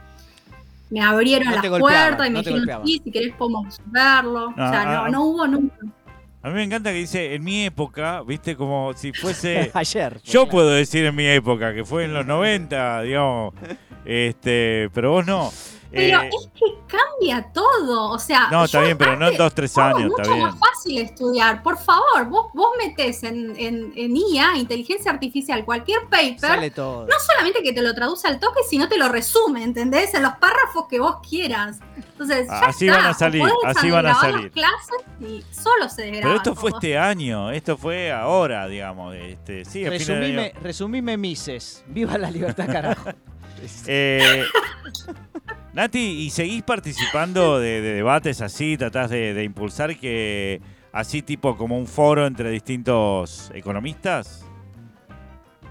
me 0.90 1.00
abrieron 1.00 1.48
No 1.48 1.62
las 1.62 1.80
puertas 1.80 2.26
y 2.26 2.30
me 2.30 2.42
no 2.42 2.42
dijeron, 2.42 2.86
sí, 2.86 3.00
si 3.02 3.10
querés 3.10 3.34
podemos 3.34 3.80
verlo. 3.86 4.52
No, 4.54 4.66
o 4.66 4.68
sea, 4.68 4.84
no, 4.84 5.04
ah. 5.04 5.08
no 5.08 5.24
hubo 5.24 5.46
nunca. 5.46 5.76
A 6.42 6.48
mí 6.48 6.54
me 6.54 6.64
encanta 6.64 6.90
que 6.90 6.96
dice 6.96 7.34
en 7.34 7.44
mi 7.44 7.64
época, 7.64 8.22
viste, 8.22 8.56
como 8.56 8.92
si 8.94 9.12
fuese. 9.12 9.70
Ayer. 9.74 10.20
Yo 10.24 10.48
puedo 10.48 10.68
decir 10.68 11.04
en 11.06 11.14
mi 11.14 11.24
época, 11.24 11.72
que 11.72 11.84
fue 11.84 12.04
en 12.04 12.12
los 12.12 12.26
90, 12.26 13.02
digamos. 13.02 13.54
Este, 14.04 14.90
pero 14.92 15.12
vos 15.12 15.26
no. 15.26 15.50
Pero 15.92 16.22
Eh, 16.22 16.30
es 16.32 16.48
que 16.54 16.74
cambia 16.88 17.52
todo. 17.52 18.10
O 18.10 18.18
sea, 18.18 18.48
no, 18.50 18.64
está 18.64 18.80
bien, 18.80 18.96
pero 18.96 19.16
no 19.16 19.28
en 19.28 19.36
dos, 19.36 19.54
tres 19.54 19.76
años, 19.76 20.04
mucho 20.10 20.22
está 20.22 20.32
bien. 20.34 20.46
más 20.46 20.58
fácil 20.58 20.98
estudiar. 21.00 21.62
Por 21.62 21.76
favor, 21.78 22.24
vos, 22.28 22.46
vos 22.54 22.70
metés 22.78 23.22
en, 23.24 23.54
en, 23.58 23.92
en 23.94 24.16
IA, 24.16 24.56
inteligencia 24.56 25.10
artificial, 25.10 25.64
cualquier 25.64 26.00
paper, 26.08 26.38
Sale 26.40 26.70
todo. 26.70 27.06
no 27.06 27.14
solamente 27.26 27.62
que 27.62 27.72
te 27.72 27.82
lo 27.82 27.94
traduce 27.94 28.26
al 28.26 28.40
toque, 28.40 28.60
sino 28.68 28.88
te 28.88 28.96
lo 28.96 29.08
resume, 29.08 29.62
¿entendés? 29.62 30.14
En 30.14 30.22
los 30.22 30.32
párrafos 30.36 30.86
que 30.88 30.98
vos 30.98 31.16
quieras. 31.28 31.78
Entonces, 31.96 32.46
ya 32.48 32.58
Así 32.60 32.86
está. 32.86 32.98
van 32.98 33.06
a 33.10 33.14
salir, 33.14 33.40
podés 33.42 33.76
así 33.76 33.90
van 33.90 34.06
a 34.06 34.14
salir. 34.14 34.42
las 34.42 34.50
clases 34.52 35.06
y 35.20 35.42
solo 35.52 35.88
se 35.88 36.10
Pero 36.10 36.36
esto 36.36 36.54
fue 36.54 36.70
todo. 36.70 36.78
este 36.80 36.96
año, 36.98 37.50
esto 37.50 37.76
fue 37.76 38.12
ahora, 38.12 38.66
digamos. 38.68 39.14
Este, 39.14 39.64
sí. 39.64 39.88
Resumime, 39.88 40.54
resumime 40.62 41.16
Mises. 41.16 41.84
Viva 41.88 42.16
la 42.18 42.30
libertad, 42.30 42.66
carajo. 42.66 43.10
Eh, 43.86 44.44
Nati, 45.72 45.98
¿y 45.98 46.30
seguís 46.30 46.62
participando 46.62 47.58
de, 47.58 47.80
de 47.80 47.94
debates 47.94 48.40
así? 48.40 48.76
¿Tratás 48.76 49.10
de, 49.10 49.32
de 49.34 49.44
impulsar 49.44 49.96
que 49.98 50.60
así 50.92 51.22
tipo 51.22 51.56
como 51.56 51.78
un 51.78 51.86
foro 51.86 52.26
entre 52.26 52.50
distintos 52.50 53.50
economistas? 53.54 54.44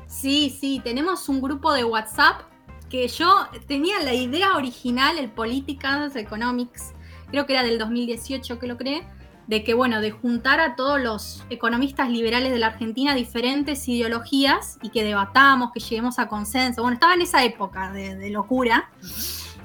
Sí, 0.08 0.56
sí, 0.60 0.82
tenemos 0.84 1.30
un 1.30 1.42
grupo 1.42 1.72
de 1.74 1.84
WhatsApp 1.84 2.42
que 2.90 3.08
yo 3.08 3.48
tenía 3.68 4.02
la 4.02 4.14
idea 4.14 4.58
original, 4.58 5.18
el 5.18 5.30
Political 5.30 6.12
Economics, 6.16 6.92
creo 7.30 7.46
que 7.46 7.54
era 7.54 7.64
del 7.64 7.80
2018 7.80 8.60
que 8.60 8.68
lo 8.68 8.78
creé, 8.78 9.08
de 9.52 9.66
que, 9.66 9.74
bueno, 9.74 10.00
de 10.00 10.12
juntar 10.12 10.62
a 10.62 10.76
todos 10.78 10.98
los 11.02 11.44
economistas 11.50 12.10
liberales 12.10 12.54
de 12.54 12.58
la 12.60 12.68
Argentina, 12.68 13.14
diferentes 13.14 13.86
ideologías, 13.90 14.80
y 14.82 14.90
que 14.92 15.04
debatamos, 15.04 15.72
que 15.74 15.82
lleguemos 15.82 16.20
a 16.20 16.30
consenso. 16.30 16.82
Bueno, 16.84 16.94
estaba 16.94 17.16
en 17.16 17.22
esa 17.22 17.44
época 17.44 17.92
de, 17.92 18.16
de 18.16 18.30
locura. 18.30 18.90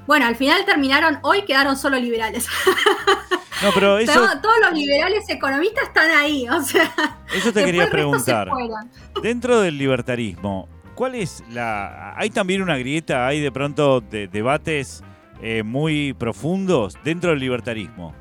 Bueno, 0.05 0.25
al 0.25 0.35
final 0.35 0.65
terminaron, 0.65 1.19
hoy 1.23 1.43
quedaron 1.45 1.75
solo 1.77 1.97
liberales. 1.97 2.47
No, 3.63 3.69
pero 3.73 3.97
eso, 3.97 4.13
Todo- 4.13 4.39
todos 4.39 4.55
los 4.69 4.73
liberales 4.77 5.27
economistas 5.29 5.85
están 5.87 6.11
ahí, 6.11 6.47
o 6.47 6.61
sea, 6.61 6.93
eso 7.33 7.51
te 7.51 7.65
quería 7.65 7.89
preguntar. 7.89 8.47
Dentro 9.23 9.61
del 9.61 9.79
libertarismo, 9.79 10.69
¿cuál 10.93 11.15
es 11.15 11.43
la... 11.49 12.13
¿Hay 12.15 12.29
también 12.29 12.61
una 12.61 12.77
grieta? 12.77 13.25
¿Hay 13.25 13.39
de 13.39 13.51
pronto 13.51 13.99
de- 13.99 14.27
debates 14.27 15.03
eh, 15.41 15.63
muy 15.63 16.13
profundos 16.13 16.99
dentro 17.03 17.31
del 17.31 17.39
libertarismo? 17.39 18.13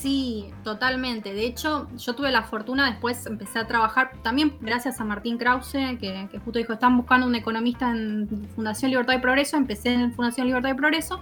Sí, 0.00 0.52
totalmente. 0.62 1.34
De 1.34 1.44
hecho, 1.44 1.88
yo 1.96 2.14
tuve 2.14 2.30
la 2.30 2.44
fortuna, 2.44 2.88
después 2.88 3.26
empecé 3.26 3.58
a 3.58 3.66
trabajar, 3.66 4.12
también 4.22 4.56
gracias 4.60 5.00
a 5.00 5.04
Martín 5.04 5.38
Krause, 5.38 5.72
que, 5.98 6.28
justo 6.44 6.60
dijo, 6.60 6.72
están 6.72 6.96
buscando 6.96 7.26
un 7.26 7.34
economista 7.34 7.90
en 7.90 8.48
Fundación 8.54 8.92
Libertad 8.92 9.14
y 9.14 9.18
Progreso, 9.18 9.56
empecé 9.56 9.94
en 9.94 10.12
Fundación 10.12 10.46
Libertad 10.46 10.70
y 10.70 10.74
Progreso, 10.74 11.20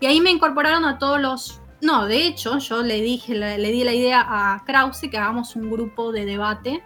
y 0.00 0.06
ahí 0.06 0.20
me 0.20 0.32
incorporaron 0.32 0.84
a 0.84 0.98
todos 0.98 1.20
los... 1.20 1.60
No, 1.80 2.06
de 2.06 2.26
hecho, 2.26 2.58
yo 2.58 2.82
le 2.82 3.00
dije, 3.00 3.36
le, 3.36 3.58
le 3.58 3.70
di 3.70 3.84
la 3.84 3.94
idea 3.94 4.26
a 4.26 4.64
Krause 4.64 5.08
que 5.08 5.18
hagamos 5.18 5.54
un 5.54 5.70
grupo 5.70 6.10
de 6.10 6.24
debate, 6.24 6.82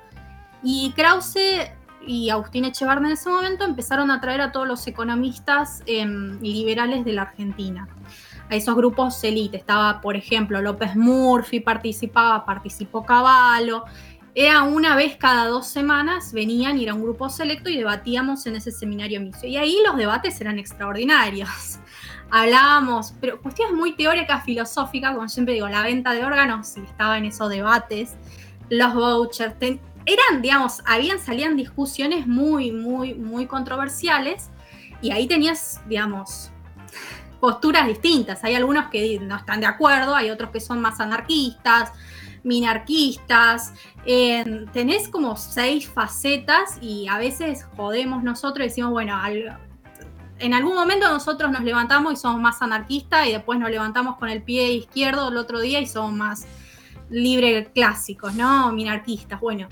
y 0.62 0.93
Krause 0.93 1.72
y 2.07 2.28
Agustín 2.28 2.66
Echevarne 2.66 3.09
en 3.09 3.14
ese 3.14 3.30
momento 3.30 3.64
empezaron 3.64 4.11
a 4.11 4.20
traer 4.20 4.43
a 4.43 4.53
todos 4.53 4.68
los 4.68 4.86
economistas 4.86 5.82
em, 5.86 6.38
liberales 6.43 7.03
de 7.07 7.14
la 7.14 7.22
Argentina 7.22 7.88
a 8.51 8.57
esos 8.57 8.74
grupos 8.74 9.22
elite. 9.24 9.57
Estaba, 9.57 10.01
por 10.01 10.16
ejemplo, 10.16 10.61
López 10.61 10.96
Murphy 10.96 11.61
participaba, 11.61 12.44
participó 12.44 13.05
Caballo. 13.05 13.84
Era 14.34 14.62
una 14.62 14.94
vez 14.94 15.16
cada 15.16 15.46
dos 15.46 15.66
semanas, 15.66 16.32
venían 16.32 16.78
y 16.78 16.84
era 16.84 16.94
un 16.94 17.03
grupo 17.03 17.28
selecto 17.28 17.68
y 17.70 17.76
debatíamos 17.76 18.46
en 18.46 18.57
ese 18.57 18.70
seminario 18.70 19.20
misio. 19.20 19.48
Y 19.48 19.57
ahí 19.57 19.78
los 19.84 19.96
debates 19.96 20.40
eran 20.40 20.59
extraordinarios. 20.59 21.78
Hablábamos, 22.30 23.14
pero 23.20 23.40
cuestiones 23.40 23.74
muy 23.74 23.96
teóricas, 23.96 24.44
filosóficas, 24.44 25.14
como 25.14 25.28
siempre 25.28 25.55
digo, 25.55 25.68
la 25.68 25.82
venta 25.82 26.12
de 26.12 26.24
órganos, 26.24 26.68
sí, 26.68 26.80
estaba 26.86 27.18
en 27.18 27.24
esos 27.24 27.48
debates, 27.48 28.14
los 28.68 28.94
vouchers, 28.94 29.55
eran, 30.07 30.40
digamos, 30.40 30.80
habían, 30.86 31.18
salían 31.18 31.57
discusiones 31.57 32.28
muy, 32.28 32.70
muy, 32.70 33.14
muy 33.14 33.46
controversiales 33.46 34.48
y 35.03 35.11
ahí 35.11 35.26
tenías, 35.26 35.80
digamos, 35.88 36.53
posturas 37.41 37.86
distintas. 37.86 38.45
Hay 38.45 38.55
algunos 38.55 38.88
que 38.91 39.18
no 39.20 39.36
están 39.36 39.61
de 39.61 39.66
acuerdo, 39.66 40.14
hay 40.14 40.30
otros 40.30 40.51
que 40.51 40.61
son 40.61 40.80
más 40.80 41.01
anarquistas, 41.01 41.93
minarquistas. 42.45 43.72
eh, 44.07 44.66
tenés 44.72 45.09
como 45.09 45.36
seis 45.36 45.88
facetas 45.88 46.78
y 46.80 47.07
a 47.09 47.18
veces 47.18 47.66
jodemos 47.76 48.22
nosotros 48.22 48.64
y 48.64 48.68
decimos, 48.68 48.91
bueno, 48.93 49.14
al- 49.16 49.59
en 50.38 50.55
algún 50.55 50.74
momento 50.74 51.07
nosotros 51.11 51.51
nos 51.51 51.62
levantamos 51.62 52.14
y 52.14 52.16
somos 52.16 52.41
más 52.41 52.62
anarquistas 52.62 53.26
y 53.26 53.32
después 53.32 53.59
nos 53.59 53.70
levantamos 53.70 54.16
con 54.16 54.30
el 54.30 54.43
pie 54.43 54.72
izquierdo 54.72 55.28
el 55.28 55.36
otro 55.36 55.61
día 55.61 55.80
y 55.80 55.86
somos 55.86 56.12
más 56.14 56.47
libre 57.11 57.70
clásicos, 57.74 58.34
¿no? 58.34 58.72
Minarquistas. 58.72 59.38
Bueno, 59.41 59.68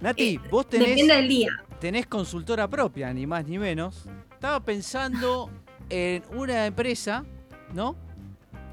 Nati, 0.00 0.34
eh, 0.34 0.40
vos 0.50 0.68
tenés, 0.68 0.90
depende 0.90 1.14
del 1.16 1.28
día. 1.28 1.48
tenés 1.80 2.06
consultora 2.06 2.68
propia, 2.68 3.12
ni 3.12 3.26
más 3.26 3.44
ni 3.46 3.58
menos. 3.58 4.04
Estaba 4.32 4.60
pensando 4.64 5.50
en 5.92 6.22
una 6.36 6.66
empresa, 6.66 7.24
¿no? 7.74 7.94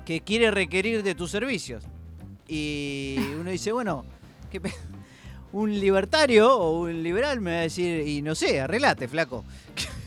Que 0.06 0.22
quiere 0.22 0.52
requerir 0.52 1.04
de 1.04 1.14
tus 1.16 1.30
servicios. 1.32 1.84
Y 2.48 3.18
uno 3.40 3.52
dice, 3.52 3.72
bueno, 3.72 4.06
¿qué 4.52 4.60
pe- 4.62 4.74
un 5.52 5.80
libertario 5.80 6.52
o 6.58 6.82
un 6.82 7.04
liberal 7.04 7.42
me 7.42 7.52
va 7.52 7.58
a 7.58 7.62
decir, 7.62 8.08
y 8.08 8.22
no 8.22 8.34
sé, 8.36 8.62
arreglate, 8.62 9.08
flaco. 9.08 9.44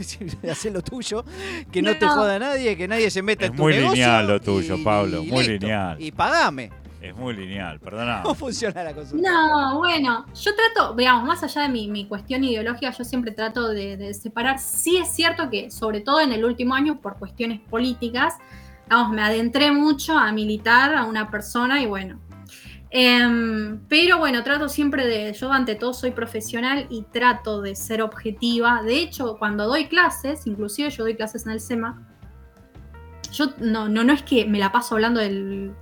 Hacé 0.51 0.71
lo 0.71 0.83
tuyo, 0.83 1.25
que 1.71 1.83
no, 1.83 1.97
te 1.97 2.07
joda 2.07 2.39
nadie, 2.39 2.77
que 2.77 2.89
nadie 2.89 3.11
se 3.11 3.23
meta 3.23 3.45
Es 3.45 3.51
en 3.53 3.57
tu 3.57 3.63
muy 3.63 3.75
negocio. 3.75 3.93
lineal 3.95 4.27
lo 4.27 4.41
tuyo, 4.41 4.77
y- 4.77 4.83
Pablo, 4.85 5.23
y 5.23 5.27
muy 5.27 5.39
listo. 5.47 5.53
lineal. 5.67 6.01
Y 6.03 6.11
pagame. 6.11 6.71
Es 7.03 7.17
muy 7.17 7.35
lineal, 7.35 7.81
perdona. 7.81 8.21
¿Cómo 8.23 8.37
funciona 8.37 8.85
la 8.85 8.95
consultora? 8.95 9.33
No, 9.33 9.79
bueno, 9.79 10.25
yo 10.35 10.53
trato, 10.55 10.95
digamos, 10.95 11.25
más 11.25 11.43
allá 11.43 11.63
de 11.63 11.69
mi, 11.69 11.89
mi 11.89 12.07
cuestión 12.07 12.45
ideológica, 12.45 12.93
yo 12.93 13.03
siempre 13.03 13.33
trato 13.33 13.71
de, 13.71 13.97
de 13.97 14.15
separar. 14.15 14.61
Sí 14.61 14.99
es 14.99 15.09
cierto 15.09 15.51
que, 15.51 15.73
sobre 15.73 16.01
todo 16.01 16.21
en 16.21 16.31
el 16.31 16.45
último 16.45 16.75
año, 16.75 17.01
por 17.01 17.19
cuestiones 17.19 17.59
políticas, 17.59 18.37
vamos, 18.89 19.17
me 19.17 19.23
adentré 19.23 19.73
mucho 19.73 20.17
a 20.17 20.31
militar 20.31 20.95
a 20.95 21.05
una 21.05 21.29
persona 21.29 21.83
y 21.83 21.87
bueno. 21.87 22.21
Em, 22.91 23.81
pero 23.89 24.19
bueno, 24.19 24.45
trato 24.45 24.69
siempre 24.69 25.05
de, 25.07 25.33
yo 25.33 25.51
ante 25.51 25.75
todo 25.75 25.95
soy 25.95 26.13
profesional 26.13 26.87
y 26.89 27.03
trato 27.03 27.63
de 27.63 27.75
ser 27.75 28.01
objetiva. 28.01 28.81
De 28.83 29.01
hecho, 29.01 29.39
cuando 29.39 29.67
doy 29.67 29.87
clases, 29.89 30.47
inclusive 30.47 30.91
yo 30.91 31.03
doy 31.03 31.17
clases 31.17 31.47
en 31.47 31.53
el 31.53 31.61
SEMA, 31.61 32.07
yo 33.33 33.47
no, 33.59 33.89
no, 33.89 34.05
no 34.05 34.13
es 34.13 34.23
que 34.23 34.45
me 34.45 34.59
la 34.59 34.71
paso 34.71 34.95
hablando 34.95 35.21
de 35.21 35.73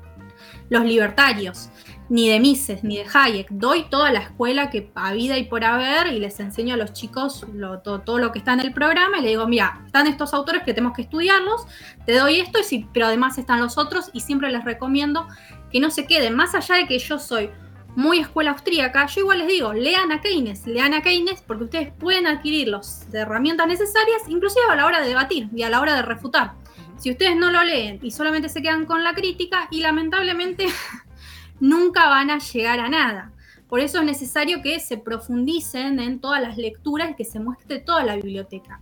los 0.71 0.85
libertarios 0.85 1.69
ni 2.09 2.29
de 2.29 2.41
Mises, 2.41 2.83
ni 2.83 2.97
de 2.97 3.07
Hayek. 3.13 3.49
Doy 3.51 3.85
toda 3.89 4.11
la 4.11 4.19
escuela 4.21 4.69
que 4.71 4.91
a 4.97 5.13
vida 5.13 5.39
y 5.39 5.45
por 5.45 5.65
haber 5.65 6.09
y 6.09 6.19
les 6.19 6.41
enseño 6.41 6.75
a 6.75 6.77
los 6.77 6.93
chicos 6.93 7.47
lo- 7.55 7.81
to- 7.81 8.01
todo, 8.01 8.19
lo 8.19 8.33
que 8.33 8.41
está 8.41 8.53
en 8.53 8.61
el 8.61 8.73
programa 8.73 9.19
y 9.19 9.23
le 9.23 9.29
digo, 9.29 9.47
mira, 9.47 9.83
están 9.87 10.09
estos 10.09 10.35
autores 10.35 10.63
que 10.65 10.75
tenemos 10.75 10.97
que 10.97 11.03
estudiarlos, 11.03 11.67
te 12.07 12.17
doy 12.19 12.41
esto, 12.41 12.59
y 12.59 12.65
sí, 12.65 12.89
pero 12.93 13.07
además 13.07 13.39
están 13.39 13.61
los 13.61 13.79
otros 13.79 14.11
y 14.13 14.21
siempre 14.21 14.51
les 14.51 14.65
recomiendo 14.65 15.29
que 15.71 15.79
no 15.79 15.91
se 15.91 16.07
queden, 16.07 16.35
más 16.35 16.55
allá 16.57 16.77
de 16.77 16.87
que 16.89 16.99
yo 16.99 17.19
soy 17.21 17.51
muy 17.95 18.19
escuela 18.19 18.53
austríaca, 18.53 19.07
yo 19.07 19.21
igual 19.21 19.39
les 19.39 19.49
digo, 19.49 19.73
lean 19.73 20.11
a 20.11 20.21
Keynes, 20.21 20.67
lean 20.67 20.95
a 20.95 21.03
Keynes 21.03 21.43
porque 21.47 21.65
ustedes 21.65 21.93
pueden 21.93 22.27
adquirir 22.27 22.69
las 22.69 23.07
herramientas 23.13 23.67
necesarias, 23.69 24.23
inclusive 24.29 24.65
a 24.69 24.75
la 24.77 24.87
hora 24.87 25.01
de 25.01 25.09
debatir 25.09 25.49
y 25.55 25.63
a 25.63 25.71
la 25.71 25.81
hora 25.81 25.95
de 25.95 26.03
refutar. 26.03 26.55
Si 27.01 27.11
ustedes 27.11 27.35
no 27.37 27.51
lo 27.51 27.65
leen 27.65 27.99
y 28.03 28.11
solamente 28.13 28.49
se 28.49 28.63
quedan 28.63 28.85
con 28.87 29.03
la 29.03 29.15
crítica, 29.15 29.67
y 29.71 29.81
lamentablemente 29.81 30.67
nunca 31.61 32.09
van 32.09 32.31
a 32.31 32.39
llegar 32.39 32.79
a 32.79 32.89
nada. 32.89 33.33
Por 33.69 33.81
eso 33.81 33.99
es 34.01 34.05
necesario 34.05 34.63
que 34.63 34.81
se 34.81 34.99
profundicen 34.99 35.99
en 36.01 36.21
todas 36.21 36.43
las 36.43 36.57
lecturas 36.59 37.11
y 37.11 37.15
que 37.15 37.25
se 37.25 37.41
muestre 37.41 37.79
toda 37.79 38.05
la 38.05 38.17
biblioteca. 38.17 38.81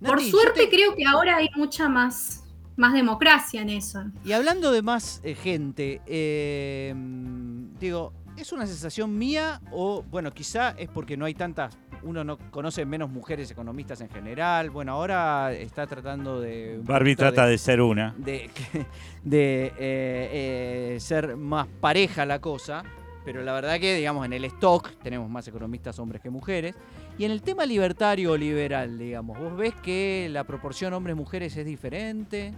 Por 0.00 0.18
Nati, 0.18 0.30
suerte 0.30 0.64
te- 0.64 0.68
creo 0.70 0.94
que 0.94 1.04
ahora 1.06 1.36
hay 1.36 1.48
mucha 1.56 1.88
más, 1.88 2.44
más 2.76 2.92
democracia 2.92 3.62
en 3.62 3.70
eso. 3.70 4.04
Y 4.24 4.32
hablando 4.32 4.72
de 4.72 4.82
más 4.82 5.20
eh, 5.24 5.34
gente, 5.34 6.02
eh, 6.06 6.94
digo, 7.80 8.12
¿es 8.36 8.52
una 8.52 8.66
sensación 8.66 9.16
mía 9.16 9.60
o, 9.70 10.02
bueno, 10.10 10.32
quizá 10.32 10.70
es 10.70 10.88
porque 10.88 11.16
no 11.16 11.24
hay 11.24 11.34
tantas, 11.34 11.76
uno 12.02 12.24
no 12.24 12.38
conoce 12.50 12.84
menos 12.84 13.10
mujeres 13.10 13.50
economistas 13.50 14.00
en 14.00 14.08
general? 14.08 14.70
Bueno, 14.70 14.92
ahora 14.92 15.52
está 15.52 15.86
tratando 15.86 16.40
de... 16.40 16.80
Barbie 16.82 17.16
trata 17.16 17.46
de 17.46 17.58
ser 17.58 17.80
una. 17.80 18.14
de, 18.18 18.50
de, 19.24 19.66
eh, 19.66 19.72
eh, 19.78 20.96
ser 21.00 21.36
más 21.36 21.66
pareja 21.80 22.26
la 22.26 22.40
cosa. 22.40 22.82
pero 23.24 23.42
la 23.42 23.52
verdad 23.52 23.80
que, 23.80 23.96
digamos, 23.96 24.26
en 24.26 24.32
el 24.32 24.44
stock 24.46 24.90
tenemos 25.02 25.30
más 25.30 25.46
economistas 25.48 25.98
hombres 25.98 26.20
que 26.20 26.30
mujeres. 26.30 26.74
Y 27.16 27.24
en 27.24 27.30
el 27.30 27.42
tema 27.42 27.64
libertario 27.64 28.32
o 28.32 28.36
liberal, 28.36 28.98
digamos, 28.98 29.38
¿vos 29.38 29.56
ves 29.56 29.74
que 29.76 30.28
la 30.30 30.44
proporción 30.44 30.92
hombres-mujeres 30.92 31.56
es 31.56 31.64
diferente? 31.64 32.52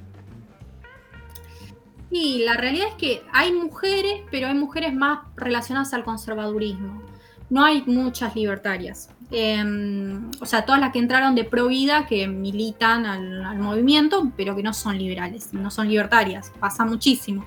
Sí, 2.10 2.42
la 2.44 2.54
realidad 2.54 2.88
es 2.88 2.94
que 2.94 3.22
hay 3.32 3.52
mujeres, 3.52 4.22
pero 4.30 4.46
hay 4.46 4.54
mujeres 4.54 4.94
más 4.94 5.20
relacionadas 5.36 5.92
al 5.92 6.04
conservadurismo. 6.04 7.02
No 7.50 7.64
hay 7.64 7.82
muchas 7.86 8.34
libertarias. 8.34 9.10
Em, 9.30 10.30
o 10.40 10.46
sea, 10.46 10.64
todas 10.64 10.80
las 10.80 10.92
que 10.92 11.00
entraron 11.00 11.34
de 11.34 11.44
pro 11.44 11.66
vida, 11.66 12.06
que 12.06 12.28
militan 12.28 13.06
al, 13.06 13.58
movimiento, 13.58 14.30
pero 14.36 14.54
que 14.54 14.62
no 14.62 14.72
son 14.72 14.98
liberales, 14.98 15.52
no 15.52 15.70
son 15.70 15.88
libertarias. 15.88 16.52
Pasa 16.60 16.84
muchísimo. 16.84 17.44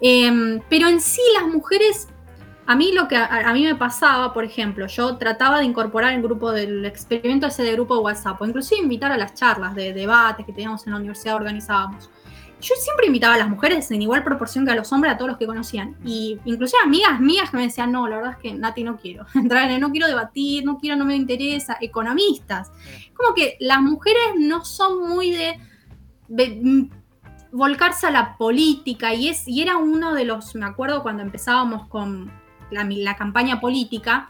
Em, 0.00 0.60
pero 0.68 0.88
en 0.88 1.00
sí 1.00 1.22
las 1.34 1.48
mujeres, 1.48 2.08
a 2.66 2.76
mí 2.76 2.92
lo 2.92 3.08
que 3.08 3.16
a, 3.16 3.26
a 3.48 3.52
mí 3.54 3.64
me 3.64 3.74
pasaba, 3.74 4.32
por 4.34 4.44
ejemplo, 4.44 4.86
yo 4.86 5.16
trataba 5.16 5.58
de 5.58 5.64
incorporar 5.64 6.12
el 6.12 6.22
grupo 6.22 6.52
del 6.52 6.84
experimento 6.84 7.46
ese 7.46 7.62
de 7.62 7.72
grupo 7.72 7.96
de 7.96 8.02
WhatsApp, 8.02 8.40
o 8.40 8.46
inclusive 8.46 8.80
invitar 8.82 9.12
a 9.12 9.16
las 9.16 9.34
charlas 9.34 9.74
de 9.74 9.92
debates 9.94 10.44
que 10.44 10.52
teníamos 10.52 10.86
en 10.86 10.92
la 10.92 10.98
universidad 10.98 11.36
organizábamos. 11.36 12.10
Yo 12.60 12.74
siempre 12.74 13.06
invitaba 13.06 13.34
a 13.34 13.38
las 13.38 13.48
mujeres 13.48 13.90
en 13.90 14.02
igual 14.02 14.24
proporción 14.24 14.64
que 14.64 14.72
a 14.72 14.74
los 14.74 14.92
hombres, 14.92 15.12
a 15.12 15.16
todos 15.16 15.30
los 15.30 15.38
que 15.38 15.46
conocían. 15.46 15.96
Y 16.04 16.38
inclusive 16.44 16.78
amigas 16.84 17.20
mías 17.20 17.50
que 17.50 17.56
me 17.56 17.62
decían, 17.64 17.92
no, 17.92 18.08
la 18.08 18.16
verdad 18.16 18.32
es 18.32 18.38
que 18.38 18.52
Nati 18.52 18.82
no 18.82 18.96
quiero 18.96 19.26
entrar 19.34 19.64
en 19.66 19.76
el, 19.76 19.80
no 19.80 19.90
quiero 19.90 20.08
debatir, 20.08 20.64
no 20.64 20.78
quiero, 20.78 20.96
no 20.96 21.04
me 21.04 21.14
interesa. 21.14 21.76
Economistas. 21.80 22.72
Como 23.14 23.34
que 23.34 23.56
las 23.60 23.80
mujeres 23.80 24.34
no 24.38 24.64
son 24.64 25.08
muy 25.08 25.30
de, 25.30 25.58
de, 26.28 26.60
mm, 26.62 26.90
volcarse 27.52 28.06
a 28.06 28.10
la 28.10 28.36
política 28.36 29.14
y, 29.14 29.28
es, 29.28 29.46
y 29.46 29.62
era 29.62 29.76
uno 29.76 30.14
de 30.14 30.24
los, 30.24 30.54
me 30.54 30.66
acuerdo 30.66 31.02
cuando 31.02 31.22
empezábamos 31.22 31.88
con 31.88 32.30
la, 32.70 32.84
la 32.84 33.16
campaña 33.16 33.60
política, 33.60 34.28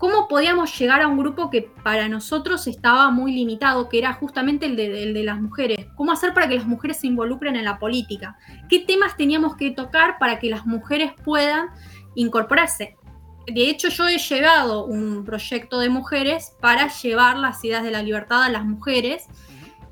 cómo 0.00 0.28
podíamos 0.28 0.76
llegar 0.78 1.02
a 1.02 1.08
un 1.08 1.18
grupo 1.18 1.50
que 1.50 1.70
para 1.84 2.08
nosotros 2.08 2.66
estaba 2.66 3.10
muy 3.10 3.34
limitado, 3.34 3.90
que 3.90 3.98
era 3.98 4.14
justamente 4.14 4.64
el 4.64 4.74
de, 4.74 5.02
el 5.02 5.12
de, 5.12 5.22
las 5.22 5.38
mujeres. 5.38 5.86
¿Cómo 5.94 6.10
hacer 6.10 6.32
para 6.32 6.48
que 6.48 6.56
las 6.56 6.66
mujeres 6.66 6.96
se 6.96 7.06
involucren 7.06 7.54
en 7.54 7.66
la 7.66 7.78
política? 7.78 8.38
¿Qué 8.70 8.78
temas 8.78 9.18
teníamos 9.18 9.56
que 9.56 9.70
tocar 9.72 10.18
para 10.18 10.38
que 10.38 10.48
las 10.48 10.64
mujeres 10.64 11.12
puedan 11.22 11.68
incorporarse? 12.14 12.96
De 13.46 13.68
hecho, 13.68 13.88
yo 13.88 14.08
he 14.08 14.16
llevado 14.16 14.86
un 14.86 15.22
proyecto 15.22 15.78
de 15.78 15.90
mujeres 15.90 16.56
para 16.62 16.88
llevar 16.88 17.36
las 17.36 17.62
ideas 17.62 17.82
de 17.82 17.90
la 17.90 18.02
libertad 18.02 18.42
a 18.42 18.48
las 18.48 18.64
mujeres. 18.64 19.26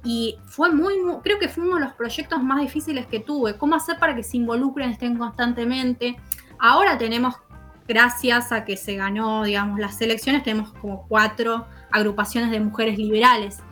Y 0.05 0.37
fue 0.47 0.73
muy, 0.73 1.03
muy, 1.03 1.17
creo 1.23 1.39
que 1.39 1.49
fue 1.49 1.65
uno 1.65 1.75
de 1.75 1.83
los 1.83 1.93
proyectos 1.93 2.43
más 2.43 2.63
difíciles 2.63 3.07
que 3.07 3.21
tuve. 3.21 3.59
¿Cómo 3.59 3.75
hacer 3.75 3.99
para 3.99 4.17
que 4.17 4.23
se 4.23 4.39
involucren, 4.39 4.89
estén 4.89 5.19
constantemente? 5.19 6.17
Ahora 6.59 6.97
tenemos 6.97 7.35
gracias 7.89 8.53
a 8.53 8.65
que 8.65 8.77
se 8.77 8.95
ganó, 8.95 9.43
digamos, 9.43 9.81
las 9.81 10.01
elecciones, 10.01 10.45
tenemos 10.45 10.73
como 10.75 11.07
cuatro 11.09 11.67
agrupaciones 11.91 12.51
de 12.51 12.61
mujeres 12.61 12.99
liberales. 12.99 13.63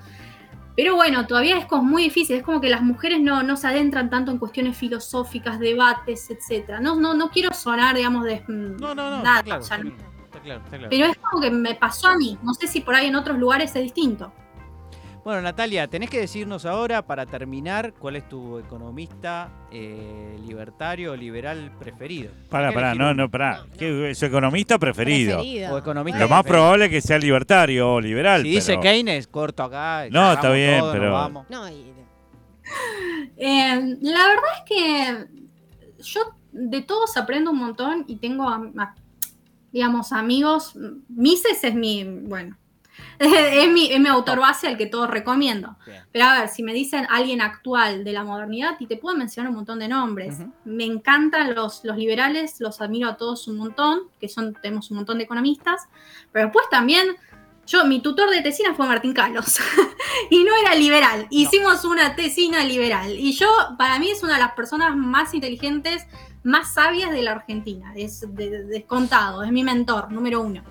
Pero 0.75 0.97
bueno, 0.97 1.27
todavía 1.27 1.59
es 1.59 1.67
como 1.67 1.85
muy 1.85 2.05
difícil, 2.05 2.37
es 2.37 2.43
como 2.43 2.61
que 2.61 2.69
las 2.69 2.83
mujeres 2.83 3.21
no, 3.21 3.43
no 3.43 3.57
se 3.57 3.67
adentran 3.67 4.11
tanto 4.11 4.31
en 4.31 4.39
cuestiones 4.39 4.77
filosóficas, 4.77 5.59
debates, 5.59 6.29
etc. 6.31 6.81
No, 6.81 6.97
no, 6.97 7.15
no 7.15 7.31
quiero 7.31 7.53
sonar, 7.55 7.97
digamos, 7.97 8.25
de 8.25 8.43
no, 8.49 8.95
no, 8.95 9.11
no, 9.11 9.23
nada, 9.23 9.43
claro, 9.43 9.65
claro, 9.65 9.89
está 10.31 10.41
claro. 10.41 10.89
Pero 10.91 11.07
es 11.07 11.17
como 11.17 11.41
que 11.41 11.51
me 11.51 11.75
pasó 11.75 12.09
a 12.09 12.17
mí. 12.17 12.39
No 12.43 12.53
sé 12.53 12.67
si 12.67 12.81
por 12.81 12.95
ahí 12.95 13.07
en 13.07 13.17
otros 13.17 13.39
lugares 13.39 13.75
es 13.75 13.83
distinto. 13.83 14.33
Bueno, 15.27 15.43
Natalia, 15.43 15.89
tenés 15.89 16.09
que 16.09 16.21
decirnos 16.21 16.65
ahora, 16.67 17.05
para 17.05 17.27
terminar, 17.27 17.95
cuál 17.95 18.15
es 18.15 18.29
tu 18.29 18.61
economista 18.61 19.51
eh, 19.73 20.39
libertario 20.47 21.11
o 21.11 21.17
liberal 21.17 21.73
preferido. 21.81 22.31
Pará, 22.49 22.69
elegir 22.71 22.97
no, 23.01 23.13
no, 23.13 23.29
pará. 23.29 23.67
¿Qué- 23.77 24.15
su 24.15 24.25
economista 24.25 24.79
preferido. 24.79 25.39
Preferido. 25.39 25.75
O 25.75 25.79
economista 25.79 26.21
Lo 26.21 26.29
más 26.29 26.43
preferido. 26.45 26.63
probable 26.63 26.85
es 26.85 26.91
que 26.93 27.01
sea 27.01 27.19
libertario 27.19 27.95
o 27.95 28.01
liberal. 28.01 28.43
Si 28.45 28.51
dice 28.51 28.79
Keynes, 28.79 29.27
corto 29.27 29.65
acá. 29.65 30.07
No, 30.13 30.33
está 30.33 30.49
bien, 30.53 30.79
todo, 30.79 30.93
pero- 30.93 31.13
vamos. 31.13 31.47
No, 31.51 31.69
y- 31.69 31.93
Eh, 33.37 33.97
la 34.03 34.29
verdad 34.29 34.45
es 34.59 34.63
que 34.65 35.27
yo 36.05 36.21
de 36.53 36.83
todos 36.83 37.17
aprendo 37.17 37.51
un 37.51 37.59
montón 37.59 38.05
y 38.07 38.15
tengo, 38.15 38.47
digamos, 39.73 40.13
amigos. 40.13 40.79
Mises 41.09 41.65
es 41.65 41.75
mi, 41.75 42.05
bueno, 42.05 42.57
es 43.63 43.71
mi, 43.71 43.91
es 43.93 44.01
mi 44.01 44.09
autor 44.09 44.41
base 44.41 44.67
al 44.69 44.77
que 44.77 44.87
todos 44.87 45.09
recomiendo. 45.11 45.77
Bien. 45.87 46.03
Pero 46.13 46.25
a 46.27 46.41
ver, 46.41 46.49
si 46.49 46.63
me 46.63 46.73
dicen 46.73 47.07
alguien 47.11 47.41
actual 47.41 48.05
de 48.05 48.13
la 48.13 48.25
modernidad, 48.25 48.77
y 48.79 48.87
te 48.87 48.97
puedo 48.97 49.17
mencionar 49.17 49.51
un 49.51 49.57
montón 49.57 49.79
de 49.79 49.89
nombres. 49.89 50.39
Me 50.65 50.85
encantan 50.85 51.55
los, 51.55 51.85
los 51.85 51.97
liberales, 51.97 52.61
los 52.61 52.81
admiro 52.81 53.09
a 53.09 53.17
todos 53.17 53.49
un 53.49 53.57
montón, 53.59 54.01
que 54.21 54.29
son, 54.29 54.55
tenemos 54.61 54.91
un 54.91 54.99
montón 54.99 55.19
de 55.19 55.25
economistas. 55.25 55.89
Pero 56.33 56.47
después 56.47 56.67
también, 56.71 57.17
yo, 57.67 57.85
mi 57.85 58.01
tutor 58.01 58.31
de 58.31 58.43
tesina 58.43 58.75
fue 58.75 58.87
Martín 58.87 59.13
Carlos. 59.13 59.59
y 60.31 60.45
no 60.45 60.53
era 60.63 60.75
liberal. 60.75 61.27
Hicimos 61.31 61.85
una 61.85 62.15
tesina 62.17 62.65
liberal. 62.65 63.11
Y 63.11 63.33
yo, 63.33 63.49
para 63.77 63.99
mí, 63.99 64.11
es 64.11 64.23
una 64.23 64.35
de 64.35 64.41
las 64.41 64.53
personas 64.53 64.97
más 64.97 65.35
inteligentes, 65.35 66.07
más 66.45 66.75
sabias 66.75 67.11
de 67.11 67.23
la 67.23 67.33
Argentina. 67.33 67.93
Es 67.97 68.21
de- 68.35 68.51
de- 68.51 68.65
descontado, 68.67 69.43
es 69.43 69.51
mi 69.51 69.65
mentor, 69.65 70.13
número 70.13 70.41
uno. 70.43 70.63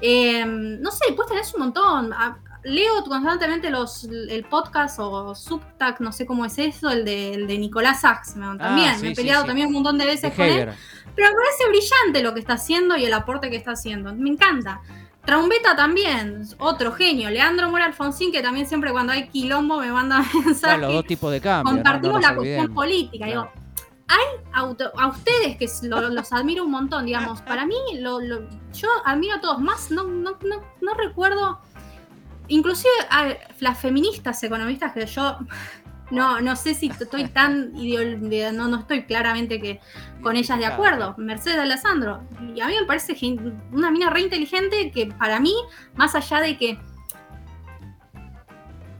Eh, 0.00 0.44
no 0.46 0.90
sé, 0.90 1.04
después 1.08 1.28
tenés 1.28 1.52
un 1.54 1.60
montón. 1.60 2.12
A- 2.12 2.38
Leo 2.62 3.02
constantemente 3.04 3.70
los, 3.70 4.04
el 4.04 4.44
podcast 4.44 4.98
o 5.00 5.34
Subtac, 5.34 6.00
no 6.00 6.12
sé 6.12 6.26
cómo 6.26 6.44
es 6.44 6.58
eso, 6.58 6.90
el 6.90 7.06
de, 7.06 7.32
el 7.32 7.46
de 7.46 7.56
Nicolás 7.56 8.04
Axman. 8.04 8.58
También, 8.58 8.90
Ah, 8.90 8.96
sí, 8.98 9.02
me 9.06 9.12
he 9.12 9.14
peleado 9.14 9.40
sí. 9.42 9.46
también 9.46 9.68
un 9.68 9.72
montón 9.72 9.96
de 9.96 10.04
De 10.04 10.10
veces 10.10 10.34
con 10.34 10.44
él. 10.44 10.68
Pero 11.16 11.28
me 11.30 11.34
parece 11.34 11.68
brillante 11.70 12.22
lo 12.22 12.34
que 12.34 12.40
está 12.40 12.52
haciendo 12.54 12.98
y 12.98 13.04
el 13.06 13.14
aporte 13.14 13.48
que 13.48 13.56
está 13.56 13.70
haciendo. 13.72 14.14
Me 14.14 14.28
encanta. 14.28 14.82
Traumbeta 15.24 15.74
también, 15.74 16.42
otro 16.58 16.92
genio. 16.92 17.30
Leandro 17.30 17.70
Mora 17.70 17.86
Alfonsín, 17.86 18.30
que 18.30 18.42
también 18.42 18.66
siempre 18.66 18.90
cuando 18.92 19.12
hay 19.14 19.28
quilombo 19.28 19.78
me 19.80 19.90
manda 19.90 20.22
Claro, 20.30 20.44
mensajes. 20.46 20.80
los 20.80 20.92
dos 20.92 21.06
tipos 21.06 21.32
de 21.32 21.40
cambio. 21.40 21.72
Compartimos 21.74 22.20
No 22.20 22.28
la 22.28 22.34
cuestión 22.34 22.74
política. 22.74 23.24
Claro. 23.26 23.50
Digo, 23.54 23.69
hay 24.10 24.44
auto- 24.52 24.90
a 24.98 25.06
ustedes 25.08 25.56
que 25.56 25.68
lo- 25.86 26.08
los 26.10 26.32
admiro 26.32 26.64
un 26.64 26.70
montón, 26.72 27.06
digamos. 27.06 27.40
Para 27.42 27.64
mí, 27.64 27.76
lo- 28.00 28.20
lo- 28.20 28.48
yo 28.72 28.88
admiro 29.04 29.36
a 29.36 29.40
todos. 29.40 29.60
Más, 29.60 29.90
no, 29.90 30.04
no, 30.04 30.32
no, 30.42 30.62
no 30.80 30.94
recuerdo. 30.94 31.60
Inclusive 32.48 32.90
a 33.10 33.34
las 33.60 33.78
feministas 33.78 34.42
economistas 34.42 34.92
que 34.92 35.06
yo 35.06 35.38
no, 36.10 36.40
no 36.40 36.56
sé 36.56 36.74
si 36.74 36.88
estoy 36.88 37.28
tan 37.28 37.72
no, 38.52 38.66
no 38.66 38.78
estoy 38.80 39.04
claramente 39.04 39.60
que 39.60 39.80
con 40.22 40.34
ellas 40.34 40.58
de 40.58 40.66
acuerdo. 40.66 41.14
Mercedes 41.16 41.58
Alessandro. 41.60 42.22
Y 42.54 42.60
a 42.60 42.66
mí 42.66 42.74
me 42.80 42.84
parece 42.86 43.14
una 43.70 43.92
mina 43.92 44.10
re 44.10 44.22
inteligente 44.22 44.90
que 44.90 45.06
para 45.06 45.38
mí, 45.38 45.54
más 45.94 46.16
allá 46.16 46.40
de 46.40 46.58
que, 46.58 46.78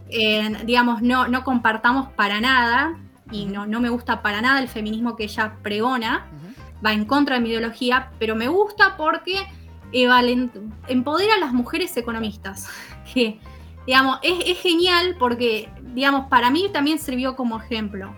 eh, 0.09 0.57
digamos, 0.65 1.03
no, 1.03 1.27
no 1.29 1.43
compartamos 1.45 2.13
para 2.13 2.41
nada, 2.41 2.97
y 3.31 3.47
no, 3.47 3.67
no 3.67 3.81
me 3.81 3.89
gusta 3.89 4.23
para 4.23 4.41
nada 4.41 4.61
el 4.61 4.69
feminismo 4.69 5.17
que 5.17 5.25
ella 5.25 5.57
pregona, 5.63 6.27
Ujú. 6.37 6.55
va 6.85 6.93
en 6.93 7.05
contra 7.05 7.37
de 7.37 7.43
mi 7.43 7.51
ideología, 7.51 8.11
pero 8.19 8.35
me 8.35 8.49
gusta 8.49 8.97
porque 8.97 9.47
eh, 9.93 10.49
empodera 10.89 11.35
a 11.35 11.39
las 11.39 11.53
mujeres 11.53 11.97
economistas. 11.97 12.69
Que, 13.13 13.41
digamos, 13.89 14.21
es, 14.23 14.39
es 14.47 14.61
genial 14.61 15.17
porque, 15.19 15.69
digamos, 15.95 16.29
para 16.29 16.49
mí 16.49 16.69
también 16.73 17.01
sirvió 17.01 17.35
como 17.35 17.61
ejemplo 17.61 18.15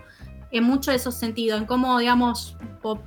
en 0.51 0.63
muchos 0.65 0.87
de 0.91 0.97
esos 0.97 1.15
sentidos, 1.15 1.59
en 1.59 1.65
cómo, 1.65 1.97
digamos, 1.97 2.55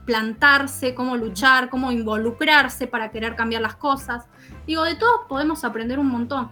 plantarse, 0.04 0.96
cómo 0.96 1.16
luchar, 1.16 1.68
cómo 1.68 1.92
involucrarse 1.92 2.88
para 2.88 3.12
querer 3.12 3.36
cambiar 3.36 3.62
las 3.62 3.76
cosas. 3.76 4.24
Digo, 4.66 4.82
de 4.82 4.96
todos 4.96 5.20
podemos 5.28 5.62
aprender 5.62 6.00
un 6.00 6.08
montón. 6.08 6.50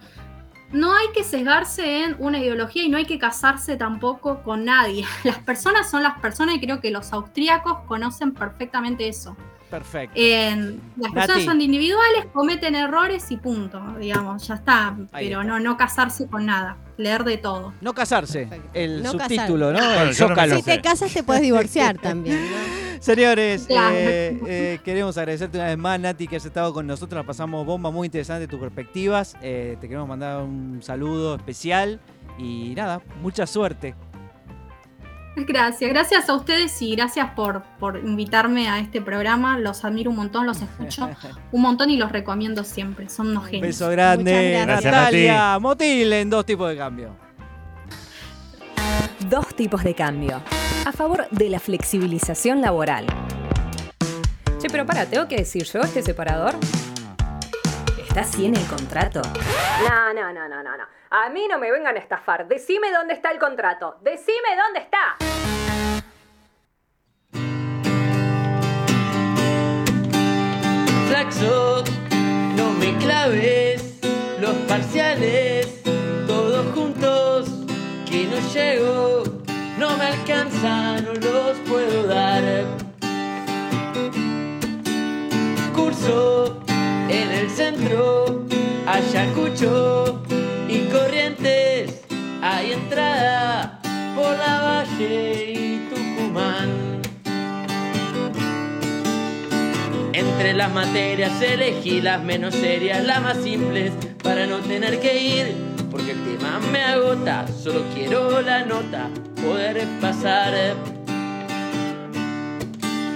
No 0.75 0.93
hay 0.93 1.07
que 1.15 1.23
sesgarse 1.23 2.03
en 2.03 2.17
una 2.19 2.41
ideología 2.41 2.83
y 2.83 2.89
no 2.89 2.97
hay 2.97 3.07
que 3.07 3.17
casarse 3.17 3.77
tampoco 3.77 4.43
con 4.43 4.65
nadie. 4.65 5.07
Las 5.23 5.39
personas 5.39 5.89
son 5.89 6.03
las 6.03 6.19
personas 6.19 6.57
y 6.57 6.61
creo 6.61 6.81
que 6.81 6.91
los 6.91 7.13
austríacos 7.13 7.85
conocen 7.87 8.35
perfectamente 8.35 9.07
eso. 9.07 9.37
Perfecto. 9.71 10.15
Las 10.21 10.67
Nati. 10.97 11.15
personas 11.15 11.45
son 11.45 11.61
individuales, 11.61 12.27
cometen 12.33 12.75
errores 12.75 13.31
y 13.31 13.37
punto, 13.37 13.81
digamos, 13.99 14.47
ya 14.47 14.55
está. 14.55 14.97
Ahí 15.13 15.27
pero 15.29 15.41
está. 15.41 15.53
no, 15.53 15.61
no 15.61 15.77
casarse 15.77 16.27
con 16.29 16.47
nada, 16.47 16.77
leer 16.97 17.25
de 17.25 17.39
todo. 17.39 17.73
No 17.81 17.93
casarse. 17.93 18.41
Perfecto. 18.47 18.71
El 18.75 19.03
No 19.03 19.13
subtítulo, 19.13 19.73
¿no? 19.73 19.79
Bueno, 19.79 20.01
El 20.03 20.09
no 20.09 20.15
zócalo. 20.15 20.57
Si 20.57 20.63
te 20.63 20.81
casas 20.81 21.13
te 21.13 21.23
puedes 21.23 21.43
divorciar 21.43 21.99
también, 21.99 22.41
¿no? 22.51 22.57
Señores, 23.01 23.65
Claro. 23.67 23.95
eh, 23.99 24.41
eh, 24.47 24.79
queremos 24.85 25.19
agradecerte 25.19 25.59
una 25.59 25.67
vez 25.67 25.77
más, 25.79 26.01
Nati, 26.01 26.27
que 26.27 26.37
has 26.37 26.45
estado 26.47 26.73
con 26.73 26.87
nosotros. 26.87 27.21
La 27.23 27.27
pasamos 27.27 27.67
bomba, 27.67 27.91
muy 27.91 28.07
interesante 28.07 28.47
tus 28.49 28.59
perspectivas. 28.61 29.37
Eh, 29.43 29.77
te 29.81 29.89
queremos 29.89 30.09
mandar 30.09 30.43
un 30.43 30.81
saludo 30.83 31.35
especial 31.35 32.01
y 32.39 32.73
nada, 32.77 33.03
mucha 33.21 33.47
suerte. 33.47 33.95
Gracias, 35.37 35.91
gracias 35.91 36.29
a 36.29 36.35
ustedes 36.35 36.81
y 36.81 36.95
gracias 36.95 37.31
por, 37.35 37.63
por 37.81 37.99
invitarme 37.99 38.69
a 38.69 38.79
este 38.79 39.01
programa. 39.01 39.59
Los 39.59 39.85
admiro 39.85 40.11
un 40.11 40.17
montón, 40.17 40.47
los 40.47 40.63
escucho 40.63 41.11
un 41.53 41.63
montón 41.63 41.91
y 41.91 41.97
los 41.97 42.13
recomiendo 42.13 42.63
siempre. 42.63 43.09
Son 43.09 43.29
unos 43.29 43.45
Un 43.45 43.49
genios. 43.51 43.67
beso 43.69 43.91
grande, 43.91 44.61
gracias. 44.65 44.93
Natalia 44.93 45.59
Motil 45.59 46.13
en 46.13 46.31
dos 46.31 46.47
tipos 46.47 46.69
de 46.69 46.77
cambio. 46.77 47.17
Dos 49.29 49.55
tipos 49.57 49.83
de 49.83 49.95
cambio. 49.95 50.41
A 50.87 50.93
favor 50.93 51.27
de 51.31 51.49
la 51.49 51.59
flexibilización 51.59 52.61
laboral. 52.61 53.07
Che, 54.61 54.69
pero 54.71 54.87
para, 54.87 55.07
¿tengo 55.07 55.27
que 55.27 55.37
decir 55.37 55.65
yo 55.65 55.81
este 55.81 56.03
separador? 56.03 56.55
¿Está 58.15 58.29
así 58.29 58.47
en 58.47 58.55
el 58.55 58.65
contrato? 58.69 59.21
No, 59.89 60.15
no, 60.15 60.33
no, 60.33 60.49
no, 60.49 60.63
no, 60.63 60.77
no. 60.77 60.85
A 61.11 61.31
mí 61.31 61.49
no 61.51 61.59
me 61.59 61.73
vengan 61.73 61.97
a 61.97 61.99
estafar. 61.99 62.47
Decime 62.47 62.93
dónde 62.93 63.13
está 63.13 63.33
el 63.33 63.41
contrato. 63.41 63.97
Decime 64.03 64.55
dónde 64.57 64.79
está. 64.79 65.17
Flaxo, 71.09 71.83
no 72.55 72.71
me 72.75 72.97
claves 72.99 73.99
los 74.39 74.55
parciales, 74.69 75.83
todos 76.29 76.73
juntos, 76.73 77.49
que 78.09 78.29
no 78.29 78.39
llego, 78.53 79.25
no 79.77 79.97
me 79.97 80.05
alcanza, 80.05 81.01
no 81.01 81.15
los 81.15 81.59
puedo 81.69 82.07
dar. 82.07 82.45
Curso 85.75 86.64
en 87.09 87.31
el 87.31 87.51
centro, 87.51 88.45
Ayacucho 88.87 90.23
y 90.69 90.81
Corrientes, 90.91 92.03
hay 92.43 92.73
entrada 92.73 93.81
por 94.15 94.37
la 94.37 94.61
Valle 94.61 95.53
y 95.53 95.89
Tucumán. 95.91 97.03
Entre 100.13 100.55
las 100.55 100.73
materias 100.73 101.41
elegí 101.43 102.01
las 102.01 102.23
menos 102.23 102.55
serias, 102.55 103.05
las 103.05 103.23
más 103.23 103.37
simples, 103.39 103.93
para 104.23 104.47
no 104.47 104.59
tener 104.59 105.01
que 105.01 105.19
ir, 105.21 105.57
porque 105.91 106.13
el 106.13 106.25
tema 106.25 106.61
me 106.73 106.83
agota, 106.83 107.47
solo 107.49 107.85
quiero 107.95 108.41
la 108.41 108.65
nota, 108.65 109.09
poder 109.43 109.87
pasar. 110.01 110.55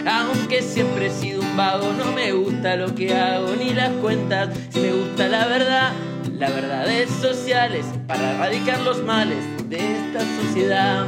Aunque 0.06 0.62
siempre 0.62 1.06
he 1.06 1.10
sido 1.10 1.37
vago, 1.58 1.92
no 1.92 2.12
me 2.12 2.30
gusta 2.30 2.76
lo 2.76 2.94
que 2.94 3.12
hago 3.12 3.48
ni 3.56 3.70
las 3.70 3.90
cuentas, 3.94 4.48
si 4.70 4.78
me 4.78 4.92
gusta 4.92 5.26
la 5.26 5.44
verdad, 5.48 5.92
las 6.38 6.54
verdades 6.54 7.10
sociales, 7.10 7.84
para 8.06 8.30
erradicar 8.36 8.80
los 8.82 9.02
males 9.02 9.38
de 9.68 9.78
esta 9.78 10.20
sociedad. 10.20 11.04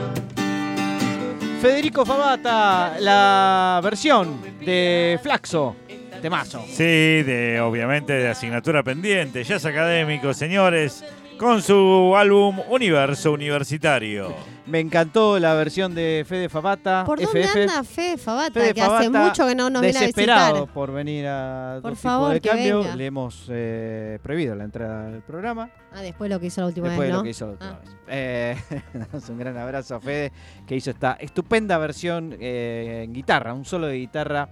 Federico 1.62 2.04
Fabata, 2.04 2.96
la 2.98 3.80
versión 3.80 4.40
de 4.60 5.20
Flaxo, 5.22 5.76
temazo. 6.20 6.64
Sí, 6.66 6.82
de, 7.22 7.60
obviamente 7.60 8.12
de 8.14 8.30
asignatura 8.30 8.82
pendiente. 8.82 9.44
Ya 9.44 9.54
es 9.54 9.64
académico, 9.64 10.34
señores, 10.34 11.04
con 11.40 11.62
su 11.62 12.14
álbum 12.18 12.60
Universo 12.68 13.32
Universitario. 13.32 14.34
Me 14.66 14.78
encantó 14.78 15.38
la 15.38 15.54
versión 15.54 15.94
de 15.94 16.22
Fede 16.28 16.50
Fabata. 16.50 17.02
¿Por 17.06 17.18
dónde 17.18 17.40
FF. 17.44 17.60
anda 17.62 17.82
Fede 17.82 18.18
Fabata? 18.18 18.52
Fede 18.60 18.74
que 18.74 18.82
hace 18.82 19.08
mucho 19.08 19.46
que 19.46 19.54
no 19.54 19.70
nos 19.70 19.80
viene 19.80 19.96
a 19.96 20.00
desesperado 20.02 20.52
visitar. 20.52 20.74
por 20.74 20.92
venir 20.92 21.26
a 21.26 21.78
Por 21.80 21.92
Dos 21.92 21.98
Tipos 21.98 22.02
favor, 22.02 22.32
de 22.34 22.40
que 22.42 22.48
cambio. 22.50 22.78
venga. 22.82 22.94
Le 22.96 23.06
hemos 23.06 23.46
eh, 23.48 24.18
prohibido 24.22 24.54
la 24.54 24.64
entrada 24.64 25.06
al 25.08 25.22
programa. 25.22 25.70
Ah, 25.94 26.02
después 26.02 26.30
lo 26.30 26.38
que 26.38 26.46
hizo 26.46 26.60
la 26.60 26.66
última 26.66 26.88
Después 26.88 27.08
vez, 27.08 27.08
de 27.08 27.12
¿no? 27.12 27.18
lo 27.18 27.24
que 27.24 27.30
hizo 27.30 27.46
la 27.46 27.52
última 27.52 27.70
Ah. 27.70 27.80
vez. 27.80 27.96
Eh, 28.08 28.56
un 29.30 29.38
gran 29.38 29.56
abrazo 29.56 29.94
a 29.94 30.00
Fede, 30.00 30.32
que 30.66 30.76
hizo 30.76 30.90
esta 30.90 31.12
estupenda 31.14 31.78
versión 31.78 32.36
eh, 32.38 33.00
en 33.04 33.14
guitarra, 33.14 33.54
un 33.54 33.64
solo 33.64 33.86
de 33.86 33.96
guitarra 33.96 34.46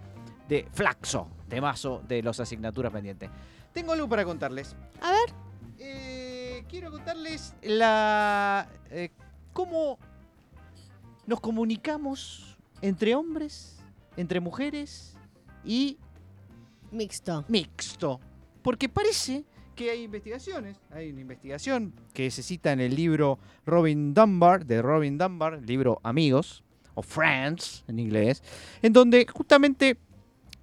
de 0.48 0.66
Flaxo, 0.72 1.28
temazo 1.50 2.02
de 2.08 2.22
los 2.22 2.40
asignaturas 2.40 2.90
pendientes. 2.90 3.28
Tengo 3.74 3.92
algo 3.92 4.08
para 4.08 4.24
contarles. 4.24 4.74
A 5.02 5.10
ver. 5.10 5.47
Quiero 6.68 6.90
contarles 6.90 7.54
la 7.62 8.68
eh, 8.90 9.10
cómo 9.54 9.98
nos 11.26 11.40
comunicamos 11.40 12.58
entre 12.82 13.14
hombres, 13.14 13.78
entre 14.16 14.40
mujeres 14.40 15.16
y 15.64 15.98
Mixto. 16.90 17.44
mixto. 17.48 18.20
Porque 18.62 18.88
parece 18.88 19.44
que 19.74 19.90
hay 19.90 20.02
investigaciones. 20.02 20.76
Hay 20.90 21.10
una 21.10 21.20
investigación 21.22 21.94
que 22.12 22.30
se 22.30 22.42
cita 22.42 22.72
en 22.72 22.80
el 22.80 22.94
libro 22.94 23.38
Robin 23.64 24.12
Dunbar, 24.12 24.66
de 24.66 24.82
Robin 24.82 25.16
Dunbar, 25.16 25.62
libro 25.62 26.00
Amigos, 26.02 26.64
o 26.94 27.02
Friends 27.02 27.84
en 27.88 27.98
inglés, 27.98 28.42
en 28.82 28.92
donde 28.92 29.26
justamente 29.32 29.96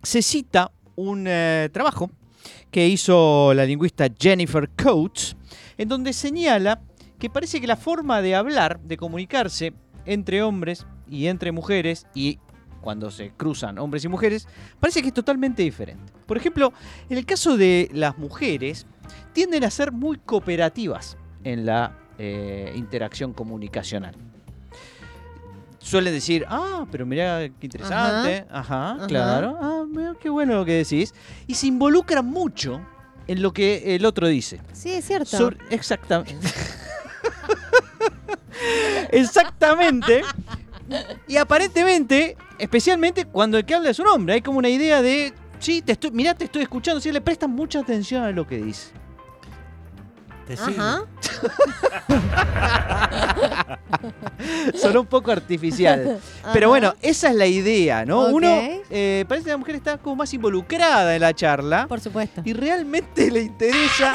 se 0.03 0.21
cita 0.21 0.71
un 0.95 1.25
eh, 1.27 1.69
trabajo 1.71 2.11
que 2.69 2.87
hizo 2.87 3.53
la 3.53 3.65
lingüista 3.65 4.07
Jennifer 4.19 4.69
Coates, 4.69 5.35
en 5.77 5.87
donde 5.89 6.13
señala 6.13 6.81
que 7.19 7.29
parece 7.29 7.61
que 7.61 7.67
la 7.67 7.77
forma 7.77 8.21
de 8.21 8.35
hablar, 8.35 8.79
de 8.81 8.97
comunicarse 8.97 9.73
entre 10.05 10.43
hombres 10.43 10.85
y 11.09 11.27
entre 11.27 11.51
mujeres, 11.51 12.07
y 12.13 12.39
cuando 12.81 13.09
se 13.09 13.31
cruzan 13.31 13.79
hombres 13.79 14.05
y 14.05 14.07
mujeres, 14.07 14.47
parece 14.79 15.01
que 15.01 15.07
es 15.07 15.13
totalmente 15.13 15.63
diferente. 15.63 16.13
Por 16.25 16.37
ejemplo, 16.37 16.71
en 17.09 17.17
el 17.17 17.25
caso 17.25 17.57
de 17.57 17.89
las 17.93 18.17
mujeres, 18.17 18.85
tienden 19.33 19.63
a 19.63 19.69
ser 19.69 19.91
muy 19.91 20.17
cooperativas 20.17 21.17
en 21.43 21.65
la 21.65 21.97
eh, 22.17 22.73
interacción 22.75 23.33
comunicacional. 23.33 24.15
Suelen 25.79 26.13
decir, 26.13 26.45
ah, 26.49 26.85
pero 26.91 27.05
mirá 27.05 27.47
qué 27.59 27.67
interesante, 27.67 28.45
ajá, 28.49 28.93
Ajá. 28.93 29.07
claro, 29.07 29.57
ah, 29.61 29.85
mira 29.87 30.15
qué 30.19 30.29
bueno 30.29 30.53
lo 30.55 30.65
que 30.65 30.73
decís, 30.73 31.13
y 31.45 31.53
se 31.53 31.67
involucran 31.67 32.25
mucho 32.25 32.81
en 33.27 33.41
lo 33.41 33.53
que 33.53 33.95
el 33.95 34.05
otro 34.05 34.27
dice. 34.27 34.59
Sí, 34.73 34.91
es 34.91 35.05
cierto. 35.05 35.37
Sobre- 35.37 35.57
exactamente. 35.69 36.47
exactamente. 39.11 40.21
Y 41.27 41.37
aparentemente, 41.37 42.37
especialmente 42.59 43.25
cuando 43.25 43.57
el 43.57 43.65
que 43.65 43.75
habla 43.75 43.89
es 43.89 43.99
un 43.99 44.07
hombre, 44.07 44.35
hay 44.35 44.41
como 44.41 44.59
una 44.59 44.69
idea 44.69 45.01
de, 45.01 45.33
sí, 45.59 45.81
te 45.81 45.93
estoy, 45.93 46.11
mirá, 46.11 46.35
te 46.35 46.45
estoy 46.45 46.61
escuchando, 46.61 47.01
sí, 47.01 47.11
le 47.11 47.21
prestan 47.21 47.51
mucha 47.51 47.79
atención 47.79 48.23
a 48.23 48.31
lo 48.31 48.47
que 48.47 48.57
dice. 48.57 48.89
Ajá. 50.53 51.03
Sonó 54.75 55.01
un 55.01 55.07
poco 55.07 55.31
artificial. 55.31 56.19
Pero 56.53 56.69
bueno, 56.69 56.93
esa 57.01 57.29
es 57.29 57.35
la 57.35 57.47
idea, 57.47 58.05
¿no? 58.05 58.27
Ok. 58.27 58.33
Uno, 58.33 58.47
eh, 58.89 59.25
parece 59.27 59.45
que 59.45 59.51
la 59.51 59.57
mujer 59.57 59.75
está 59.75 59.97
como 59.97 60.17
más 60.17 60.33
involucrada 60.33 61.15
en 61.15 61.21
la 61.21 61.33
charla 61.33 61.87
Por 61.87 61.99
supuesto. 61.99 62.41
y 62.45 62.53
realmente 62.53 63.31
le 63.31 63.41
interesa 63.41 64.13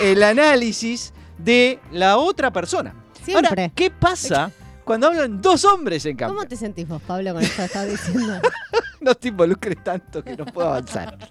el 0.00 0.22
análisis 0.22 1.12
de 1.38 1.78
la 1.92 2.18
otra 2.18 2.52
persona. 2.52 2.94
Siempre. 3.24 3.48
Ahora, 3.48 3.68
¿qué 3.74 3.90
pasa 3.90 4.50
cuando 4.84 5.08
hablan 5.08 5.40
dos 5.40 5.64
hombres 5.64 6.04
en 6.06 6.16
cambio? 6.16 6.36
¿Cómo 6.36 6.48
te 6.48 6.56
sentís 6.56 6.86
vos, 6.86 7.00
Pablo, 7.06 7.34
con 7.34 7.42
esto 7.42 7.56
que 7.56 7.64
estás 7.64 7.88
diciendo? 7.88 8.40
No 9.00 9.14
te 9.14 9.28
involucres 9.28 9.84
tanto 9.84 10.24
que 10.24 10.34
no 10.34 10.46
puedo 10.46 10.68
avanzar. 10.68 11.18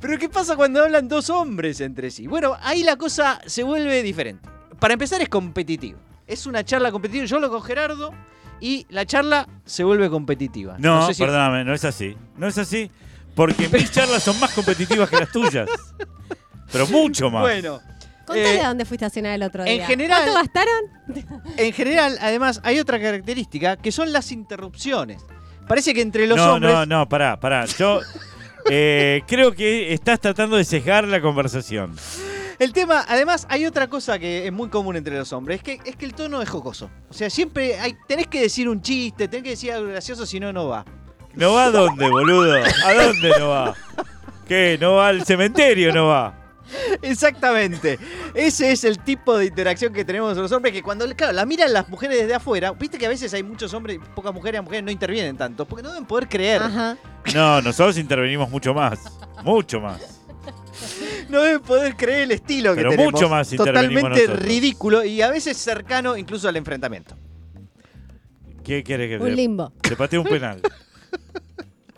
Pero 0.00 0.18
¿qué 0.18 0.28
pasa 0.28 0.56
cuando 0.56 0.82
hablan 0.82 1.08
dos 1.08 1.30
hombres 1.30 1.80
entre 1.80 2.10
sí? 2.10 2.26
Bueno, 2.26 2.56
ahí 2.62 2.82
la 2.82 2.96
cosa 2.96 3.40
se 3.46 3.62
vuelve 3.62 4.02
diferente. 4.02 4.48
Para 4.78 4.94
empezar 4.94 5.20
es 5.22 5.28
competitivo. 5.28 5.98
Es 6.26 6.46
una 6.46 6.64
charla 6.64 6.90
competitiva. 6.92 7.24
Yo 7.24 7.38
lo 7.40 7.48
con 7.50 7.62
Gerardo 7.62 8.12
y 8.60 8.86
la 8.90 9.06
charla 9.06 9.48
se 9.64 9.84
vuelve 9.84 10.10
competitiva. 10.10 10.76
No, 10.78 11.06
sé 11.06 11.14
si- 11.14 11.22
perdóname, 11.22 11.64
no 11.64 11.72
es 11.74 11.84
así. 11.84 12.16
No 12.36 12.46
es 12.46 12.58
así. 12.58 12.90
Porque 13.34 13.68
mis 13.68 13.90
charlas 13.90 14.22
son 14.22 14.38
más 14.40 14.52
competitivas 14.52 15.08
que 15.10 15.16
las 15.16 15.30
tuyas. 15.30 15.68
Pero 16.72 16.86
mucho 16.88 17.30
más. 17.30 17.42
Bueno, 17.42 17.80
Contale 18.26 18.56
Eh, 18.56 18.60
a 18.60 18.68
dónde 18.68 18.84
fuiste 18.84 19.04
a 19.04 19.10
cenar 19.10 19.34
el 19.34 19.42
otro 19.44 19.64
en 19.64 19.76
día. 19.76 19.86
general- 19.86 20.22
¿Cuánto 20.24 20.34
gastaron? 20.40 21.24
en 21.56 21.72
general, 21.72 22.18
además, 22.20 22.60
hay 22.64 22.80
otra 22.80 22.98
característica 23.00 23.76
que 23.76 23.92
son 23.92 24.12
las 24.12 24.32
interrupciones. 24.32 25.22
Parece 25.68 25.94
que 25.94 26.00
entre 26.00 26.26
los 26.26 26.36
no, 26.36 26.54
hombres... 26.54 26.72
no, 26.74 26.86
no, 26.86 27.08
pará, 27.08 27.38
pará. 27.38 27.66
Yo 27.66 28.00
eh, 28.70 29.22
creo 29.26 29.52
que 29.52 29.92
estás 29.92 30.20
tratando 30.20 30.56
de 30.56 30.64
sesgar 30.64 31.06
la 31.06 31.20
conversación. 31.20 31.94
El 32.58 32.72
tema, 32.72 33.04
además, 33.06 33.46
hay 33.50 33.66
otra 33.66 33.86
cosa 33.86 34.18
que 34.18 34.46
es 34.46 34.52
muy 34.52 34.68
común 34.68 34.96
entre 34.96 35.16
los 35.16 35.32
hombres, 35.32 35.58
es 35.58 35.62
que, 35.62 35.80
es 35.84 35.96
que 35.96 36.06
el 36.06 36.14
tono 36.14 36.40
es 36.40 36.48
jocoso. 36.48 36.90
O 37.10 37.12
sea, 37.12 37.28
siempre 37.28 37.78
hay, 37.78 37.94
tenés 38.08 38.28
que 38.28 38.40
decir 38.40 38.68
un 38.68 38.80
chiste, 38.80 39.28
tenés 39.28 39.44
que 39.44 39.50
decir 39.50 39.72
algo 39.72 39.88
gracioso, 39.88 40.24
si 40.24 40.40
no, 40.40 40.52
no 40.52 40.68
va. 40.68 40.84
¿No 41.34 41.52
va 41.52 41.66
a 41.66 41.70
dónde, 41.70 42.08
boludo? 42.08 42.54
¿A 42.84 42.94
dónde 42.94 43.32
no 43.38 43.48
va? 43.50 43.74
¿Qué? 44.48 44.78
¿No 44.80 44.94
va 44.94 45.08
al 45.08 45.24
cementerio? 45.26 45.92
¿No 45.92 46.06
va? 46.06 46.45
Exactamente. 47.02 47.98
Ese 48.34 48.72
es 48.72 48.84
el 48.84 48.98
tipo 48.98 49.36
de 49.36 49.46
interacción 49.46 49.92
que 49.92 50.04
tenemos 50.04 50.36
los 50.36 50.50
hombres, 50.52 50.72
que 50.72 50.82
cuando, 50.82 51.06
claro, 51.14 51.32
la 51.32 51.46
miran 51.46 51.72
las 51.72 51.88
mujeres 51.88 52.18
desde 52.20 52.34
afuera, 52.34 52.72
viste 52.72 52.98
que 52.98 53.06
a 53.06 53.08
veces 53.08 53.32
hay 53.34 53.42
muchos 53.42 53.72
hombres 53.74 53.96
y 53.96 53.98
pocas 54.14 54.32
mujeres, 54.34 54.58
las 54.58 54.64
mujeres 54.64 54.84
no 54.84 54.90
intervienen 54.90 55.36
tanto, 55.36 55.64
porque 55.66 55.82
no 55.82 55.90
deben 55.90 56.06
poder 56.06 56.28
creer. 56.28 56.62
Ajá. 56.62 56.96
No, 57.34 57.60
nosotros 57.62 57.98
intervenimos 57.98 58.50
mucho 58.50 58.74
más. 58.74 58.98
Mucho 59.42 59.80
más. 59.80 60.00
No 61.28 61.40
deben 61.42 61.60
poder 61.60 61.96
creer 61.96 62.22
el 62.22 62.32
estilo 62.32 62.74
que 62.74 62.82
tenemos. 62.82 63.12
mucho 63.12 63.28
más 63.28 63.50
intervenimos 63.52 64.02
Totalmente 64.02 64.26
nosotros. 64.26 64.48
ridículo 64.48 65.04
y 65.04 65.22
a 65.22 65.30
veces 65.30 65.56
cercano 65.56 66.16
incluso 66.16 66.48
al 66.48 66.56
enfrentamiento. 66.56 67.16
¿Qué 68.62 68.82
quiere 68.82 69.08
que 69.08 69.16
Un 69.18 69.34
limbo. 69.34 69.72
te 69.80 69.96
patee 69.96 70.18
un 70.18 70.26
penal? 70.26 70.60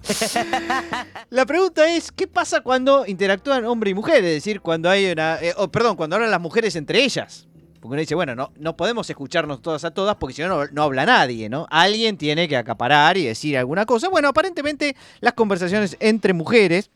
La 1.30 1.46
pregunta 1.46 1.88
es, 1.88 2.12
¿qué 2.12 2.26
pasa 2.26 2.60
cuando 2.60 3.06
interactúan 3.06 3.64
hombre 3.64 3.90
y 3.90 3.94
mujer? 3.94 4.24
Es 4.24 4.34
decir, 4.34 4.60
cuando 4.60 4.88
hay 4.90 5.10
una... 5.10 5.36
eh, 5.40 5.54
perdón, 5.70 5.96
cuando 5.96 6.16
hablan 6.16 6.30
las 6.30 6.40
mujeres 6.40 6.76
entre 6.76 7.02
ellas. 7.02 7.46
Porque 7.80 7.92
uno 7.92 8.00
dice, 8.00 8.14
bueno, 8.14 8.34
no, 8.34 8.52
no 8.56 8.76
podemos 8.76 9.08
escucharnos 9.08 9.62
todas 9.62 9.84
a 9.84 9.92
todas 9.92 10.16
porque 10.16 10.34
si 10.34 10.42
no, 10.42 10.48
no, 10.48 10.66
no 10.72 10.82
habla 10.82 11.06
nadie, 11.06 11.48
¿no? 11.48 11.66
Alguien 11.70 12.16
tiene 12.16 12.48
que 12.48 12.56
acaparar 12.56 13.16
y 13.16 13.24
decir 13.24 13.56
alguna 13.56 13.86
cosa. 13.86 14.08
Bueno, 14.08 14.28
aparentemente 14.28 14.96
las 15.20 15.34
conversaciones 15.34 15.96
entre 16.00 16.32
mujeres 16.32 16.90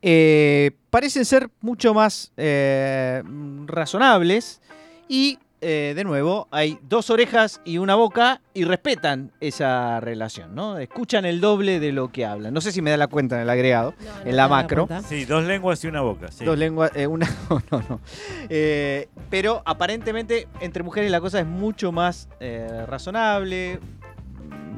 eh, 0.00 0.70
parecen 0.90 1.24
ser 1.24 1.50
mucho 1.60 1.92
más 1.92 2.32
eh, 2.36 3.22
razonables 3.66 4.60
y, 5.08 5.38
eh, 5.68 5.94
de 5.96 6.04
nuevo, 6.04 6.46
hay 6.52 6.78
dos 6.82 7.10
orejas 7.10 7.60
y 7.64 7.78
una 7.78 7.96
boca 7.96 8.40
y 8.54 8.62
respetan 8.62 9.32
esa 9.40 9.98
relación, 9.98 10.54
¿no? 10.54 10.78
Escuchan 10.78 11.24
el 11.24 11.40
doble 11.40 11.80
de 11.80 11.90
lo 11.90 12.12
que 12.12 12.24
hablan. 12.24 12.54
No 12.54 12.60
sé 12.60 12.70
si 12.70 12.82
me 12.82 12.90
da 12.90 12.96
la 12.96 13.08
cuenta 13.08 13.34
en 13.34 13.42
el 13.42 13.50
agregado, 13.50 13.92
No, 13.98 14.04
no 14.24 14.30
en 14.30 14.36
la 14.36 14.46
macro. 14.46 14.88
Sí, 15.08 15.24
dos 15.24 15.42
lenguas 15.42 15.82
y 15.82 15.88
una 15.88 16.02
boca. 16.02 16.30
sí. 16.30 16.44
Dos 16.44 16.56
lenguas, 16.56 16.92
eh, 16.94 17.08
una, 17.08 17.26
no, 17.50 17.60
no, 17.72 17.82
no. 17.88 18.00
Eh, 18.48 19.08
pero 19.28 19.62
aparentemente 19.64 20.46
entre 20.60 20.84
mujeres 20.84 21.10
la 21.10 21.20
cosa 21.20 21.40
es 21.40 21.46
mucho 21.46 21.90
más 21.90 22.28
eh, 22.38 22.84
razonable, 22.86 23.80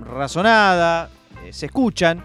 razonada, 0.07 1.11
eh, 1.45 1.53
se 1.53 1.67
escuchan. 1.67 2.25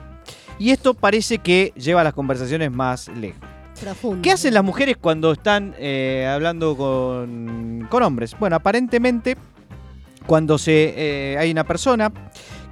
Y 0.57 0.69
esto 0.71 0.93
parece 0.93 1.39
que 1.39 1.73
lleva 1.75 2.01
las 2.01 2.13
conversaciones 2.13 2.71
más 2.71 3.09
lejos. 3.09 3.41
Profundo. 3.79 4.21
¿Qué 4.21 4.31
hacen 4.31 4.53
las 4.53 4.63
mujeres 4.63 4.97
cuando 4.99 5.31
están 5.31 5.75
eh, 5.77 6.29
hablando 6.31 6.77
con, 6.77 7.87
con 7.89 8.03
hombres? 8.03 8.35
Bueno, 8.39 8.55
aparentemente 8.55 9.37
cuando 10.25 10.57
se, 10.57 10.93
eh, 10.95 11.37
hay 11.37 11.51
una 11.51 11.63
persona 11.63 12.11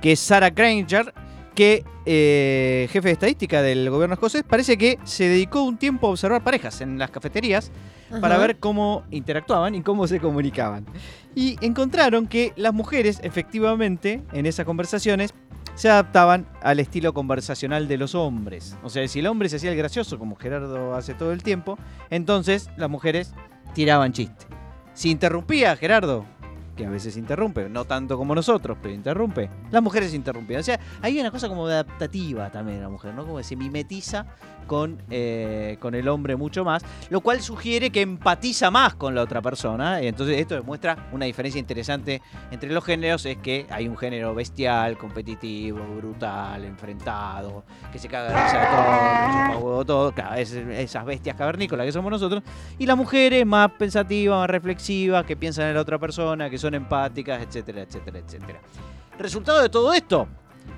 que 0.02 0.14
es 0.14 0.20
Sarah 0.20 0.50
Granger, 0.50 1.14
que 1.54 1.84
eh, 2.06 2.88
jefe 2.92 3.10
de 3.10 3.14
estadística 3.14 3.62
del 3.62 3.90
gobierno 3.90 4.14
escocés, 4.14 4.44
parece 4.44 4.78
que 4.78 4.98
se 5.04 5.26
dedicó 5.26 5.64
un 5.64 5.78
tiempo 5.78 6.08
a 6.08 6.12
observar 6.12 6.44
parejas 6.44 6.82
en 6.82 6.98
las 6.98 7.12
cafeterías 7.12 7.72
para 8.20 8.38
ver 8.38 8.58
cómo 8.58 9.04
interactuaban 9.12 9.74
y 9.76 9.82
cómo 9.82 10.06
se 10.06 10.20
comunicaban. 10.20 10.86
Y 11.34 11.58
encontraron 11.62 12.28
que 12.28 12.52
las 12.58 12.74
mujeres, 12.74 13.22
efectivamente, 13.24 14.22
en 14.34 14.46
esas 14.46 14.66
conversaciones, 14.66 15.34
se 15.82 15.90
adaptaban 15.90 16.46
al 16.62 16.80
estilo 16.80 17.12
conversacional 17.12 17.88
de 17.88 17.98
los 17.98 18.14
hombres. 18.14 18.78
O 18.84 18.90
sea, 18.92 19.08
si 19.08 19.18
el 19.18 19.26
hombre 19.26 19.50
se 19.50 19.56
hacía 19.56 19.72
el 19.72 19.78
gracioso, 19.78 20.20
como 20.20 20.36
Gerardo 20.36 20.94
hace 20.94 21.16
todo 21.16 21.32
el 21.32 21.42
tiempo, 21.42 21.76
entonces 22.12 22.70
las 22.78 22.88
mujeres 22.88 23.34
tiraban 23.74 24.14
chiste. 24.14 24.46
Si 24.94 25.10
interrumpía 25.10 25.76
Gerardo, 25.76 26.24
que 26.76 26.86
a 26.86 26.90
veces 26.92 27.18
interrumpe, 27.18 27.68
no 27.68 27.86
tanto 27.86 28.16
como 28.16 28.36
nosotros, 28.36 28.78
pero 28.80 28.94
interrumpe, 28.94 29.50
las 29.72 29.82
mujeres 29.82 30.14
interrumpían. 30.14 30.60
O 30.60 30.64
sea, 30.64 30.80
hay 31.02 31.20
una 31.20 31.32
cosa 31.32 31.48
como 31.50 31.66
adaptativa 31.66 32.52
también 32.52 32.78
de 32.78 32.84
la 32.84 32.90
mujer, 32.90 33.16
¿no? 33.16 33.26
Como 33.26 33.42
se 33.42 33.56
mimetiza 33.56 34.28
con, 34.72 35.02
eh, 35.10 35.76
con 35.82 35.96
el 35.96 36.08
hombre 36.08 36.38
mucho 36.38 36.64
más, 36.64 36.82
lo 37.10 37.20
cual 37.20 37.42
sugiere 37.42 37.90
que 37.90 38.00
empatiza 38.00 38.72
más 38.72 38.94
con 38.96 39.14
la 39.14 39.22
otra 39.22 39.42
persona. 39.42 40.02
Y 40.02 40.08
entonces 40.08 40.40
esto 40.40 40.56
demuestra 40.56 41.10
una 41.12 41.26
diferencia 41.26 41.60
interesante 41.60 42.22
entre 42.52 42.72
los 42.72 42.82
géneros, 42.82 43.26
es 43.26 43.36
que 43.36 43.68
hay 43.70 43.90
un 43.90 43.98
género 43.98 44.34
bestial, 44.34 44.98
competitivo, 44.98 45.78
brutal, 45.98 46.64
enfrentado, 46.64 47.66
que 47.92 48.00
se 48.00 48.08
caga 48.08 48.30
de 48.30 49.52
todo, 49.52 49.60
huevo 49.60 49.84
todo, 49.86 50.14
claro, 50.14 50.36
es- 50.36 50.54
esas 50.54 51.04
bestias 51.04 51.36
cavernícolas 51.36 51.86
que 51.86 51.92
somos 51.92 52.10
nosotros, 52.10 52.42
y 52.80 52.86
las 52.86 52.96
mujeres 52.96 53.46
más 53.46 53.72
pensativas, 53.72 54.40
más 54.40 54.50
reflexivas, 54.50 55.26
que 55.26 55.36
piensan 55.36 55.66
en 55.68 55.74
la 55.76 55.82
otra 55.82 56.00
persona, 56.00 56.50
que 56.50 56.58
son 56.58 56.76
empáticas, 56.76 57.44
etcétera, 57.44 57.82
etcétera, 57.82 58.20
etcétera. 58.20 58.62
Resultado 59.20 59.62
de 59.62 59.68
todo 59.68 59.92
esto, 59.92 60.30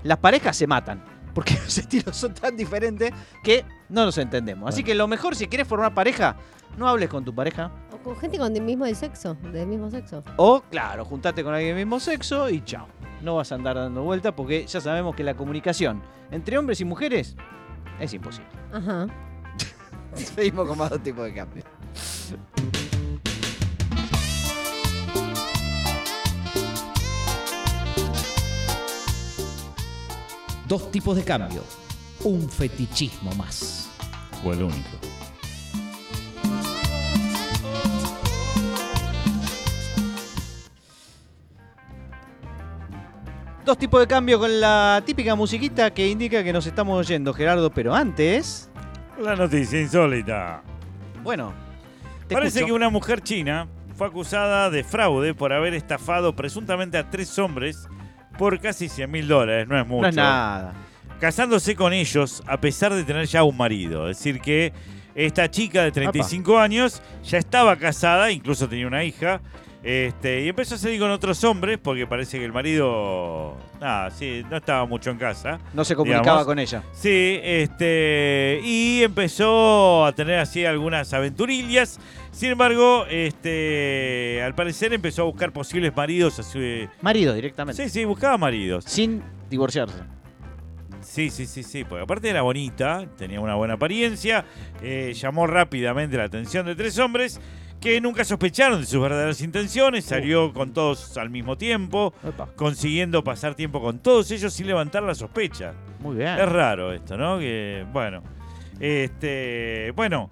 las 0.02 0.18
parejas 0.18 0.58
se 0.58 0.66
matan. 0.66 1.14
Porque 1.34 1.54
los 1.64 1.78
estilos 1.78 2.16
son 2.16 2.34
tan 2.34 2.56
diferentes 2.56 3.12
que 3.44 3.66
no 3.90 4.06
nos 4.06 4.18
entendemos. 4.18 4.70
Así 4.70 4.84
que 4.84 4.96
lo 4.96 5.08
mejor, 5.08 5.36
si 5.36 5.48
quieres 5.48 5.68
formar 5.68 5.94
pareja, 5.94 6.36
no 6.78 6.88
hables 6.88 7.10
con 7.10 7.24
tu 7.24 7.34
pareja. 7.34 7.72
O 7.92 7.98
con 7.98 8.16
gente 8.18 8.38
con 8.38 8.56
el 8.56 8.62
mismo 8.62 8.86
sexo, 8.94 9.36
del 9.52 9.68
mismo 9.68 9.90
sexo. 9.90 10.24
O, 10.38 10.62
claro, 10.62 11.06
juntate 11.06 11.44
con 11.44 11.54
alguien 11.54 11.76
del 11.76 11.86
mismo 11.86 12.00
sexo 12.00 12.50
y 12.50 12.62
chao. 12.62 12.88
No 13.22 13.36
vas 13.36 13.52
a 13.52 13.56
andar 13.56 13.76
dando 13.76 14.04
vueltas 14.04 14.34
porque 14.36 14.66
ya 14.66 14.82
sabemos 14.82 15.16
que 15.16 15.24
la 15.24 15.36
comunicación 15.36 16.02
entre 16.32 16.58
hombres 16.58 16.82
y 16.82 16.86
mujeres 16.86 17.36
es 18.00 18.14
imposible. 18.14 18.50
Ajá. 18.72 19.08
Seguimos 20.14 20.68
con 20.68 20.78
más 20.78 20.90
dos 20.90 21.02
tipos 21.02 21.24
de 21.26 21.34
cambio. 21.34 21.64
Dos 30.74 30.90
tipos 30.90 31.16
de 31.16 31.24
cambio. 31.24 31.62
Un 32.24 32.50
fetichismo 32.50 33.32
más. 33.36 33.92
O 34.44 34.52
el 34.52 34.64
único. 34.64 34.98
Dos 43.64 43.78
tipos 43.78 44.00
de 44.02 44.08
cambio 44.08 44.40
con 44.40 44.60
la 44.60 45.04
típica 45.06 45.36
musiquita 45.36 45.94
que 45.94 46.08
indica 46.08 46.44
que 46.44 46.52
nos 46.52 46.66
estamos 46.66 47.08
yendo, 47.08 47.34
Gerardo. 47.36 47.70
Pero 47.70 47.94
antes, 47.94 48.72
La 49.22 49.36
noticia 49.36 49.80
insólita. 49.80 50.64
bueno, 51.24 51.54
te 52.28 52.34
Parece 52.34 52.58
escucho. 52.60 52.66
que 52.66 52.74
una 52.74 52.90
mujer 52.90 53.22
china 53.22 53.68
fue 53.96 54.08
acusada 54.08 54.72
de 54.72 54.84
fraude 54.84 55.36
por 55.36 55.54
haber 55.54 55.76
estafado 55.76 56.36
presuntamente 56.36 56.98
a 56.98 57.12
tres 57.12 57.38
hombres 57.38 57.88
por 58.38 58.60
casi 58.60 58.90
100 58.90 59.12
mil 59.12 59.28
dólares. 59.28 59.68
No 59.68 59.80
es 59.80 59.88
mucho. 59.88 60.02
no 60.04 60.08
es 60.10 60.16
nada. 60.16 60.74
casándose 61.20 61.76
con 61.76 61.94
ellos 61.94 62.44
a 62.48 62.60
pesar 62.60 62.94
de 62.94 63.04
tener 63.04 63.26
ya 63.26 63.44
un 63.44 63.56
marido. 63.56 64.10
Es 64.10 64.18
decir, 64.18 64.42
que 64.42 64.74
esta 65.16 65.50
chica 65.50 65.84
de 65.84 65.92
35 65.92 66.58
años 66.60 67.02
ya 67.24 67.38
estaba 67.38 67.76
casada, 67.76 68.32
incluso 68.32 68.68
tenía 68.68 68.88
una 68.88 69.04
hija, 69.04 69.42
este, 69.84 70.42
y 70.42 70.48
empezó 70.48 70.76
a 70.76 70.78
salir 70.78 70.98
con 71.00 71.12
otros 71.12 71.44
hombres 71.44 71.78
porque 71.82 72.08
parece 72.08 72.40
que 72.40 72.46
el 72.46 72.54
marido, 72.54 73.58
nada, 73.82 74.10
sí, 74.12 74.46
no 74.50 74.56
estaba 74.58 74.86
mucho 74.86 75.10
en 75.10 75.18
casa. 75.18 75.60
No 75.74 75.84
se 75.84 75.94
comunicaba 75.94 76.24
digamos. 76.24 76.46
con 76.46 76.60
ella. 76.60 76.84
Sí, 76.94 77.40
este, 77.44 78.62
y 78.64 79.04
empezó 79.04 80.06
a 80.06 80.14
tener 80.14 80.40
así 80.40 80.64
algunas 80.66 81.14
aventurillas. 81.14 82.00
Sin 82.32 82.52
embargo, 82.52 83.06
este, 83.10 84.42
al 84.42 84.56
parecer 84.56 84.94
empezó 84.94 85.24
a 85.24 85.26
buscar 85.26 85.52
posibles 85.52 85.94
maridos. 85.96 86.40
Así, 86.40 86.88
Marido 87.02 87.34
directamente. 87.34 87.84
sí, 87.84 87.90
sí, 87.90 88.06
buscaba 88.06 88.38
maridos. 88.38 88.86
Sin 88.88 89.22
divorciarse. 89.50 89.98
Sí, 91.02 91.30
sí, 91.30 91.46
sí, 91.46 91.64
sí, 91.64 91.84
porque 91.84 92.04
aparte 92.04 92.30
era 92.30 92.42
bonita, 92.42 93.06
tenía 93.18 93.42
una 93.42 93.56
buena 93.56 93.74
apariencia, 93.74 94.46
eh, 94.82 95.14
llamó 95.14 95.46
rápidamente 95.46 96.16
la 96.16 96.24
atención 96.24 96.66
de 96.66 96.76
tres 96.76 96.98
hombres 96.98 97.42
que 97.84 98.00
nunca 98.00 98.24
sospecharon 98.24 98.80
de 98.80 98.88
sus 98.88 99.02
verdaderas 99.02 99.42
intenciones, 99.42 100.06
salió 100.06 100.54
con 100.54 100.72
todos 100.72 101.18
al 101.18 101.30
mismo 101.30 101.58
tiempo, 101.58 102.14
consiguiendo 102.56 103.24
pasar 103.24 103.56
tiempo 103.56 103.82
con 103.82 104.00
todos 104.00 104.32
ellos 104.32 104.54
sin 104.54 104.68
levantar 104.68 105.04
la 105.04 105.14
sospecha. 105.14 105.74
muy 106.00 106.16
bien. 106.16 106.30
Es 106.40 106.48
raro 106.50 106.94
esto, 106.94 107.18
¿no? 107.18 107.38
Que, 107.40 107.86
bueno, 107.92 108.24
este, 108.80 109.92
bueno, 109.96 110.30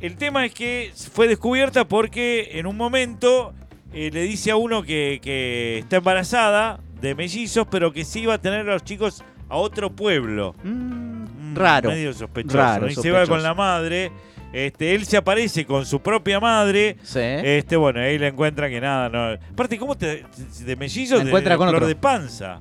el 0.00 0.16
tema 0.16 0.44
es 0.44 0.52
que 0.52 0.92
fue 1.12 1.26
descubierta 1.26 1.86
porque 1.88 2.50
en 2.58 2.66
un 2.66 2.76
momento 2.76 3.54
eh, 3.92 4.10
le 4.12 4.22
dice 4.22 4.50
a 4.50 4.56
uno 4.56 4.82
que, 4.82 5.20
que 5.22 5.78
está 5.78 5.96
embarazada 5.96 6.80
de 7.00 7.14
mellizos, 7.14 7.66
pero 7.70 7.92
que 7.92 8.04
sí 8.04 8.20
iba 8.20 8.34
a 8.34 8.38
tener 8.38 8.60
a 8.68 8.72
los 8.74 8.84
chicos 8.84 9.24
a 9.48 9.56
otro 9.56 9.90
pueblo. 9.90 10.54
Mm, 10.62 11.18
Mm, 11.48 11.56
raro. 11.56 11.90
Medio 11.90 12.12
sospechoso. 12.12 12.56
Raro, 12.56 12.86
¿no? 12.86 12.92
Y 12.92 12.94
se 12.94 13.10
va 13.10 13.20
sospechoso. 13.20 13.30
con 13.32 13.42
la 13.42 13.54
madre. 13.54 14.12
Este, 14.52 14.94
él 14.94 15.04
se 15.04 15.16
aparece 15.18 15.64
con 15.66 15.84
su 15.84 16.00
propia 16.00 16.40
madre. 16.40 16.96
Sí. 17.02 17.18
Este, 17.20 17.76
bueno, 17.76 18.00
ahí 18.00 18.18
le 18.18 18.28
encuentra 18.28 18.68
que 18.68 18.80
nada, 18.80 19.08
no. 19.08 19.38
Aparte, 19.52 19.78
¿cómo 19.78 19.96
te. 19.96 20.24
de 20.64 20.76
mellizos? 20.76 21.18
La 21.18 21.24
de, 21.24 21.30
encuentra 21.30 21.52
de 21.54 21.58
con 21.58 21.68
otro. 21.68 21.86
de 21.86 21.94
panza. 21.96 22.58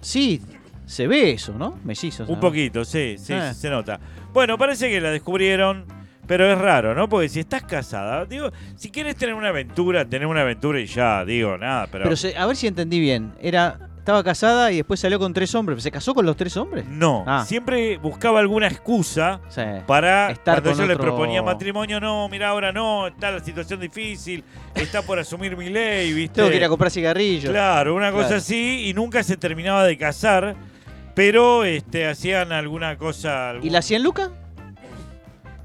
Sí, 0.00 0.42
se 0.86 1.06
ve 1.06 1.30
eso, 1.30 1.52
¿no? 1.56 1.78
Mellizos. 1.84 2.28
Un 2.28 2.34
¿no? 2.36 2.40
poquito, 2.40 2.84
sí, 2.84 3.16
sí, 3.18 3.32
Ah. 3.34 3.54
se 3.54 3.70
nota. 3.70 4.00
Bueno, 4.32 4.58
parece 4.58 4.90
que 4.90 5.00
la 5.00 5.10
descubrieron, 5.10 5.84
pero 6.26 6.50
es 6.50 6.58
raro, 6.58 6.94
¿no? 6.94 7.08
Porque 7.08 7.28
si 7.28 7.38
estás 7.40 7.62
casada, 7.62 8.24
digo, 8.24 8.50
si 8.76 8.90
quieres 8.90 9.14
tener 9.16 9.34
una 9.36 9.50
aventura, 9.50 10.04
tener 10.04 10.26
una 10.26 10.40
aventura 10.40 10.80
y 10.80 10.86
ya, 10.86 11.24
digo, 11.24 11.56
nada, 11.56 11.86
pero. 11.90 12.04
Pero 12.04 12.16
se- 12.16 12.36
a 12.36 12.46
ver 12.46 12.56
si 12.56 12.66
entendí 12.66 12.98
bien. 12.98 13.32
Era, 13.40 13.78
estaba 14.02 14.24
casada 14.24 14.72
y 14.72 14.76
después 14.78 14.98
salió 14.98 15.20
con 15.20 15.32
tres 15.32 15.54
hombres. 15.54 15.80
¿Se 15.80 15.92
casó 15.92 16.12
con 16.12 16.26
los 16.26 16.36
tres 16.36 16.56
hombres? 16.56 16.84
no, 16.88 17.22
Ah. 17.24 17.44
siempre 17.46 17.98
buscaba 17.98 18.40
alguna 18.40 18.66
excusa 18.66 19.40
Sí. 19.48 19.62
para 19.86 20.32
Estar 20.32 20.60
cuando 20.60 20.80
yo 20.80 20.86
le 20.88 20.94
otro- 20.94 21.04
proponía 21.06 21.40
matrimonio, 21.40 22.00
no, 22.00 22.28
mira, 22.28 22.48
ahora 22.48 22.72
no, 22.72 23.06
está 23.06 23.30
la 23.30 23.38
situación 23.38 23.78
difícil, 23.78 24.42
está 24.74 25.02
por 25.02 25.20
asumir 25.20 25.56
mi 25.56 25.68
ley, 25.70 26.12
¿viste? 26.14 26.34
Tengo 26.34 26.50
que 26.50 26.56
ir 26.56 26.64
a 26.64 26.68
comprar 26.68 26.90
cigarrillos. 26.90 27.50
Claro, 27.52 27.94
una 27.94 28.10
cosa 28.10 28.26
Claro. 28.26 28.38
así, 28.38 28.88
y 28.88 28.92
nunca 28.94 29.22
se 29.22 29.36
terminaba 29.36 29.84
de 29.84 29.96
casar, 29.96 30.56
pero 31.14 31.62
este, 31.62 32.08
hacían 32.08 32.50
alguna 32.50 32.98
cosa. 32.98 33.52
¿Y 33.62 33.70
la 33.70 33.82
100 33.82 34.02
lucas? 34.02 34.30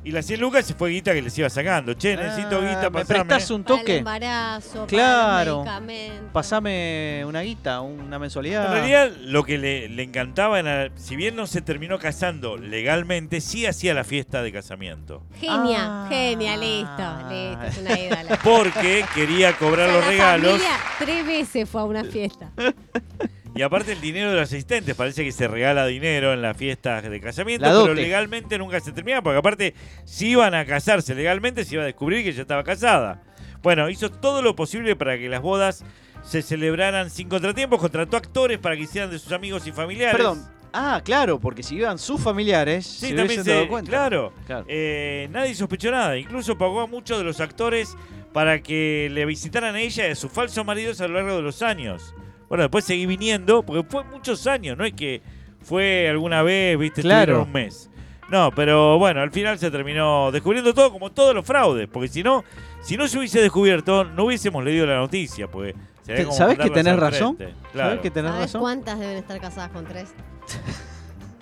Y 0.07 0.11
las 0.11 0.25
100 0.25 0.39
lucas 0.39 0.65
se 0.65 0.73
fue 0.73 0.91
guita 0.91 1.13
que 1.13 1.21
les 1.21 1.37
iba 1.37 1.49
sacando. 1.49 1.93
Che, 1.93 2.15
necesito 2.15 2.59
Ah, 2.59 2.61
guita, 2.61 2.89
¿Me 2.89 2.91
pasame. 3.01 3.25
prestás 3.25 3.51
un 3.51 3.63
Para 3.65 3.75
el 3.75 3.79
toque? 3.81 3.97
embarazo, 3.97 4.85
Claro. 4.87 5.63
para. 5.65 5.81
Pasame 6.31 7.23
una 7.25 7.41
guita, 7.41 7.81
una 7.81 8.17
mensualidad. 8.17 8.67
En 8.67 8.71
realidad, 8.71 9.11
lo 9.19 9.43
que 9.43 9.57
le, 9.57 9.89
le 9.89 10.03
encantaba, 10.03 10.59
era, 10.59 10.91
si 10.95 11.17
bien 11.17 11.35
no 11.35 11.45
se 11.45 11.61
terminó 11.61 11.99
casando 11.99 12.55
legalmente, 12.55 13.41
sí 13.41 13.65
hacía 13.65 13.93
la 13.93 14.05
fiesta 14.05 14.41
de 14.43 14.53
casamiento. 14.53 15.23
Genia, 15.41 16.05
Ah. 16.05 16.05
genia, 16.07 16.55
listo, 16.55 17.03
listo, 17.29 17.63
es 17.65 17.77
una 17.79 17.99
ídola. 17.99 18.39
Porque 18.45 19.03
quería 19.13 19.57
cobrar 19.57 19.89
O 19.89 19.91
sea, 19.91 19.97
los 19.97 20.03
la 20.05 20.09
regalos. 20.09 20.51
familia 20.53 20.77
tres 20.99 21.25
veces 21.27 21.69
fue 21.69 21.81
a 21.81 21.83
una 21.83 22.05
fiesta. 22.05 22.49
Y 23.57 23.61
aparte 23.61 23.91
el 23.93 24.01
dinero 24.01 24.29
de 24.29 24.35
los 24.35 24.43
asistentes, 24.43 24.95
parece 24.95 25.23
que 25.23 25.31
se 25.31 25.47
regala 25.47 25.85
dinero 25.87 26.33
en 26.33 26.41
las 26.41 26.55
fiestas 26.55 27.03
de 27.09 27.19
casamiento, 27.19 27.65
La 27.65 27.81
pero 27.81 27.93
legalmente 27.93 28.57
nunca 28.57 28.79
se 28.79 28.91
termina, 28.91 29.21
porque 29.21 29.39
aparte 29.39 29.73
si 30.05 30.29
iban 30.29 30.53
a 30.53 30.65
casarse 30.65 31.15
legalmente 31.15 31.65
se 31.65 31.75
iba 31.75 31.83
a 31.83 31.87
descubrir 31.87 32.23
que 32.23 32.33
ya 32.33 32.41
estaba 32.41 32.63
casada. 32.63 33.23
Bueno, 33.63 33.89
hizo 33.89 34.11
todo 34.11 34.41
lo 34.41 34.55
posible 34.55 34.95
para 34.95 35.17
que 35.17 35.27
las 35.29 35.41
bodas 35.41 35.83
se 36.23 36.41
celebraran 36.41 37.09
sin 37.09 37.29
contratiempos, 37.29 37.79
contrató 37.79 38.17
actores 38.17 38.59
para 38.59 38.75
que 38.75 38.83
hicieran 38.83 39.09
de 39.09 39.19
sus 39.19 39.31
amigos 39.31 39.65
y 39.67 39.71
familiares. 39.71 40.15
Perdón. 40.15 40.45
Ah, 40.73 41.01
claro, 41.03 41.39
porque 41.39 41.63
si 41.63 41.75
iban 41.75 41.97
sus 41.97 42.21
familiares, 42.21 42.85
Sí, 42.85 43.07
se 43.07 43.15
también 43.15 43.43
se, 43.43 43.51
dado 43.51 43.67
cuenta. 43.67 43.89
claro, 43.89 44.33
Claro. 44.45 44.65
Eh, 44.67 45.27
nadie 45.31 45.55
sospechó 45.55 45.89
nada, 45.89 46.17
incluso 46.17 46.57
pagó 46.57 46.81
a 46.81 46.87
muchos 46.87 47.17
de 47.17 47.23
los 47.23 47.39
actores 47.39 47.95
para 48.33 48.61
que 48.61 49.09
le 49.11 49.25
visitaran 49.25 49.75
a 49.75 49.79
ella 49.79 50.07
y 50.07 50.11
a 50.11 50.15
sus 50.15 50.31
falsos 50.31 50.63
maridos 50.65 51.01
a 51.01 51.07
lo 51.07 51.15
largo 51.15 51.35
de 51.37 51.41
los 51.41 51.61
años. 51.61 52.13
Bueno, 52.49 52.63
después 52.63 52.85
seguí 52.85 53.05
viniendo, 53.05 53.63
porque 53.63 53.83
fue 53.89 54.03
muchos 54.05 54.45
años, 54.47 54.77
no 54.77 54.85
es 54.85 54.93
que 54.93 55.21
fue 55.61 56.07
alguna 56.09 56.43
vez, 56.43 56.77
viste, 56.77 57.01
Claro. 57.01 57.19
estuvieron 57.41 57.47
un 57.47 57.53
mes. 57.53 57.89
No, 58.29 58.51
pero 58.51 58.97
bueno, 58.99 59.21
al 59.21 59.31
final 59.31 59.57
se 59.57 59.71
terminó 59.71 60.31
descubriendo 60.31 60.73
todo 60.73 60.91
como 60.91 61.11
todos 61.11 61.33
los 61.33 61.45
fraudes, 61.45 61.87
porque 61.87 62.09
si 62.09 62.23
no, 62.23 62.43
si 62.81 62.97
no 62.97 63.07
se 63.07 63.17
hubiese 63.17 63.41
descubierto, 63.41 64.03
no 64.03 64.25
hubiésemos 64.25 64.63
leído 64.63 64.85
la 64.85 64.97
noticia, 64.97 65.47
pues. 65.49 65.73
¿Sabés 66.31 66.57
que 66.57 66.69
tenés 66.69 66.97
razón? 66.97 67.35
frente. 67.37 67.53
¿Sabés 67.53 67.71
Claro. 67.73 68.01
que 68.01 68.11
tenés 68.11 68.31
¿Sabes 68.31 68.45
razón? 68.47 68.61
cuántas 68.61 68.99
deben 68.99 69.17
estar 69.17 69.39
casadas 69.41 69.71
con 69.71 69.85
tres? 69.85 70.13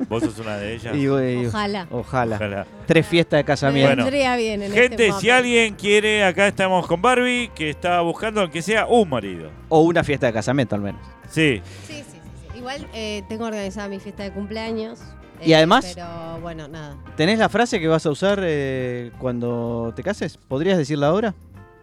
Vos 0.10 0.24
sos 0.24 0.38
una 0.40 0.58
de 0.58 0.76
ellas. 0.76 0.96
Y, 0.96 1.04
y- 1.06 1.46
Ojalá. 1.48 1.88
ojalá. 1.92 2.36
Ojalá. 2.36 2.68
Tres 2.86 3.06
fiestas 3.08 3.40
de 3.40 3.44
casamiento. 3.46 4.04
Bueno. 4.04 4.38
bien 4.38 4.62
en 4.62 4.72
Gente, 4.72 4.84
este 4.84 5.06
si 5.06 5.10
momento. 5.12 5.34
alguien 5.34 5.76
quiere, 5.76 6.24
acá 6.24 6.48
estamos 6.48 6.86
con 6.88 7.02
Barbie, 7.02 7.50
que 7.56 7.70
está 7.70 8.02
buscando 8.02 8.42
aunque 8.42 8.62
sea 8.62 8.86
un 8.88 9.10
marido. 9.10 9.50
O 9.70 9.82
una 9.82 10.04
fiesta 10.04 10.28
de 10.28 10.34
casamiento 10.34 10.76
al 10.76 10.82
menos. 10.82 11.02
Sí. 11.30 11.62
Sí, 11.88 11.94
sí, 11.94 12.04
sí. 12.04 12.20
sí. 12.52 12.58
Igual 12.58 12.88
eh, 12.94 13.24
tengo 13.30 13.46
organizada 13.46 13.88
mi 13.88 14.00
fiesta 14.00 14.24
de 14.24 14.32
cumpleaños. 14.32 15.00
¿Y 15.44 15.52
eh, 15.52 15.56
además? 15.56 15.92
Pero 15.94 16.40
bueno, 16.42 16.68
nada. 16.68 16.98
¿Tenés 17.18 17.40
la 17.40 17.50
frase 17.50 17.80
que 17.80 17.88
vas 17.88 18.06
a 18.06 18.10
usar 18.12 18.40
eh, 18.44 19.12
cuando 19.20 19.94
te 19.96 20.04
cases? 20.04 20.38
¿Podrías 20.38 20.78
decirla 20.78 21.08
ahora? 21.08 21.34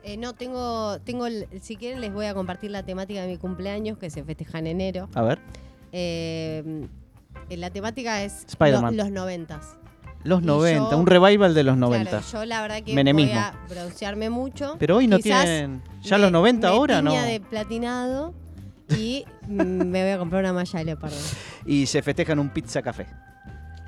Eh, 0.04 0.16
no, 0.16 0.34
tengo, 0.34 0.98
tengo 1.00 1.26
si 1.60 1.76
quieren 1.76 2.00
les 2.00 2.12
voy 2.12 2.26
a 2.26 2.34
compartir 2.34 2.70
la 2.70 2.82
temática 2.82 3.20
de 3.22 3.28
mi 3.28 3.36
cumpleaños 3.36 3.98
que 3.98 4.10
se 4.10 4.24
festeja 4.24 4.58
en 4.58 4.66
enero. 4.66 5.08
A 5.14 5.22
ver. 5.22 5.38
Eh, 5.92 6.86
la 7.56 7.70
temática 7.70 8.22
es 8.22 8.46
lo- 8.58 8.90
los 8.90 9.10
noventas. 9.10 9.76
Los 10.24 10.42
Y 10.42 10.46
90, 10.46 10.90
yo- 10.92 10.98
un 10.98 11.06
revival 11.06 11.52
de 11.54 11.64
los 11.64 11.76
90. 11.76 12.10
Claro, 12.10 12.24
yo 12.32 12.44
la 12.44 12.62
verdad 12.62 12.82
que 12.82 12.94
Menemismo. 12.94 13.32
voy 13.34 13.40
a 13.42 13.54
broncearme 13.68 14.30
mucho. 14.30 14.76
Pero 14.78 14.96
hoy 14.98 15.08
no 15.08 15.16
Quizás 15.18 15.44
tienen. 15.44 15.82
¿Ya 16.02 16.16
me- 16.16 16.22
los 16.22 16.32
90 16.32 16.68
me 16.68 16.74
ahora? 16.76 17.02
No. 17.02 17.12
de 17.12 17.40
platinado 17.40 18.32
y 18.96 19.24
me 19.48 20.02
voy 20.02 20.12
a 20.12 20.18
comprar 20.18 20.42
una 20.42 20.52
malla 20.52 20.78
de 20.78 20.84
leopardo. 20.84 21.16
Y 21.66 21.86
se 21.86 22.02
festejan 22.02 22.38
un 22.38 22.50
pizza 22.50 22.82
café. 22.82 23.06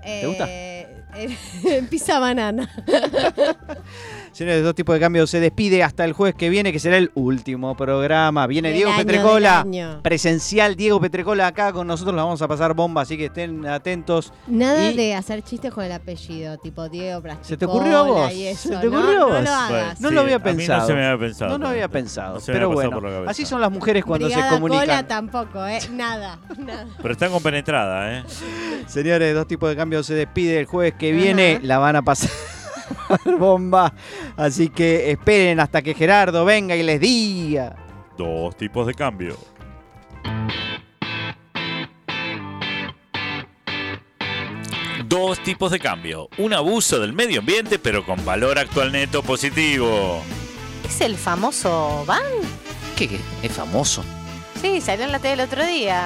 ¿Te 0.02 0.26
gusta? 0.26 0.46
Eh, 0.48 1.06
pizza 1.90 2.18
banana. 2.18 2.68
Señores, 4.34 4.64
dos 4.64 4.74
tipos 4.74 4.92
de 4.94 5.00
cambio 5.00 5.28
se 5.28 5.38
despide 5.38 5.84
hasta 5.84 6.04
el 6.04 6.12
jueves 6.12 6.34
que 6.34 6.48
viene, 6.48 6.72
que 6.72 6.80
será 6.80 6.96
el 6.98 7.12
último 7.14 7.76
programa. 7.76 8.48
Viene 8.48 8.70
Del 8.70 8.78
Diego 8.78 8.90
año, 8.90 8.98
Petrecola, 8.98 9.64
presencial 10.02 10.74
Diego 10.74 11.00
Petrecola 11.00 11.46
acá 11.46 11.72
con 11.72 11.86
nosotros. 11.86 12.16
La 12.16 12.24
vamos 12.24 12.42
a 12.42 12.48
pasar 12.48 12.74
bomba, 12.74 13.02
así 13.02 13.16
que 13.16 13.26
estén 13.26 13.64
atentos. 13.64 14.32
Nada 14.48 14.90
Y- 14.90 14.96
de 14.96 15.14
hacer 15.14 15.42
chistes 15.42 15.72
con 15.72 15.84
el 15.84 15.92
apellido, 15.92 16.58
tipo 16.58 16.88
Diego 16.88 17.22
Plasticola 17.22 17.48
¿Se 17.48 17.56
te 17.56 17.64
ocurrió 17.64 17.96
a 17.98 18.02
vos? 18.02 18.32
eso, 18.34 18.70
¿Se 18.70 18.76
te 18.76 18.86
no, 18.88 18.98
ocurrió 18.98 19.10
a 19.10 19.20
no 19.20 19.26
vos? 19.28 19.44
lo 19.44 19.50
hagas. 19.54 20.00
No 20.00 20.08
Sí, 20.08 20.14
lo 20.16 20.20
había 20.22 20.34
a 20.34 20.38
mí 20.40 20.44
no 20.44 20.56
pensado. 20.56 20.86
se 20.88 20.94
me 20.94 21.04
había 21.06 21.18
pensado 21.20 21.50
No 21.52 21.58
lo 21.58 21.68
había 21.68 21.88
pensado. 21.88 22.34
No 22.34 22.42
pero 22.44 22.72
había 22.72 22.88
bueno, 22.88 23.30
así 23.30 23.46
son 23.46 23.60
las 23.60 23.70
mujeres 23.70 24.04
cuando 24.04 24.26
Brigada 24.26 24.48
se 24.50 24.54
comunican. 24.56 24.84
Cola 24.86 25.06
tampoco, 25.06 25.64
¿eh? 25.64 25.78
Nada, 25.92 26.40
nada. 26.58 26.86
Pero 27.00 27.12
están 27.12 27.30
compenetradas, 27.30 28.24
¿eh? 28.26 28.84
Señores, 28.88 29.32
dos 29.32 29.46
tipos 29.46 29.68
de 29.70 29.76
cambio 29.76 30.02
se 30.02 30.14
despide 30.14 30.58
el 30.58 30.66
jueves 30.66 30.94
que 30.98 31.12
viene. 31.12 31.60
La 31.62 31.78
van 31.78 31.94
a 31.94 32.02
pasar 32.02 32.30
bomba. 33.38 33.92
Así 34.36 34.68
que 34.68 35.10
esperen 35.10 35.60
hasta 35.60 35.82
que 35.82 35.94
Gerardo 35.94 36.44
venga 36.44 36.76
y 36.76 36.82
les 36.82 37.00
diga. 37.00 37.76
Dos 38.16 38.56
tipos 38.56 38.86
de 38.86 38.94
cambio. 38.94 39.36
Dos 45.06 45.38
tipos 45.42 45.70
de 45.70 45.78
cambio. 45.78 46.28
Un 46.38 46.54
abuso 46.54 46.98
del 46.98 47.12
medio 47.12 47.40
ambiente, 47.40 47.78
pero 47.78 48.04
con 48.04 48.24
valor 48.24 48.58
actual 48.58 48.90
neto 48.90 49.22
positivo. 49.22 50.22
¿Es 50.88 51.00
el 51.00 51.16
famoso 51.16 52.04
Van? 52.06 52.22
¿Qué? 52.96 53.08
qué? 53.08 53.20
¿Es 53.42 53.52
famoso? 53.52 54.04
Sí, 54.60 54.80
salió 54.80 55.04
en 55.04 55.12
la 55.12 55.18
tele 55.18 55.34
el 55.34 55.40
otro 55.48 55.64
día. 55.64 56.02